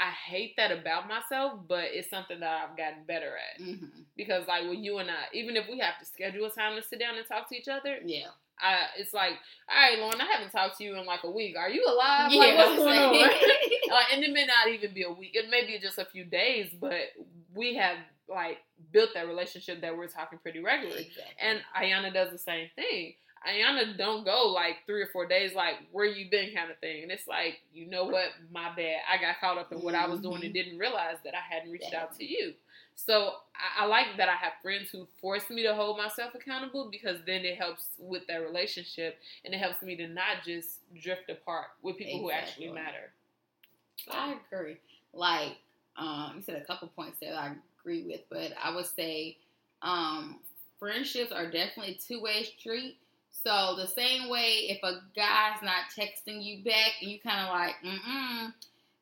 i 0.02 0.10
hate 0.10 0.54
that 0.58 0.72
about 0.72 1.08
myself 1.08 1.60
but 1.68 1.86
it's 1.92 2.10
something 2.10 2.40
that 2.40 2.64
i've 2.70 2.76
gotten 2.78 3.04
better 3.08 3.34
at 3.38 3.62
Mhm. 3.62 3.90
because 4.18 4.48
like 4.48 4.64
with 4.68 4.80
you 4.80 4.98
and 4.98 5.10
i 5.12 5.26
even 5.34 5.56
if 5.56 5.66
we 5.70 5.78
have 5.80 5.98
to 6.00 6.06
schedule 6.06 6.46
a 6.46 6.52
time 6.52 6.76
to 6.76 6.82
sit 6.82 7.00
down 7.00 7.18
and 7.18 7.28
talk 7.28 7.48
to 7.50 7.56
each 7.56 7.68
other 7.68 7.98
Yeah. 8.06 8.28
I, 8.60 8.86
it's 8.98 9.14
like 9.14 9.34
all 9.70 9.76
right 9.76 9.98
lauren 10.00 10.22
i 10.22 10.26
haven't 10.26 10.52
talked 10.52 10.78
to 10.80 10.84
you 10.84 10.96
in 10.96 11.06
like 11.06 11.24
a 11.24 11.32
week 11.32 11.56
are 11.58 11.70
you 11.70 11.84
alive 11.88 12.32
Yeah. 12.32 12.40
like, 12.42 12.58
what's 12.58 12.78
going 12.78 13.00
on 13.00 13.14
like, 13.92 14.06
and 14.14 14.24
it 14.24 14.32
may 14.34 14.46
not 14.46 14.68
even 14.70 14.94
be 14.94 15.04
a 15.04 15.12
week. 15.12 15.32
It 15.34 15.50
may 15.50 15.66
be 15.66 15.78
just 15.80 15.98
a 15.98 16.06
few 16.06 16.24
days, 16.24 16.72
but 16.80 17.12
we 17.54 17.76
have 17.76 17.98
like 18.30 18.60
built 18.94 19.10
that 19.16 19.28
relationship 19.28 19.82
that 19.82 19.98
we're 19.98 20.08
talking 20.08 20.40
pretty 20.40 20.62
regularly. 20.62 21.08
Exactly. 21.08 21.36
And 21.42 21.60
Ayana 21.78 22.14
does 22.14 22.32
the 22.32 22.38
same 22.38 22.70
thing. 22.76 23.16
Ayana 23.48 23.98
don't 23.98 24.24
go 24.24 24.52
like 24.54 24.78
three 24.86 25.02
or 25.02 25.08
four 25.08 25.26
days, 25.26 25.54
like 25.56 25.76
where 25.92 26.06
you 26.06 26.30
been 26.30 26.54
kind 26.54 26.70
of 26.70 26.78
thing. 26.80 27.04
And 27.04 27.12
it's 27.12 27.28
like, 27.28 27.60
you 27.74 27.88
know 27.88 28.06
what, 28.06 28.30
my 28.52 28.70
bad. 28.76 28.98
I 29.12 29.20
got 29.20 29.40
caught 29.40 29.58
up 29.58 29.72
in 29.72 29.80
what 29.80 29.96
I 29.96 30.08
was 30.08 30.20
doing 30.20 30.44
and 30.44 30.54
didn't 30.54 30.78
realize 30.78 31.18
that 31.24 31.34
I 31.34 31.54
hadn't 31.54 31.72
reached 31.72 31.94
out 31.94 32.18
to 32.20 32.26
you. 32.26 32.54
So 32.96 33.34
I, 33.56 33.84
I 33.84 33.86
like 33.88 34.18
that 34.18 34.30
I 34.30 34.36
have 34.36 34.54
friends 34.62 34.90
who 34.92 35.08
force 35.20 35.50
me 35.50 35.64
to 35.64 35.74
hold 35.74 35.98
myself 35.98 36.36
accountable 36.36 36.90
because 36.92 37.18
then 37.26 37.44
it 37.44 37.58
helps 37.58 37.88
with 37.98 38.28
that 38.28 38.38
relationship 38.38 39.18
and 39.44 39.54
it 39.54 39.58
helps 39.58 39.82
me 39.82 39.96
to 39.98 40.08
not 40.08 40.44
just 40.46 40.80
drift 41.02 41.30
apart 41.30 41.68
with 41.82 41.98
people 41.98 42.20
who 42.20 42.32
actually 42.32 42.70
matter. 42.70 43.12
I 44.12 44.36
agree. 44.52 44.78
Like, 45.14 45.58
um, 45.98 46.34
you 46.38 46.42
said 46.44 46.56
a 46.56 46.66
couple 46.66 46.88
points 46.90 47.20
that 47.22 47.34
I 47.34 47.54
agree 47.80 48.04
with, 48.04 48.22
but 48.30 48.52
I 48.62 48.74
would 48.76 48.86
say 48.86 49.38
um, 49.82 50.40
friendships 50.80 51.32
are 51.32 51.46
definitely 51.50 52.00
two 52.06 52.22
way 52.22 52.44
street. 52.44 52.98
So 53.32 53.76
the 53.76 53.88
same 53.88 54.30
way, 54.30 54.70
if 54.70 54.84
a 54.84 55.02
guy's 55.16 55.62
not 55.64 55.86
texting 55.98 56.44
you 56.44 56.64
back 56.64 56.94
and 57.02 57.10
you 57.10 57.20
kind 57.20 57.42
of 57.42 57.54
like, 57.54 57.76
mm 57.84 58.00
mm, 58.00 58.54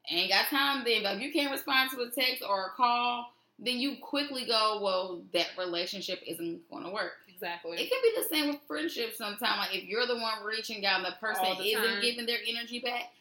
ain't 0.09 0.31
got 0.31 0.45
time 0.45 0.83
then, 0.85 1.03
but 1.03 1.17
if 1.17 1.21
you 1.21 1.31
can't 1.31 1.51
respond 1.51 1.91
to 1.91 2.01
a 2.01 2.09
text 2.09 2.43
or 2.47 2.67
a 2.67 2.69
call, 2.69 3.33
then 3.57 3.77
you 3.77 3.97
quickly 4.01 4.45
go, 4.45 4.79
well, 4.81 5.21
that 5.33 5.47
relationship 5.57 6.21
isn't 6.25 6.69
going 6.69 6.83
to 6.83 6.89
work. 6.89 7.13
Exactly. 7.27 7.77
It 7.77 7.89
can 7.89 7.99
be 8.01 8.13
the 8.15 8.27
same 8.29 8.47
with 8.47 8.59
friendships 8.67 9.17
sometimes. 9.17 9.59
Like 9.59 9.75
if 9.75 9.83
you're 9.83 10.07
the 10.07 10.15
one 10.15 10.43
reaching 10.45 10.85
out 10.85 11.03
and 11.03 11.05
the 11.05 11.17
person 11.19 11.43
the 11.57 11.63
isn't 11.63 11.83
time. 11.83 12.01
giving 12.01 12.25
their 12.25 12.39
energy 12.47 12.79
back, 12.79 13.11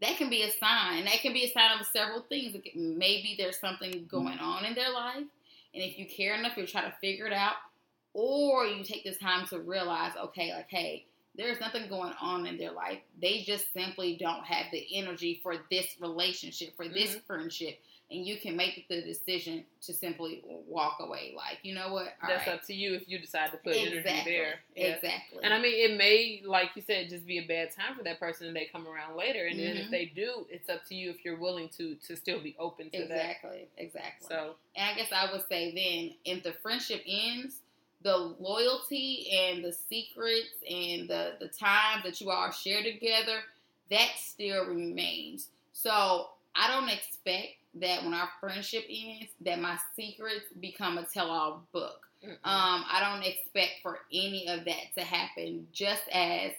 that 0.00 0.16
can 0.16 0.30
be 0.30 0.42
a 0.42 0.50
sign. 0.50 0.98
And 0.98 1.06
that 1.06 1.20
can 1.20 1.32
be 1.32 1.44
a 1.44 1.52
sign 1.52 1.78
of 1.78 1.86
several 1.86 2.22
things. 2.22 2.56
Maybe 2.74 3.34
there's 3.36 3.58
something 3.58 4.06
going 4.10 4.38
on 4.38 4.64
in 4.64 4.74
their 4.74 4.90
life, 4.90 5.24
and 5.74 5.82
if 5.82 5.98
you 5.98 6.06
care 6.06 6.34
enough, 6.34 6.56
you'll 6.56 6.66
try 6.66 6.82
to 6.82 6.94
figure 7.00 7.26
it 7.26 7.32
out, 7.32 7.54
or 8.12 8.64
you 8.66 8.82
take 8.84 9.04
this 9.04 9.18
time 9.18 9.46
to 9.48 9.60
realize, 9.60 10.12
okay, 10.16 10.52
like, 10.54 10.68
hey, 10.68 11.06
there's 11.36 11.60
nothing 11.60 11.88
going 11.88 12.12
on 12.20 12.46
in 12.46 12.58
their 12.58 12.72
life. 12.72 12.98
They 13.20 13.42
just 13.42 13.72
simply 13.72 14.16
don't 14.16 14.44
have 14.44 14.66
the 14.72 14.84
energy 14.96 15.40
for 15.42 15.54
this 15.70 15.86
relationship, 16.00 16.74
for 16.76 16.88
this 16.88 17.16
Mhm. 17.16 17.22
friendship. 17.22 17.80
And 18.10 18.26
you 18.26 18.38
can 18.38 18.56
make 18.56 18.88
the 18.88 19.02
decision 19.02 19.64
to 19.82 19.92
simply 19.92 20.42
walk 20.44 20.96
away. 20.98 21.32
Like, 21.36 21.58
you 21.62 21.74
know 21.74 21.92
what? 21.92 22.08
All 22.20 22.28
That's 22.28 22.44
right. 22.48 22.56
up 22.56 22.64
to 22.64 22.74
you 22.74 22.94
if 22.94 23.08
you 23.08 23.20
decide 23.20 23.52
to 23.52 23.58
put 23.58 23.76
energy 23.76 24.02
there. 24.24 24.60
Yeah. 24.74 24.96
Exactly. 24.96 25.38
And 25.44 25.54
I 25.54 25.60
mean, 25.60 25.88
it 25.92 25.96
may, 25.96 26.42
like 26.44 26.70
you 26.74 26.82
said, 26.82 27.08
just 27.08 27.24
be 27.24 27.38
a 27.38 27.46
bad 27.46 27.70
time 27.70 27.94
for 27.94 28.02
that 28.02 28.18
person, 28.18 28.48
and 28.48 28.56
they 28.56 28.64
come 28.64 28.88
around 28.88 29.14
later. 29.16 29.46
And 29.46 29.60
then 29.60 29.76
if 29.76 29.86
Mhm. 29.86 29.90
they 29.92 30.06
do, 30.06 30.44
it's 30.50 30.68
up 30.68 30.84
to 30.86 30.94
you 30.96 31.10
if 31.10 31.24
you're 31.24 31.36
willing 31.38 31.68
to 31.70 31.94
to 31.94 32.16
still 32.16 32.40
be 32.40 32.56
open 32.58 32.90
to 32.90 32.98
that. 32.98 33.02
exactly. 33.12 33.68
Exactly. 33.76 34.26
So 34.26 34.56
And 34.74 34.90
I 34.90 34.94
guess 35.00 35.12
I 35.12 35.30
would 35.30 35.46
say 35.48 35.70
then, 35.72 36.16
if 36.24 36.42
the 36.42 36.52
friendship 36.54 37.04
ends, 37.06 37.60
the 38.02 38.34
loyalty 38.38 39.28
and 39.32 39.64
the 39.64 39.72
secrets 39.72 40.54
and 40.68 41.08
the 41.08 41.34
the 41.40 41.48
times 41.48 42.04
that 42.04 42.20
you 42.20 42.30
all 42.30 42.50
share 42.50 42.82
together, 42.82 43.40
that 43.90 44.10
still 44.18 44.66
remains. 44.66 45.48
So 45.72 46.28
I 46.54 46.68
don't 46.68 46.88
expect 46.88 47.56
that 47.74 48.02
when 48.02 48.14
our 48.14 48.28
friendship 48.40 48.84
ends, 48.90 49.30
that 49.42 49.60
my 49.60 49.78
secrets 49.94 50.46
become 50.60 50.98
a 50.98 51.04
tell-all 51.04 51.62
book. 51.72 52.06
mm-mm. 52.24 52.32
Um, 52.32 52.84
I 52.90 53.00
don't 53.00 53.24
expect 53.24 53.74
for 53.82 54.00
any 54.12 54.48
of 54.48 54.64
that 54.64 54.94
to 54.96 55.04
happen. 55.04 55.68
Just 55.72 56.02
as 56.12 56.52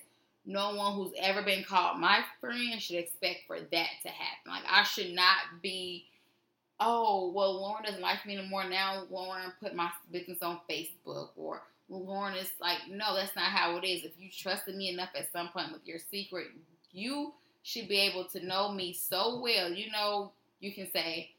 no 0.46 0.76
one 0.76 0.96
who's 0.96 1.14
ever 1.20 1.44
been 1.44 1.64
called 1.64 2.00
my 2.00 2.24
friend 2.40 2.82
should 2.82 2.98
expect 2.98 3.42
for 3.48 3.60
that 3.60 3.90
to 4.04 4.10
happen. 4.10 4.48
Like 4.48 4.64
I 4.70 4.84
should 4.84 5.12
not 5.14 5.62
be. 5.62 6.06
Oh 6.84 7.32
well, 7.34 7.62
Lauren 7.62 7.84
doesn't 7.84 8.02
like 8.02 8.26
me 8.26 8.38
anymore. 8.38 8.68
Now 8.68 9.04
Lauren 9.12 9.54
put 9.62 9.76
my 9.76 9.92
business 10.12 10.40
on 10.42 10.60
Facebook, 10.70 11.30
or 11.38 11.62
Lauren 11.90 12.36
is 12.36 12.50
like, 12.60 12.80
no, 12.90 13.16
that's 13.16 13.36
not 13.36 13.46
how 13.46 13.78
it 13.78 13.86
is. 13.86 14.04
If 14.04 14.14
you 14.18 14.30
trusted 14.30 14.76
me 14.76 14.90
enough 14.90 15.10
at 15.16 15.32
some 15.32 15.50
point 15.50 15.72
with 15.72 15.86
your 15.86 16.00
secret, 16.00 16.48
you 16.92 17.34
should 17.62 17.88
be 17.88 18.00
able 18.00 18.26
to 18.26 18.44
know 18.44 18.72
me 18.72 18.94
so 18.94 19.40
well. 19.40 19.72
You 19.72 19.92
know, 19.92 20.32
you 20.60 20.74
can 20.74 20.90
say, 20.92 21.30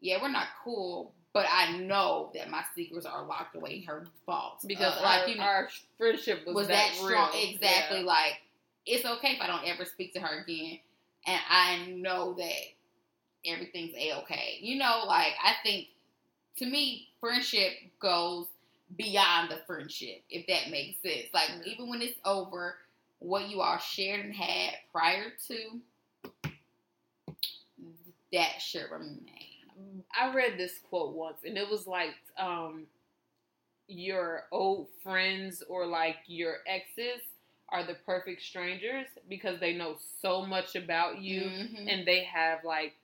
yeah, 0.00 0.20
we're 0.20 0.32
not 0.32 0.48
cool, 0.64 1.12
but 1.32 1.46
I 1.48 1.76
know 1.76 2.30
that 2.34 2.50
my 2.50 2.64
secrets 2.74 3.06
are 3.06 3.24
locked 3.24 3.54
away 3.54 3.76
in 3.76 3.82
her 3.84 4.06
vault 4.26 4.64
because 4.66 4.94
Uh, 4.96 5.04
our, 5.04 5.28
you 5.28 5.36
know, 5.36 5.42
our 5.44 5.68
friendship 5.96 6.44
was, 6.44 6.54
was 6.56 6.66
that, 6.66 6.90
that 6.90 6.94
strong. 6.96 7.30
Exactly. 7.34 8.00
Yeah. 8.00 8.06
Like 8.06 8.40
it's 8.84 9.04
okay 9.06 9.34
if 9.34 9.40
I 9.40 9.46
don't 9.46 9.64
ever 9.64 9.84
speak 9.84 10.12
to 10.14 10.20
her 10.20 10.42
again, 10.42 10.80
and 11.26 11.40
I 11.48 11.86
know 11.86 12.34
that 12.34 12.52
everything's 13.46 13.94
a 13.96 14.14
okay. 14.22 14.58
You 14.60 14.78
know, 14.78 15.04
like 15.06 15.34
I 15.42 15.54
think 15.62 15.88
to 16.58 16.66
me, 16.66 17.08
friendship 17.20 17.72
goes 18.00 18.46
beyond 18.96 19.50
the 19.50 19.60
friendship, 19.66 20.22
if 20.30 20.46
that 20.48 20.70
makes 20.70 21.00
sense. 21.02 21.28
Like 21.34 21.50
even 21.66 21.88
when 21.88 22.02
it's 22.02 22.18
over, 22.24 22.76
what 23.20 23.48
you 23.48 23.60
all 23.60 23.78
shared 23.78 24.24
and 24.24 24.34
had 24.34 24.74
prior 24.92 25.32
to 25.48 25.80
that 28.32 28.60
should 28.60 28.90
remain. 28.90 29.22
I 30.18 30.32
read 30.34 30.58
this 30.58 30.78
quote 30.78 31.14
once, 31.14 31.38
and 31.44 31.56
it 31.56 31.68
was 31.68 31.86
like, 31.86 32.14
um, 32.38 32.86
your 33.88 34.44
old 34.52 34.88
friends 35.02 35.62
or 35.68 35.86
like 35.86 36.16
your 36.26 36.58
exes 36.66 37.20
are 37.68 37.84
the 37.84 37.94
perfect 38.06 38.42
strangers 38.42 39.06
because 39.28 39.58
they 39.60 39.72
know 39.74 39.96
so 40.20 40.44
much 40.44 40.76
about 40.76 41.18
you 41.20 41.42
Mhm. 41.42 41.86
and 41.92 42.06
they 42.06 42.22
have 42.24 42.64
like 42.64 42.94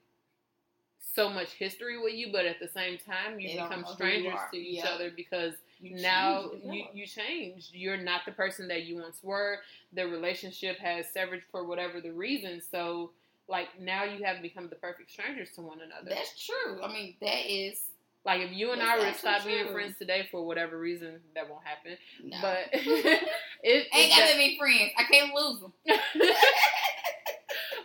so 1.15 1.29
much 1.31 1.53
history 1.53 1.99
with 2.01 2.15
you, 2.15 2.29
but 2.33 2.45
at 2.47 2.61
the 2.61 2.69
same 2.69 2.99
time, 2.99 3.41
you 3.41 3.49
They 3.49 3.55
become 3.55 3.83
who 3.83 3.89
you 3.89 3.95
strangers 3.95 4.39
to 4.53 4.59
each 4.59 4.85
Yeah. 4.85 4.91
other 4.91 5.11
because 5.15 5.55
You 5.81 5.97
now 5.97 6.51
you, 6.65 6.85
you 6.93 7.07
changed. 7.07 7.71
You're 7.75 7.97
not 7.97 8.23
the 8.27 8.33
person 8.33 8.69
that 8.69 8.83
you 8.85 8.97
once 8.97 9.23
were. 9.23 9.61
The 9.93 10.07
relationship 10.07 10.79
has 10.79 11.07
severed 11.11 11.43
for 11.51 11.65
whatever 11.65 12.01
the 12.01 12.13
reason. 12.13 12.61
So, 12.61 13.13
like, 13.49 13.69
now 13.81 14.05
you 14.05 14.23
have 14.25 14.43
become 14.43 14.69
the 14.69 14.75
perfect 14.77 15.11
strangers 15.11 15.51
to 15.55 15.63
one 15.63 15.81
another. 15.81 16.11
That's 16.15 16.45
true. 16.45 16.83
I 16.83 16.93
mean, 16.93 17.15
that 17.21 17.51
is 17.51 17.81
like, 18.25 18.43
if 18.43 18.53
you 18.53 18.73
and 18.73 18.83
I 18.83 18.99
were 18.99 19.05
to 19.11 19.15
stop 19.15 19.45
being 19.45 19.69
friends 19.73 19.97
today 19.99 20.29
for 20.31 20.45
whatever 20.45 20.79
reason, 20.79 21.21
that 21.35 21.49
won't 21.49 21.65
happen. 21.65 21.97
no. 22.23 22.37
But 22.43 22.59
it, 22.73 23.25
Ain't 23.63 23.87
it- 23.93 24.11
got 24.11 24.17
that- 24.17 24.27
that 24.29 24.37
many 24.37 24.59
friends. 24.59 24.91
I 24.99 25.05
can't 25.05 25.33
lose 25.35 25.61
them. 25.61 25.73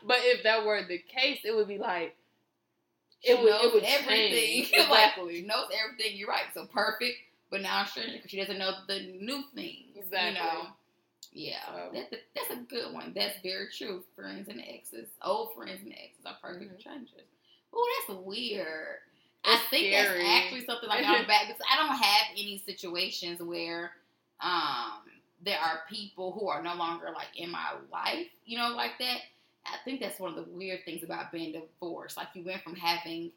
but 0.06 0.18
if 0.24 0.44
that 0.44 0.66
were 0.66 0.82
the 0.88 0.98
case, 1.00 1.40
it 1.46 1.56
would 1.56 1.68
be 1.68 1.78
like 1.78 2.16
it 3.24 3.40
would 3.42 3.50
knows 3.50 3.66
it 3.66 3.74
would 3.74 3.84
everything. 3.84 4.66
change 4.66 4.72
Like, 4.74 4.88
exactly. 4.90 5.36
she 5.42 5.46
knows 5.46 5.68
everything. 5.84 6.18
You're 6.18 6.30
right. 6.30 6.46
So 6.54 6.66
perfect, 6.66 7.16
but 7.50 7.62
now 7.62 7.86
stranger 7.86 8.14
because 8.18 8.32
she 8.32 8.38
doesn't 8.38 8.58
know 8.58 8.72
the 8.88 9.00
new 9.20 9.44
things. 9.56 9.96
Exactly. 9.96 10.30
You 10.30 10.34
know. 10.36 10.68
Yeah, 11.36 11.66
So- 11.66 11.90
that's, 11.94 12.14
a, 12.14 12.18
that's 12.36 12.52
a 12.52 12.64
good 12.64 12.94
one. 12.94 13.14
That's 13.16 13.38
very 13.42 13.68
true. 13.76 14.04
Friends 14.16 14.50
and 14.50 14.62
exes, 14.62 15.08
old 15.24 15.56
friends 15.56 15.82
and 15.84 15.94
exes 15.94 16.26
are 16.26 16.36
perfect 16.42 16.74
Mhm. 16.74 16.80
strangers. 16.80 17.26
Oh, 17.74 17.90
that's 18.08 18.20
weird. 18.20 19.00
I 19.46 19.58
think 19.70 19.88
scary. 19.94 20.20
that's 20.24 20.44
actually 20.46 20.66
something 20.66 20.88
like 20.90 21.04
I'm 21.06 21.26
back 21.28 21.48
because 21.48 21.62
I 21.72 21.76
don't 21.76 21.98
have 21.98 22.28
any 22.34 22.62
situations 22.66 23.42
where 23.42 23.92
um 24.42 25.02
there 25.44 25.60
are 25.60 25.82
people 25.90 26.32
who 26.32 26.48
are 26.48 26.62
no 26.64 26.76
longer 26.76 27.08
like 27.14 27.28
in 27.36 27.50
my 27.50 27.74
life, 27.92 28.28
you 28.46 28.58
know, 28.58 28.70
like 28.76 28.98
that. 29.00 29.18
I 29.66 29.78
think 29.86 30.01
that's 30.01 30.20
one 30.20 30.38
of 30.38 30.45
the 30.45 30.51
weird 30.51 30.84
things 30.86 31.03
about 31.03 31.32
being 31.32 31.53
divorced. 31.53 32.18
Like 32.18 32.28
you 32.34 32.43
went 32.43 32.64
from 32.64 32.76
having 32.76 33.32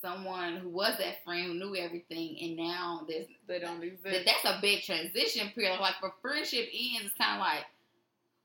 someone 0.00 0.56
who 0.56 0.68
was 0.68 0.96
that 0.98 1.24
friend 1.24 1.46
who 1.46 1.54
knew 1.54 1.76
everything, 1.76 2.36
and 2.42 2.56
now 2.56 3.02
there's 3.08 3.26
They 3.48 3.58
don't 3.58 3.80
that, 3.80 3.86
exist. 3.86 4.24
that's 4.26 4.44
a 4.44 4.60
big 4.60 4.82
transition 4.82 5.48
period. 5.54 5.80
Like 5.80 5.94
for 6.00 6.12
friendship 6.22 6.68
ends, 6.72 7.06
it's 7.06 7.14
kind 7.18 7.34
of 7.34 7.40
like, 7.40 7.64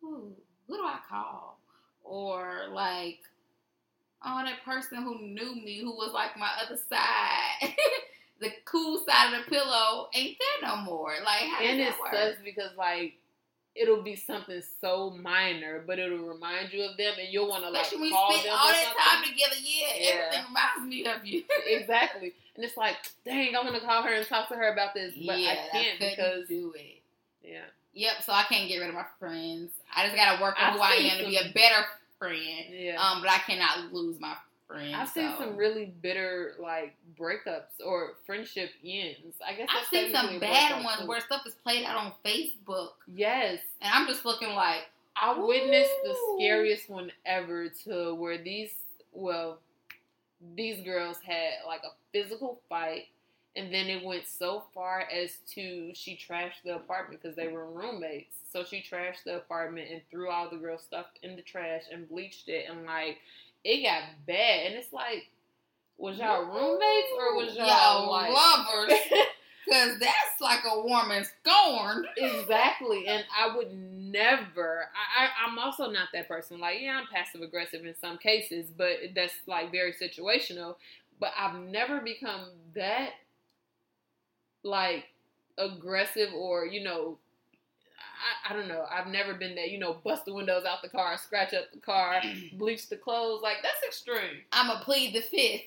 who, 0.01 0.31
who 0.67 0.77
do 0.77 0.83
I 0.83 0.99
call? 1.09 1.59
Or 2.03 2.67
like, 2.71 3.19
oh, 4.25 4.43
that 4.45 4.63
person 4.63 5.03
who 5.03 5.19
knew 5.19 5.55
me, 5.55 5.79
who 5.81 5.91
was 5.95 6.11
like 6.13 6.37
my 6.37 6.49
other 6.65 6.77
side, 6.89 7.73
the 8.39 8.51
cool 8.65 9.03
side 9.07 9.33
of 9.33 9.45
the 9.45 9.51
pillow, 9.51 10.07
ain't 10.13 10.37
there 10.39 10.69
no 10.69 10.77
more. 10.77 11.13
Like, 11.23 11.43
how 11.49 11.63
and 11.63 11.77
does 11.77 11.87
it 11.87 11.99
work? 11.99 12.13
sucks 12.13 12.37
because 12.43 12.71
like 12.77 13.15
it'll 13.75 14.01
be 14.03 14.15
something 14.15 14.61
so 14.81 15.11
minor, 15.11 15.83
but 15.85 15.97
it'll 15.99 16.17
remind 16.19 16.73
you 16.73 16.83
of 16.83 16.97
them, 16.97 17.13
and 17.19 17.31
you'll 17.31 17.49
want 17.49 17.63
to 17.63 17.69
like 17.69 17.83
Especially 17.83 18.09
call 18.11 18.31
spend 18.33 18.45
them 18.47 18.57
all 18.59 18.67
that 18.67 18.93
time 18.97 19.23
together. 19.31 19.55
Yeah, 19.61 19.87
Yeah. 19.97 20.09
everything 20.09 20.45
reminds 20.47 20.89
me 20.89 21.05
of 21.05 21.25
you. 21.25 21.43
exactly, 21.67 22.33
and 22.55 22.65
it's 22.65 22.77
like, 22.77 22.95
dang, 23.25 23.55
I 23.55 23.61
want 23.63 23.75
to 23.75 23.81
call 23.81 24.03
her 24.03 24.13
and 24.13 24.25
talk 24.27 24.49
to 24.49 24.55
her 24.55 24.71
about 24.73 24.93
this, 24.93 25.13
but 25.25 25.39
yeah, 25.39 25.49
I 25.51 25.55
can't 25.71 25.99
couldn't 25.99 26.15
because 26.17 26.47
do 26.47 26.73
it. 26.75 27.01
yeah, 27.43 27.61
Yep, 27.93 28.23
so 28.25 28.31
I 28.33 28.43
can't 28.43 28.67
get 28.69 28.77
rid 28.79 28.89
of 28.89 28.95
my 28.95 29.05
friends. 29.19 29.71
I 29.95 30.05
just 30.05 30.15
gotta 30.15 30.41
work 30.41 30.55
on 30.61 30.73
who 30.73 30.79
I 30.79 30.95
seen 30.97 31.11
am 31.11 31.17
to 31.19 31.25
be 31.25 31.37
a 31.37 31.51
better 31.53 31.85
friend. 32.19 32.65
yeah. 32.71 32.95
Um, 33.01 33.21
but 33.21 33.29
I 33.31 33.37
cannot 33.39 33.91
lose 33.93 34.19
my 34.19 34.35
friends. 34.71 34.95
I've 34.95 35.09
seen 35.09 35.31
so. 35.31 35.45
some 35.45 35.57
really 35.57 35.93
bitter 36.01 36.53
like 36.59 36.95
breakups 37.19 37.85
or 37.85 38.13
friendship 38.25 38.69
ends. 38.85 39.37
I 39.45 39.53
guess 39.53 39.67
I've 39.69 39.87
seen 39.87 40.13
some 40.13 40.39
bad 40.39 40.83
ones 40.83 41.01
too. 41.01 41.07
where 41.07 41.19
stuff 41.19 41.41
is 41.45 41.53
played 41.63 41.85
out 41.85 41.97
on 41.97 42.13
Facebook, 42.25 42.91
yes, 43.07 43.59
and 43.81 43.91
I'm 43.93 44.07
just 44.07 44.25
looking 44.25 44.49
like, 44.49 44.89
I 45.15 45.37
witnessed 45.37 45.91
the 46.03 46.15
scariest 46.35 46.89
one 46.89 47.11
ever 47.25 47.69
to 47.85 48.15
where 48.15 48.37
these 48.37 48.71
well 49.13 49.59
these 50.55 50.83
girls 50.83 51.17
had 51.23 51.67
like 51.67 51.81
a 51.83 51.91
physical 52.11 52.59
fight 52.67 53.05
and 53.55 53.73
then 53.73 53.87
it 53.87 54.03
went 54.03 54.23
so 54.25 54.63
far 54.73 55.01
as 55.13 55.37
to 55.53 55.91
she 55.93 56.15
trashed 56.15 56.63
the 56.63 56.75
apartment 56.75 57.21
because 57.21 57.35
they 57.35 57.49
were 57.49 57.69
roommates. 57.69 58.37
So 58.51 58.63
she 58.63 58.81
trashed 58.81 59.23
the 59.25 59.37
apartment 59.37 59.89
and 59.91 60.01
threw 60.09 60.29
all 60.29 60.49
the 60.49 60.55
girls' 60.55 60.83
stuff 60.83 61.07
in 61.21 61.35
the 61.35 61.41
trash 61.41 61.83
and 61.91 62.07
bleached 62.07 62.47
it 62.47 62.65
and 62.69 62.85
like 62.85 63.17
it 63.63 63.83
got 63.83 64.03
bad 64.25 64.67
and 64.67 64.75
it's 64.75 64.91
like 64.93 65.29
was 65.97 66.17
y'all 66.17 66.45
roommates 66.45 67.09
or 67.17 67.35
was 67.35 67.55
y'all, 67.55 67.67
y'all 67.67 68.11
like 68.11 68.33
lovers? 68.33 68.99
Because 69.63 69.99
that's 69.99 70.41
like 70.41 70.61
a 70.69 70.81
woman 70.81 71.23
scorned. 71.23 72.07
exactly 72.17 73.07
and 73.07 73.23
I 73.37 73.55
would 73.55 73.71
never. 73.71 74.85
I, 74.93 75.25
I 75.25 75.29
I'm 75.47 75.57
also 75.59 75.89
not 75.89 76.09
that 76.13 76.27
person. 76.27 76.59
Like 76.59 76.79
yeah, 76.81 76.99
I'm 76.99 77.07
passive 77.07 77.41
aggressive 77.41 77.85
in 77.85 77.95
some 78.01 78.17
cases, 78.17 78.65
but 78.75 78.97
that's 79.15 79.35
like 79.47 79.71
very 79.71 79.93
situational. 79.93 80.75
But 81.19 81.31
I've 81.37 81.55
never 81.55 82.01
become 82.01 82.47
that 82.75 83.11
like 84.63 85.05
aggressive 85.57 86.33
or 86.33 86.65
you 86.65 86.83
know 86.83 87.17
I, 88.21 88.53
I, 88.53 88.55
don't 88.55 88.67
know. 88.67 88.85
I've 88.89 89.07
never 89.07 89.33
been 89.33 89.55
there. 89.55 89.65
You 89.65 89.79
know, 89.79 89.97
bust 90.03 90.25
the 90.25 90.33
windows 90.33 90.63
out 90.65 90.81
the 90.81 90.89
car, 90.89 91.17
scratch 91.17 91.53
up 91.53 91.71
the 91.73 91.79
car, 91.79 92.21
bleach 92.53 92.89
the 92.89 92.97
clothes. 92.97 93.41
Like 93.41 93.57
that's 93.63 93.83
extreme. 93.85 94.41
I'm 94.51 94.67
gonna 94.67 94.83
plead 94.83 95.13
the 95.13 95.21
fifth. 95.21 95.61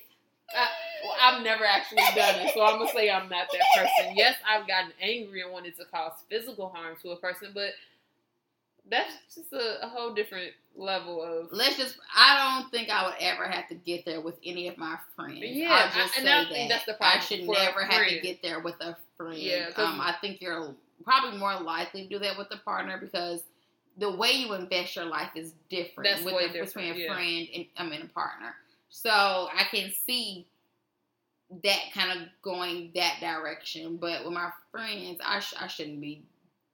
I, 0.55 0.67
well, 1.03 1.15
I've 1.21 1.43
never 1.43 1.65
actually 1.65 2.03
done 2.15 2.39
it, 2.39 2.53
so 2.53 2.63
I'm 2.63 2.77
gonna 2.77 2.91
say 2.91 3.09
I'm 3.09 3.29
not 3.29 3.47
that 3.51 3.61
person. 3.75 4.13
Yes, 4.15 4.35
I've 4.47 4.67
gotten 4.67 4.91
angry 5.01 5.41
and 5.41 5.51
wanted 5.51 5.75
to 5.77 5.85
cause 5.85 6.13
physical 6.29 6.69
harm 6.69 6.95
to 7.01 7.11
a 7.11 7.17
person, 7.17 7.49
but 7.53 7.71
that's 8.89 9.11
just 9.33 9.51
a, 9.53 9.83
a, 9.83 9.89
whole 9.89 10.13
different 10.13 10.51
level 10.75 11.21
of. 11.21 11.47
Let's 11.51 11.77
just. 11.77 11.97
I 12.15 12.59
don't 12.59 12.71
think 12.71 12.89
I 12.89 13.05
would 13.05 13.15
ever 13.19 13.45
have 13.47 13.67
to 13.69 13.75
get 13.75 14.05
there 14.05 14.21
with 14.21 14.35
any 14.45 14.67
of 14.67 14.77
my 14.77 14.97
friends. 15.15 15.39
Yeah, 15.41 15.71
I'll 15.71 16.03
just 16.03 16.17
I, 16.17 16.19
and 16.19 16.29
I 16.29 16.43
that. 16.43 16.49
think 16.51 16.69
that's 16.69 16.85
the 16.85 16.93
problem. 16.93 17.19
I 17.19 17.23
should 17.23 17.47
never 17.47 17.83
have 17.83 18.07
to 18.07 18.19
get 18.19 18.41
there 18.41 18.59
with 18.59 18.75
a 18.81 18.95
friend. 19.17 19.37
Yeah, 19.37 19.69
um, 19.77 19.99
I 19.99 20.15
think 20.21 20.41
you're 20.41 20.75
probably 21.03 21.37
more 21.37 21.59
likely 21.59 22.03
to 22.03 22.09
do 22.09 22.19
that 22.19 22.37
with 22.37 22.47
a 22.51 22.57
partner 22.57 22.97
because 22.99 23.41
the 23.97 24.11
way 24.11 24.31
you 24.31 24.53
invest 24.53 24.95
your 24.95 25.05
life 25.05 25.29
is 25.35 25.53
different 25.69 26.09
that's 26.09 26.25
with 26.25 26.53
between 26.53 26.93
a 26.93 26.97
yeah. 26.97 27.13
friend 27.13 27.47
and 27.55 27.65
I 27.77 27.83
mean 27.83 28.01
a 28.01 28.07
partner. 28.07 28.53
So 28.89 29.09
I 29.09 29.65
can 29.71 29.91
see 30.05 30.47
that 31.63 31.79
kind 31.93 32.11
of 32.11 32.27
going 32.41 32.91
that 32.95 33.17
direction. 33.19 33.97
But 33.97 34.23
with 34.23 34.33
my 34.33 34.49
friends, 34.71 35.19
I, 35.23 35.39
sh- 35.39 35.53
I 35.59 35.67
shouldn't 35.67 36.01
be 36.01 36.23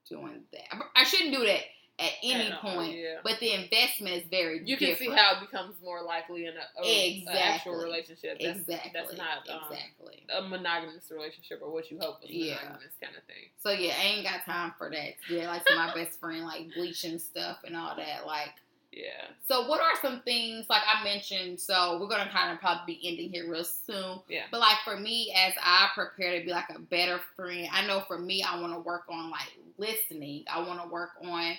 doing 0.08 0.42
that. 0.54 0.84
I 0.96 1.04
shouldn't 1.04 1.34
do 1.34 1.46
that 1.46 1.62
at 2.02 2.12
any 2.24 2.52
point. 2.62 2.98
Yeah. 2.98 3.18
But 3.24 3.40
the 3.40 3.54
investment 3.54 4.16
is 4.16 4.24
very. 4.30 4.60
You 4.60 4.78
different. 4.78 4.98
can 4.98 5.08
see 5.08 5.14
how 5.14 5.38
it 5.38 5.42
becomes 5.42 5.76
more 5.84 6.02
likely 6.02 6.48
in 6.48 6.54
a, 6.54 6.84
a 6.84 7.18
exactly. 7.18 7.42
actual 7.42 7.76
relationship. 7.76 8.40
That's, 8.42 8.60
exactly. 8.60 8.92
That's 8.94 9.18
not 9.18 9.48
um, 9.50 9.62
exactly 9.70 10.12
a 10.34 10.42
monogamous 10.42 11.12
relationship 11.12 11.60
or 11.62 11.72
what 11.72 11.92
you 11.92 12.00
hope 12.00 12.18
is 12.24 12.30
yeah. 12.32 12.56
monogamous 12.56 12.94
kind 13.02 13.16
of 13.16 13.24
thing. 13.24 13.50
So 13.60 13.72
yeah, 13.72 13.94
I 14.00 14.06
ain't 14.06 14.26
got 14.26 14.46
time 14.46 14.74
for 14.78 14.90
that. 14.90 15.14
Yeah, 15.30 15.48
like 15.48 15.64
my 15.76 15.94
best 15.96 16.20
friend, 16.20 16.46
like 16.46 16.74
bleaching 16.76 17.20
stuff 17.20 17.60
and 17.66 17.76
all 17.76 17.96
that. 17.96 18.26
Like. 18.26 18.54
Yeah. 18.92 19.28
So 19.48 19.70
what 19.70 19.80
are 19.80 19.94
some 20.02 20.20
things 20.24 20.66
like 20.70 20.82
I 20.86 21.02
mentioned? 21.06 21.62
So 21.62 21.98
we're 22.02 22.10
gonna 22.10 22.30
kind 22.30 22.52
of 22.52 22.60
probably 22.60 22.96
be 22.96 23.08
ending 23.08 23.32
here 23.32 23.50
real 23.50 23.64
soon. 23.64 24.20
Yeah. 24.28 24.44
But 24.52 24.60
like 24.60 24.80
for 24.84 24.98
me, 24.98 25.34
as 25.34 25.54
I 25.64 25.88
prepare 25.96 26.38
to 26.38 26.46
be 26.46 26.52
like 26.52 26.70
a 26.76 26.80
better 26.80 27.22
friend, 27.38 27.70
I 27.72 27.88
know 27.88 28.02
for 28.06 28.20
me, 28.20 28.44
I 28.44 28.60
want 28.60 28.74
to 28.74 28.80
work 28.80 29.04
on 29.10 29.32
like 29.32 29.48
listening. 29.78 30.44
I 30.54 30.60
want 30.68 30.82
to 30.84 30.90
work 30.90 31.12
on 31.24 31.54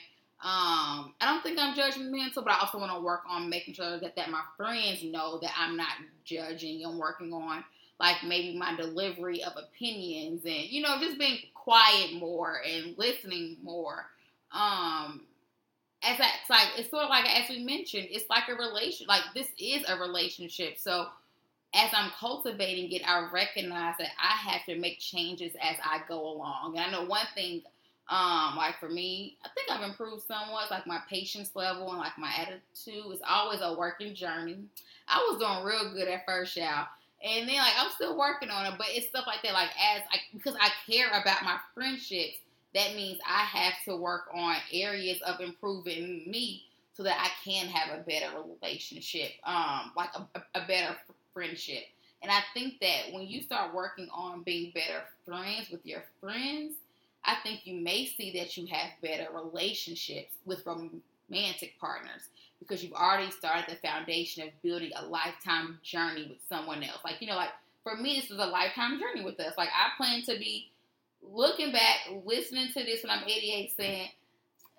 um, 0.45 1.15
I 1.21 1.27
don't 1.27 1.43
think 1.43 1.57
I'm 1.59 1.75
judgmental, 1.75 2.35
but 2.35 2.51
I 2.51 2.59
also 2.61 2.79
want 2.79 2.93
to 2.93 3.01
work 3.01 3.23
on 3.29 3.49
making 3.49 3.75
sure 3.75 4.01
that, 4.01 4.17
that 4.17 4.29
my 4.29 4.43
friends 4.57 5.05
know 5.05 5.39
that 5.41 5.53
I'm 5.57 5.77
not 5.77 5.93
judging 6.25 6.85
and 6.85 6.99
working 6.99 7.33
on 7.33 7.63
like 8.01 8.17
maybe 8.27 8.59
my 8.59 8.75
delivery 8.75 9.45
of 9.45 9.53
opinions 9.57 10.43
and 10.45 10.65
you 10.65 10.83
know 10.83 10.99
just 11.01 11.17
being 11.19 11.39
quiet 11.55 12.15
more 12.15 12.61
and 12.69 12.99
listening 12.99 13.57
more. 13.63 14.07
Um, 14.51 15.23
as 16.03 16.19
it's 16.19 16.51
like 16.51 16.69
it's 16.77 16.91
sort 16.91 17.05
of 17.05 17.11
like 17.11 17.31
as 17.41 17.49
we 17.49 17.63
mentioned, 17.63 18.09
it's 18.11 18.29
like 18.29 18.49
a 18.49 18.55
relation. 18.55 19.07
Like 19.07 19.23
this 19.35 19.47
is 19.59 19.85
a 19.89 19.97
relationship, 19.97 20.77
so 20.77 21.07
as 21.75 21.91
I'm 21.95 22.11
cultivating 22.19 22.91
it, 22.91 23.09
I 23.09 23.29
recognize 23.33 23.95
that 23.99 24.11
I 24.21 24.51
have 24.51 24.65
to 24.67 24.77
make 24.79 24.99
changes 24.99 25.53
as 25.63 25.77
I 25.83 26.01
go 26.09 26.21
along. 26.21 26.77
And 26.77 26.85
I 26.85 26.91
know 26.91 27.07
one 27.07 27.27
thing 27.35 27.63
um, 28.13 28.57
like 28.57 28.79
for 28.79 28.91
me, 28.91 29.39
I 29.43 29.49
think 29.55 29.71
I've 29.71 29.89
improved 29.89 30.25
somewhat. 30.27 30.71
Like 30.71 30.87
my 30.87 31.01
patience 31.09 31.51
level 31.55 31.89
and 31.89 31.99
like 31.99 32.19
my 32.19 32.31
attitude 32.39 33.11
is 33.11 33.21
always 33.27 33.61
a 33.63 33.75
working 33.75 34.15
journey. 34.15 34.59
I 35.09 35.17
was 35.31 35.39
doing 35.39 35.65
real 35.65 35.95
good 35.95 36.09
at 36.09 36.27
first, 36.27 36.55
y'all. 36.55 36.89
And 37.25 37.49
then 37.49 37.57
like 37.57 37.73
I'm 37.79 37.91
still 37.93 38.19
working 38.19 38.51
on 38.51 38.67
it, 38.67 38.75
but 38.77 38.89
it's 38.91 39.09
stuff 39.09 39.25
like 39.27 39.43
that. 39.45 39.55
Like 39.55 39.71
as 39.95 40.03
like 40.11 40.21
because 40.35 40.55
I 40.61 40.69
care 40.91 41.09
about 41.09 41.43
my 41.43 41.57
friendships, 41.75 42.37
that 42.75 42.95
means 42.95 43.19
I 43.27 43.45
have 43.45 43.75
to 43.87 43.97
work 43.97 44.25
on 44.35 44.57
areas 44.71 45.19
of 45.23 45.41
improving 45.41 46.25
me 46.27 46.65
so 46.95 47.03
that 47.05 47.17
I 47.19 47.31
can 47.49 47.67
have 47.69 47.99
a 47.99 48.03
better 48.03 48.27
relationship, 48.61 49.31
um, 49.45 49.93
like 49.97 50.11
a, 50.15 50.43
a 50.55 50.67
better 50.67 50.95
friendship. 51.33 51.85
And 52.21 52.31
I 52.31 52.41
think 52.53 52.79
that 52.81 53.13
when 53.13 53.27
you 53.27 53.41
start 53.41 53.75
working 53.75 54.09
on 54.13 54.43
being 54.43 54.71
better 54.75 55.03
friends 55.25 55.71
with 55.71 55.87
your 55.87 56.05
friends, 56.21 56.75
I 57.25 57.37
think 57.43 57.61
you 57.65 57.81
may 57.81 58.07
see 58.07 58.33
that 58.39 58.57
you 58.57 58.67
have 58.67 58.91
better 59.01 59.29
relationships 59.33 60.35
with 60.45 60.67
romantic 60.67 61.75
partners 61.81 62.23
because 62.59 62.83
you've 62.83 62.93
already 62.93 63.31
started 63.31 63.65
the 63.69 63.77
foundation 63.77 64.45
of 64.45 64.63
building 64.63 64.91
a 64.97 65.07
lifetime 65.07 65.79
journey 65.83 66.27
with 66.29 66.39
someone 66.49 66.83
else. 66.83 66.99
Like, 67.05 67.21
you 67.21 67.29
know, 67.29 67.37
like 67.37 67.51
for 67.83 67.97
me, 67.97 68.21
this 68.21 68.31
is 68.31 68.39
a 68.39 68.47
lifetime 68.47 68.99
journey 68.99 69.25
with 69.25 69.39
us. 69.41 69.55
Like, 69.57 69.69
I 69.69 69.97
plan 69.97 70.23
to 70.23 70.39
be 70.39 70.71
looking 71.23 71.73
back, 71.73 72.09
listening 72.25 72.69
to 72.69 72.85
this 72.85 73.03
when 73.03 73.11
I'm 73.11 73.25
88, 73.25 73.73
saying, 73.77 74.09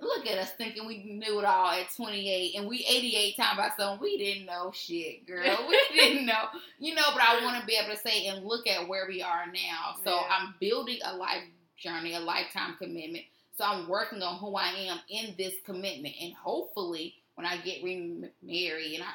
Look 0.02 0.28
at 0.28 0.38
us 0.38 0.52
thinking 0.58 0.86
we 0.86 1.04
knew 1.04 1.40
it 1.40 1.46
all 1.46 1.70
at 1.70 1.94
28, 1.96 2.56
and 2.58 2.68
we 2.68 2.86
88 2.90 3.38
talking 3.38 3.60
about 3.60 3.78
something 3.78 4.02
we 4.02 4.18
didn't 4.18 4.46
know 4.46 4.72
shit, 4.74 5.26
girl. 5.26 5.66
We 5.70 5.80
didn't 5.94 6.26
know, 6.26 6.46
you 6.80 6.94
know. 6.94 7.04
But 7.14 7.22
I 7.22 7.42
want 7.44 7.62
to 7.62 7.66
be 7.66 7.78
able 7.82 7.96
to 7.96 8.02
say 8.02 8.26
and 8.26 8.44
look 8.44 8.68
at 8.68 8.88
where 8.88 9.06
we 9.08 9.22
are 9.22 9.46
now. 9.46 9.96
So 10.04 10.12
yeah. 10.12 10.28
I'm 10.30 10.56
building 10.60 10.98
a 11.06 11.16
life 11.16 11.44
journey, 11.84 12.16
a 12.16 12.20
lifetime 12.20 12.76
commitment. 12.80 13.26
So 13.58 13.66
I'm 13.66 13.88
working 13.88 14.22
on 14.22 14.38
who 14.38 14.56
I 14.56 14.70
am 14.70 15.00
in 15.10 15.36
this 15.38 15.54
commitment, 15.66 16.16
and 16.22 16.34
hopefully, 16.34 17.16
when 17.36 17.46
I 17.46 17.58
get 17.58 17.84
remarried 17.84 18.96
and 18.96 19.04
I, 19.04 19.14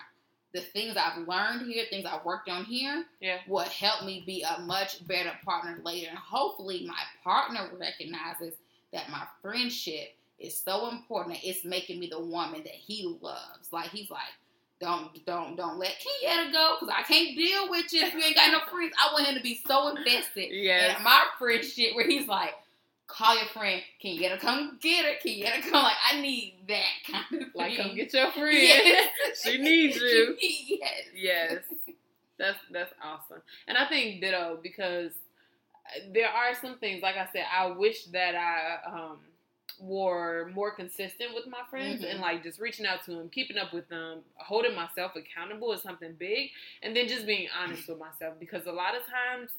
the 0.52 0.60
things 0.60 0.96
I've 0.96 1.26
learned 1.26 1.70
here, 1.70 1.84
things 1.90 2.06
I've 2.06 2.24
worked 2.24 2.48
on 2.48 2.64
here, 2.64 3.04
yeah. 3.20 3.38
will 3.48 3.64
help 3.64 4.04
me 4.04 4.22
be 4.24 4.42
a 4.42 4.60
much 4.60 5.06
better 5.06 5.32
partner 5.44 5.78
later. 5.84 6.08
And 6.08 6.18
hopefully, 6.18 6.84
my 6.86 7.00
partner 7.22 7.68
recognizes 7.78 8.54
that 8.92 9.10
my 9.10 9.24
friendship 9.42 10.14
is 10.38 10.56
so 10.56 10.88
important 10.90 11.34
that 11.34 11.48
it's 11.48 11.64
making 11.64 12.00
me 12.00 12.08
the 12.08 12.20
woman 12.20 12.62
that 12.62 12.72
he 12.72 13.18
loves. 13.20 13.72
Like 13.72 13.90
he's 13.90 14.10
like, 14.10 14.20
don't 14.80 15.24
don't 15.26 15.56
don't 15.56 15.78
let 15.78 15.92
Kenyatta 15.92 16.52
go 16.52 16.76
because 16.78 16.94
I 16.96 17.02
can't 17.02 17.36
deal 17.36 17.68
with 17.68 17.92
you 17.92 18.02
if 18.02 18.14
you 18.14 18.20
ain't 18.20 18.36
got 18.36 18.52
no 18.52 18.60
friends. 18.70 18.92
I 18.98 19.12
want 19.12 19.26
him 19.26 19.34
to 19.34 19.42
be 19.42 19.60
so 19.66 19.88
invested 19.88 20.50
yes. 20.50 20.96
in 20.96 21.02
my 21.02 21.24
friendship 21.38 21.94
where 21.94 22.06
he's 22.06 22.28
like, 22.28 22.54
call 23.08 23.36
your 23.36 23.46
friend, 23.46 23.82
Kenyatta 24.02 24.38
come 24.38 24.78
get 24.80 25.04
her, 25.04 25.12
Kenyatta 25.24 25.62
come 25.62 25.82
like 25.82 25.96
I 26.12 26.20
need 26.20 26.58
that 26.68 27.10
kind 27.10 27.24
of 27.24 27.38
thing. 27.38 27.50
Like 27.54 27.76
come 27.76 27.94
get 27.96 28.12
your 28.12 28.30
friend. 28.30 28.52
Yes. 28.52 29.42
she 29.42 29.58
needs 29.58 29.96
you. 29.96 30.36
yes. 30.40 31.04
Yes. 31.14 31.62
That's 32.38 32.58
that's 32.70 32.92
awesome. 33.02 33.42
And 33.66 33.76
I 33.76 33.86
think 33.88 34.20
ditto 34.20 34.60
because 34.62 35.10
there 36.12 36.28
are 36.28 36.54
some 36.54 36.78
things, 36.78 37.02
like 37.02 37.16
I 37.16 37.26
said, 37.32 37.44
I 37.52 37.66
wish 37.66 38.04
that 38.06 38.34
I 38.36 38.78
um 38.88 39.18
were 39.80 40.50
more 40.54 40.70
consistent 40.70 41.34
with 41.34 41.46
my 41.46 41.60
friends 41.70 42.02
mm-hmm. 42.02 42.10
and 42.10 42.20
like 42.20 42.42
just 42.42 42.60
reaching 42.60 42.86
out 42.86 43.04
to 43.04 43.12
them, 43.12 43.28
keeping 43.28 43.58
up 43.58 43.72
with 43.72 43.88
them, 43.88 44.20
holding 44.36 44.74
myself 44.74 45.12
accountable 45.16 45.72
is 45.72 45.82
something 45.82 46.14
big, 46.18 46.50
and 46.82 46.94
then 46.96 47.08
just 47.08 47.26
being 47.26 47.48
honest 47.62 47.88
with 47.88 47.98
myself 47.98 48.34
because 48.40 48.66
a 48.66 48.72
lot 48.72 48.94
of 48.96 49.02
times, 49.02 49.50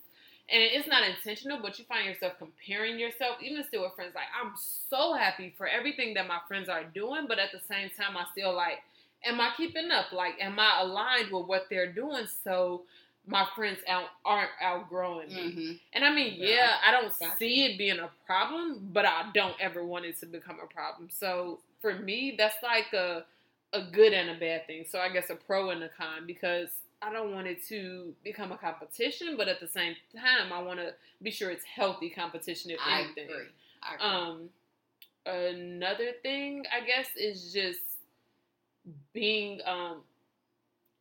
and 0.51 0.63
it's 0.63 0.87
not 0.87 1.07
intentional, 1.07 1.59
but 1.61 1.77
you 1.77 1.85
find 1.85 2.07
yourself 2.07 2.33
comparing 2.39 2.99
yourself, 2.99 3.37
even 3.41 3.63
still 3.63 3.83
with 3.83 3.93
friends. 3.93 4.13
Like 4.15 4.25
I'm 4.39 4.53
so 4.55 5.13
happy 5.13 5.53
for 5.57 5.67
everything 5.67 6.13
that 6.15 6.27
my 6.27 6.39
friends 6.47 6.69
are 6.69 6.83
doing, 6.83 7.25
but 7.27 7.39
at 7.39 7.51
the 7.51 7.59
same 7.69 7.89
time, 7.89 8.17
I 8.17 8.25
still 8.31 8.55
like, 8.55 8.79
am 9.25 9.39
I 9.39 9.51
keeping 9.55 9.91
up? 9.91 10.11
Like, 10.11 10.35
am 10.39 10.59
I 10.59 10.81
aligned 10.81 11.31
with 11.31 11.47
what 11.47 11.67
they're 11.69 11.91
doing? 11.91 12.25
So 12.43 12.83
my 13.29 13.45
friends 13.55 13.79
out 13.87 14.05
aren't 14.25 14.49
outgrowing 14.61 15.29
me. 15.29 15.35
Mm-hmm. 15.35 15.71
And 15.93 16.03
I 16.03 16.13
mean, 16.13 16.35
yeah, 16.37 16.47
yeah 16.47 16.71
I 16.85 16.91
don't 16.91 17.13
see 17.37 17.65
it 17.65 17.77
being 17.77 17.99
a 17.99 18.09
problem, 18.25 18.89
but 18.91 19.05
I 19.05 19.29
don't 19.33 19.55
ever 19.59 19.85
want 19.85 20.05
it 20.05 20.19
to 20.21 20.25
become 20.25 20.57
a 20.63 20.67
problem. 20.67 21.09
So 21.11 21.59
for 21.79 21.93
me, 21.93 22.35
that's 22.37 22.61
like 22.63 22.91
a 22.93 23.25
a 23.71 23.83
good 23.83 24.13
and 24.13 24.31
a 24.31 24.39
bad 24.39 24.65
thing. 24.65 24.83
So 24.89 24.99
I 24.99 25.09
guess 25.09 25.29
a 25.29 25.35
pro 25.35 25.69
and 25.69 25.83
a 25.83 25.89
con 25.89 26.25
because 26.25 26.69
I 27.03 27.13
don't 27.13 27.31
want 27.31 27.45
it 27.45 27.63
to 27.67 28.13
become 28.23 28.51
a 28.51 28.57
competition, 28.57 29.37
but 29.37 29.47
at 29.47 29.59
the 29.59 29.67
same 29.67 29.95
time, 30.15 30.51
I 30.51 30.61
want 30.61 30.79
to 30.79 30.93
be 31.21 31.29
sure 31.29 31.51
it's 31.51 31.63
healthy 31.63 32.09
competition. 32.09 32.71
If 32.71 32.79
I 32.83 33.01
anything, 33.01 33.25
agree. 33.25 33.45
I 33.83 33.95
agree. 33.95 34.07
um, 34.07 34.49
another 35.25 36.13
thing 36.23 36.65
I 36.75 36.83
guess 36.83 37.07
is 37.15 37.53
just 37.53 37.79
being 39.13 39.59
um 39.67 40.01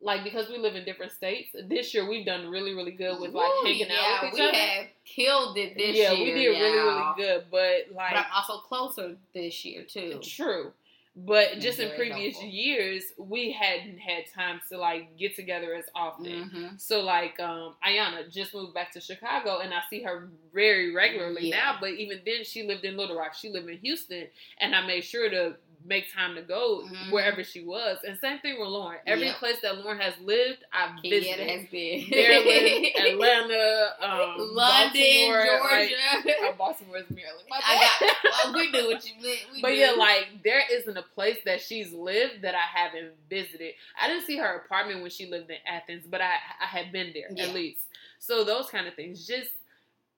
like 0.01 0.23
because 0.23 0.47
we 0.49 0.57
live 0.57 0.75
in 0.75 0.85
different 0.85 1.11
states, 1.11 1.49
this 1.67 1.93
year 1.93 2.07
we've 2.09 2.25
done 2.25 2.49
really, 2.49 2.73
really 2.73 2.91
good 2.91 3.19
with 3.19 3.33
like 3.33 3.51
Ooh, 3.51 3.65
hanging 3.65 3.87
yeah, 3.89 3.95
out 4.17 4.23
with 4.23 4.33
each 4.33 4.39
we 4.39 4.47
other. 4.47 4.57
have 4.57 4.85
killed 5.05 5.57
it 5.57 5.75
this 5.77 5.97
yeah, 5.97 6.11
year. 6.13 6.27
Yeah, 6.27 6.33
we 6.35 6.39
did 6.39 6.59
really, 6.59 6.77
really 6.77 7.13
good. 7.17 7.43
But 7.51 7.95
like, 7.95 8.11
but 8.13 8.19
I'm 8.19 8.25
also 8.35 8.59
closer 8.59 9.15
this 9.33 9.65
year 9.65 9.83
too. 9.83 10.19
True, 10.23 10.71
But 11.15 11.59
just 11.59 11.79
in 11.79 11.89
previous 11.97 12.35
helpful. 12.35 12.49
years, 12.49 13.03
we 13.17 13.51
hadn't 13.51 13.97
had 13.97 14.23
times 14.33 14.61
to 14.69 14.77
like 14.77 15.17
get 15.17 15.35
together 15.35 15.73
as 15.75 15.85
often. 15.93 16.43
hmm 16.49 16.67
So 16.77 17.01
like 17.01 17.37
um 17.41 17.75
Ayana 17.85 18.31
just 18.31 18.53
moved 18.53 18.73
back 18.73 18.93
to 18.93 19.01
Chicago 19.01 19.59
and 19.59 19.73
I 19.73 19.81
see 19.89 20.01
her 20.03 20.29
very 20.53 20.93
regularly 20.95 21.49
Yeah. 21.49 21.57
now, 21.57 21.77
but 21.81 21.91
even 21.91 22.21
then 22.25 22.45
she 22.45 22.63
lived 22.63 22.85
in 22.85 22.95
Little 22.95 23.17
Rock. 23.17 23.33
She 23.33 23.49
lived 23.49 23.67
in 23.67 23.77
Houston 23.79 24.27
and 24.59 24.73
I 24.73 24.85
made 24.87 25.01
sure 25.03 25.29
to 25.29 25.55
make 25.85 26.11
time 26.13 26.35
to 26.35 26.41
go 26.41 26.81
Mhm. 26.87 27.11
wherever 27.11 27.43
she 27.43 27.61
was. 27.61 27.97
And 28.03 28.19
same 28.19 28.39
thing 28.39 28.59
with 28.59 28.67
Lauren. 28.69 28.99
Every 29.07 29.27
Yep. 29.27 29.35
place 29.37 29.59
that 29.61 29.77
Lauren 29.77 29.99
has 29.99 30.13
lived, 30.19 30.63
I've 30.73 30.91
Yeah, 31.03 31.09
visited. 31.09 31.39
it 31.39 31.49
has 31.49 31.69
been. 31.69 32.09
Maryland, 32.09 32.85
Atlanta, 32.95 33.95
um, 34.01 34.55
London, 34.55 35.29
Baltimore, 35.35 35.59
like- 35.61 35.89
Georgia. 35.89 36.47
uh, 36.47 36.51
Baltimore 36.53 36.97
is 36.97 37.09
Maryland. 37.09 37.45
My 37.49 37.59
I 37.63 37.97
got. 37.99 38.15
Well, 38.23 38.53
we 38.53 38.71
do 38.71 38.87
what 38.87 39.05
you 39.07 39.13
meant. 39.21 39.39
We 39.55 39.61
But 39.61 39.69
do. 39.69 39.75
yeah, 39.75 39.91
like 39.91 40.43
there 40.43 40.63
isn't 40.71 40.97
a 40.97 41.01
place 41.03 41.37
that 41.45 41.61
she's 41.61 41.91
lived 41.93 42.41
that 42.41 42.55
I 42.55 42.59
haven't 42.79 43.13
visited. 43.29 43.73
I 43.99 44.07
didn't 44.07 44.25
see 44.25 44.37
her 44.37 44.55
apartment 44.55 45.01
when 45.01 45.11
she 45.11 45.25
lived 45.27 45.49
in 45.49 45.57
Athens, 45.65 46.05
but 46.05 46.21
I 46.21 46.33
I 46.61 46.65
had 46.65 46.91
been 46.91 47.13
there 47.13 47.29
Yeah. 47.33 47.45
at 47.45 47.53
least. 47.53 47.85
So 48.19 48.43
those 48.43 48.69
kind 48.69 48.85
of 48.87 48.95
things, 48.95 49.25
just 49.25 49.49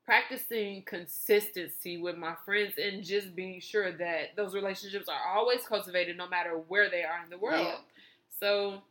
practicing 0.06 0.84
consistency 0.84 1.98
with 1.98 2.18
my 2.18 2.36
friends 2.46 2.74
and 2.78 3.04
just 3.04 3.36
being 3.36 3.60
sure 3.60 3.92
that 3.92 4.36
those 4.36 4.54
relationships 4.54 5.08
are 5.08 5.38
always 5.38 5.62
cultivated 5.68 6.18
no 6.18 6.28
matter 6.28 6.60
where 6.68 6.90
they 6.90 7.04
are 7.04 7.24
in 7.24 7.30
the 7.30 7.38
world. 7.38 7.66
Yeah. 7.66 7.76
So 8.40 8.82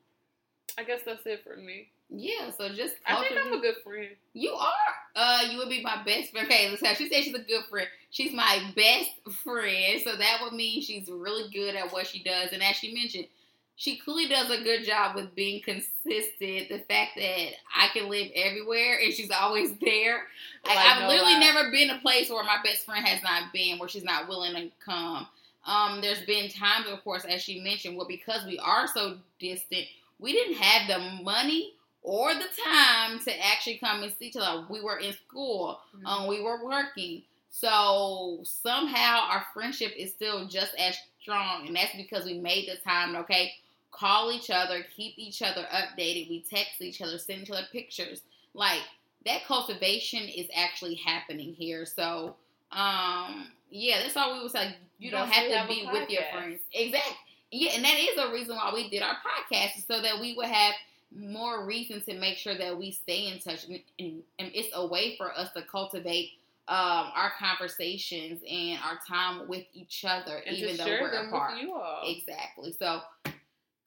I 0.79 0.85
guess 0.85 1.01
that's 1.05 1.27
it 1.27 1.43
for 1.45 1.57
me. 1.57 1.89
Yeah, 2.13 2.51
so 2.57 2.69
just 2.71 2.97
I 3.07 3.23
think 3.23 3.41
I'm 3.41 3.53
a 3.53 3.61
good 3.61 3.77
friend. 3.85 4.09
You 4.33 4.51
are. 4.51 4.71
Uh, 5.15 5.43
you 5.49 5.59
would 5.59 5.69
be 5.69 5.81
my 5.83 6.03
best 6.05 6.33
friend. 6.33 6.47
Okay, 6.47 6.69
let's 6.69 6.85
have. 6.85 6.97
She 6.97 7.09
said 7.09 7.23
she's 7.23 7.35
a 7.35 7.39
good 7.39 7.65
friend. 7.71 7.87
She's 8.11 8.33
my 8.33 8.61
best 8.75 9.11
friend, 9.45 10.01
so 10.03 10.17
that 10.17 10.41
would 10.43 10.53
mean 10.53 10.83
she's 10.83 11.09
really 11.09 11.49
good 11.53 11.77
at 11.77 11.93
what 11.93 12.09
she 12.09 12.23
does. 12.23 12.51
And 12.53 12.63
as 12.65 12.75
she 12.75 12.93
mentioned, 12.93 13.27
she 13.81 13.97
clearly 13.97 14.29
does 14.29 14.51
a 14.51 14.63
good 14.63 14.85
job 14.85 15.17
with 15.17 15.35
being 15.35 15.63
consistent. 15.63 16.69
The 16.69 16.85
fact 16.87 17.13
that 17.17 17.49
I 17.75 17.89
can 17.95 18.11
live 18.11 18.31
everywhere 18.35 18.99
and 19.03 19.11
she's 19.15 19.31
always 19.31 19.73
there. 19.79 20.25
Like, 20.67 20.77
Like, 20.77 20.87
I've 20.87 21.01
no 21.03 21.09
literally 21.09 21.33
lie. 21.33 21.41
never 21.41 21.71
been 21.71 21.89
a 21.89 21.99
place 22.01 22.29
where 22.29 22.45
my 22.45 22.59
best 22.63 22.85
friend 22.85 23.03
has 23.07 23.23
not 23.23 23.55
been, 23.55 23.79
where 23.79 23.89
she's 23.89 24.05
not 24.05 24.29
willing 24.29 24.53
to 24.55 24.69
come. 24.85 25.27
Um, 25.67 26.03
there's 26.03 26.21
been 26.27 26.51
times, 26.51 26.89
of 26.93 27.03
course, 27.03 27.25
as 27.25 27.41
she 27.41 27.61
mentioned, 27.61 27.97
well, 27.97 28.07
because 28.07 28.45
we 28.45 28.59
are 28.59 28.87
so 28.87 29.17
distant, 29.39 29.87
we 30.19 30.33
didn't 30.35 30.57
have 30.59 30.87
the 30.87 31.23
money 31.25 31.73
or 32.03 32.35
the 32.35 32.45
time 32.63 33.19
to 33.21 33.47
actually 33.47 33.79
come 33.79 34.03
and 34.03 34.13
see 34.19 34.27
each 34.27 34.37
other. 34.37 34.67
We 34.69 34.83
were 34.83 34.99
in 34.99 35.15
school, 35.15 35.81
Mm-hmm. 35.97 36.07
um, 36.07 36.27
we 36.27 36.43
were 36.43 36.63
working. 36.63 37.23
So 37.51 38.41
somehow 38.43 39.23
our 39.31 39.47
friendship 39.55 39.93
is 39.97 40.13
still 40.13 40.47
just 40.49 40.75
as 40.79 40.99
strong, 41.23 41.67
and 41.67 41.75
that's 41.77 41.97
because 41.97 42.27
we 42.27 42.39
made 42.39 42.69
the 42.69 42.77
time. 42.77 43.17
Okay, 43.17 43.53
call 43.91 44.33
each 44.33 44.51
other, 44.51 44.85
keep 44.95 45.15
each 45.19 45.43
other 45.43 45.67
updated. 45.73 46.29
We 46.29 46.45
text 46.49 46.81
each 46.81 47.01
other, 47.01 47.19
send 47.19 47.43
each 47.43 47.51
other 47.51 47.67
pictures. 47.73 48.23
Like 48.55 48.81
that 49.27 49.45
cultivation 49.45 50.23
is 50.23 50.47
actually 50.55 50.95
happening 50.95 51.53
here. 51.53 51.85
So, 51.87 52.37
um, 52.73 53.49
yeah, 53.71 54.01
that's 54.03 54.17
all 54.17 54.35
we 54.35 54.43
would 54.43 54.53
say. 54.53 54.75
You 54.99 55.11
don't 55.11 55.29
have 55.29 55.49
to 55.49 55.57
have 55.57 55.69
be 55.69 55.89
with 55.91 56.11
your 56.11 56.23
friends, 56.33 56.61
exactly. 56.73 57.17
Yeah, 57.53 57.73
and 57.75 57.85
that 57.85 57.99
is 57.99 58.17
a 58.17 58.33
reason 58.33 58.55
why 58.55 58.71
we 58.73 58.89
did 58.91 59.03
our 59.03 59.17
podcast, 59.17 59.87
so 59.87 60.01
that 60.01 60.21
we 60.21 60.35
would 60.35 60.47
have 60.47 60.75
more 61.17 61.65
reason 61.65 62.01
to 62.03 62.15
make 62.15 62.37
sure 62.37 62.57
that 62.57 62.79
we 62.79 62.93
stay 62.93 63.27
in 63.27 63.41
touch, 63.41 63.65
and, 63.65 63.81
and, 63.99 64.23
and 64.39 64.51
it's 64.55 64.69
a 64.75 64.87
way 64.87 65.17
for 65.17 65.37
us 65.37 65.51
to 65.53 65.63
cultivate 65.63 66.31
um, 66.69 67.11
our 67.17 67.33
conversations 67.39 68.41
and 68.49 68.79
our 68.85 69.01
time 69.09 69.49
with 69.49 69.65
each 69.75 70.05
other, 70.07 70.37
and 70.47 70.57
even 70.57 70.77
though 70.77 70.85
we're 70.85 71.27
apart. 71.27 71.55
with 71.55 71.63
you 71.63 71.75
all. 71.75 72.03
Exactly. 72.07 72.73
So 72.79 73.01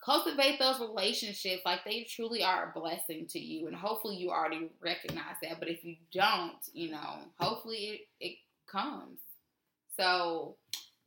cultivate 0.03 0.59
those 0.59 0.79
relationships 0.79 1.61
like 1.65 1.79
they 1.85 2.03
truly 2.09 2.43
are 2.43 2.71
a 2.75 2.79
blessing 2.79 3.25
to 3.27 3.39
you, 3.39 3.67
and 3.67 3.75
hopefully 3.75 4.15
you 4.17 4.29
already 4.31 4.69
recognize 4.81 5.35
that. 5.41 5.59
But 5.59 5.69
if 5.69 5.83
you 5.83 5.95
don't, 6.13 6.55
you 6.73 6.91
know, 6.91 7.19
hopefully 7.39 8.01
it, 8.19 8.25
it 8.25 8.37
comes. 8.67 9.19
So 9.97 10.55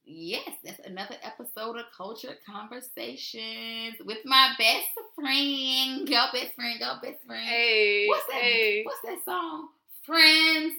yes, 0.05 0.49
that's 0.65 0.81
another 0.87 1.17
episode 1.23 1.77
of 1.77 1.85
Culture 1.97 2.35
Conversations 2.49 3.97
with 4.05 4.19
my 4.25 4.53
best 4.59 4.87
friend. 5.15 6.09
Go 6.09 6.27
best 6.33 6.55
friend, 6.55 6.79
go 6.79 6.95
best 7.03 7.25
friend. 7.27 7.47
Hey, 7.47 8.07
What's 8.09 8.27
that? 8.27 8.35
hey, 8.37 8.83
What's 8.85 9.03
that 9.03 9.25
song? 9.25 9.69
Friends, 10.05 10.75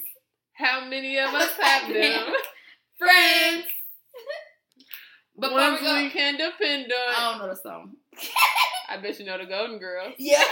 how 0.54 0.86
many 0.86 1.18
of 1.20 1.34
us 1.34 1.52
have 1.62 1.94
them? 1.94 2.34
friends. 2.98 3.66
Before 5.40 5.56
Ones 5.58 5.82
we 5.82 5.86
go, 5.88 5.96
we 6.04 6.10
can 6.10 6.34
depend 6.38 6.92
on. 6.92 7.16
I 7.16 7.30
don't 7.32 7.40
know 7.48 7.54
the 7.54 7.62
song. 7.62 7.92
I 8.90 8.98
bet 8.98 9.20
you 9.20 9.26
know 9.26 9.38
the 9.38 9.46
Golden 9.46 9.80
Girls. 9.80 10.14
Yeah. 10.18 10.40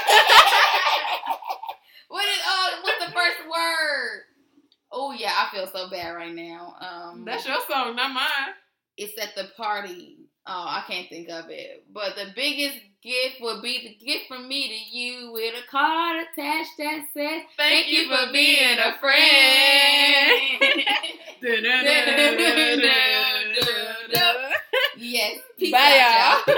what 2.08 2.26
is 2.26 2.40
oh 2.46 2.70
what's 2.84 3.06
the 3.06 3.12
first 3.12 3.38
word? 3.50 4.22
Oh 4.92 5.12
yeah, 5.12 5.32
I 5.34 5.50
feel 5.56 5.68
so 5.68 5.90
bad 5.90 6.12
right 6.12 6.34
now. 6.34 6.76
Um 6.80 7.26
That's 7.26 7.46
your 7.48 7.58
song, 7.70 7.96
not 7.96 8.14
mine. 8.14 8.54
it's 8.98 9.20
at 9.22 9.36
the 9.36 9.50
party. 9.58 10.18
Oh, 10.48 10.66
I 10.68 10.84
can't 10.88 11.10
think 11.10 11.28
of 11.30 11.46
it. 11.50 11.86
But 11.92 12.16
the 12.16 12.28
biggest 12.36 12.78
gift 13.02 13.42
would 13.42 13.64
be 13.64 13.98
the 14.00 14.06
gift 14.06 14.26
from 14.28 14.48
me 14.48 14.68
to 14.68 14.98
you 14.98 15.32
with 15.32 15.56
a 15.56 15.68
card 15.72 16.18
attached 16.18 16.70
that 16.78 17.04
says 17.16 17.42
Thank, 17.58 17.88
you 17.88 18.08
for 18.10 18.32
being 18.32 18.78
a 18.78 18.96
friend. 19.00 20.62
yes. 24.98 25.40
Peace 25.58 25.72
Bye, 25.72 26.00
out, 26.02 26.48
y'all. 26.48 26.56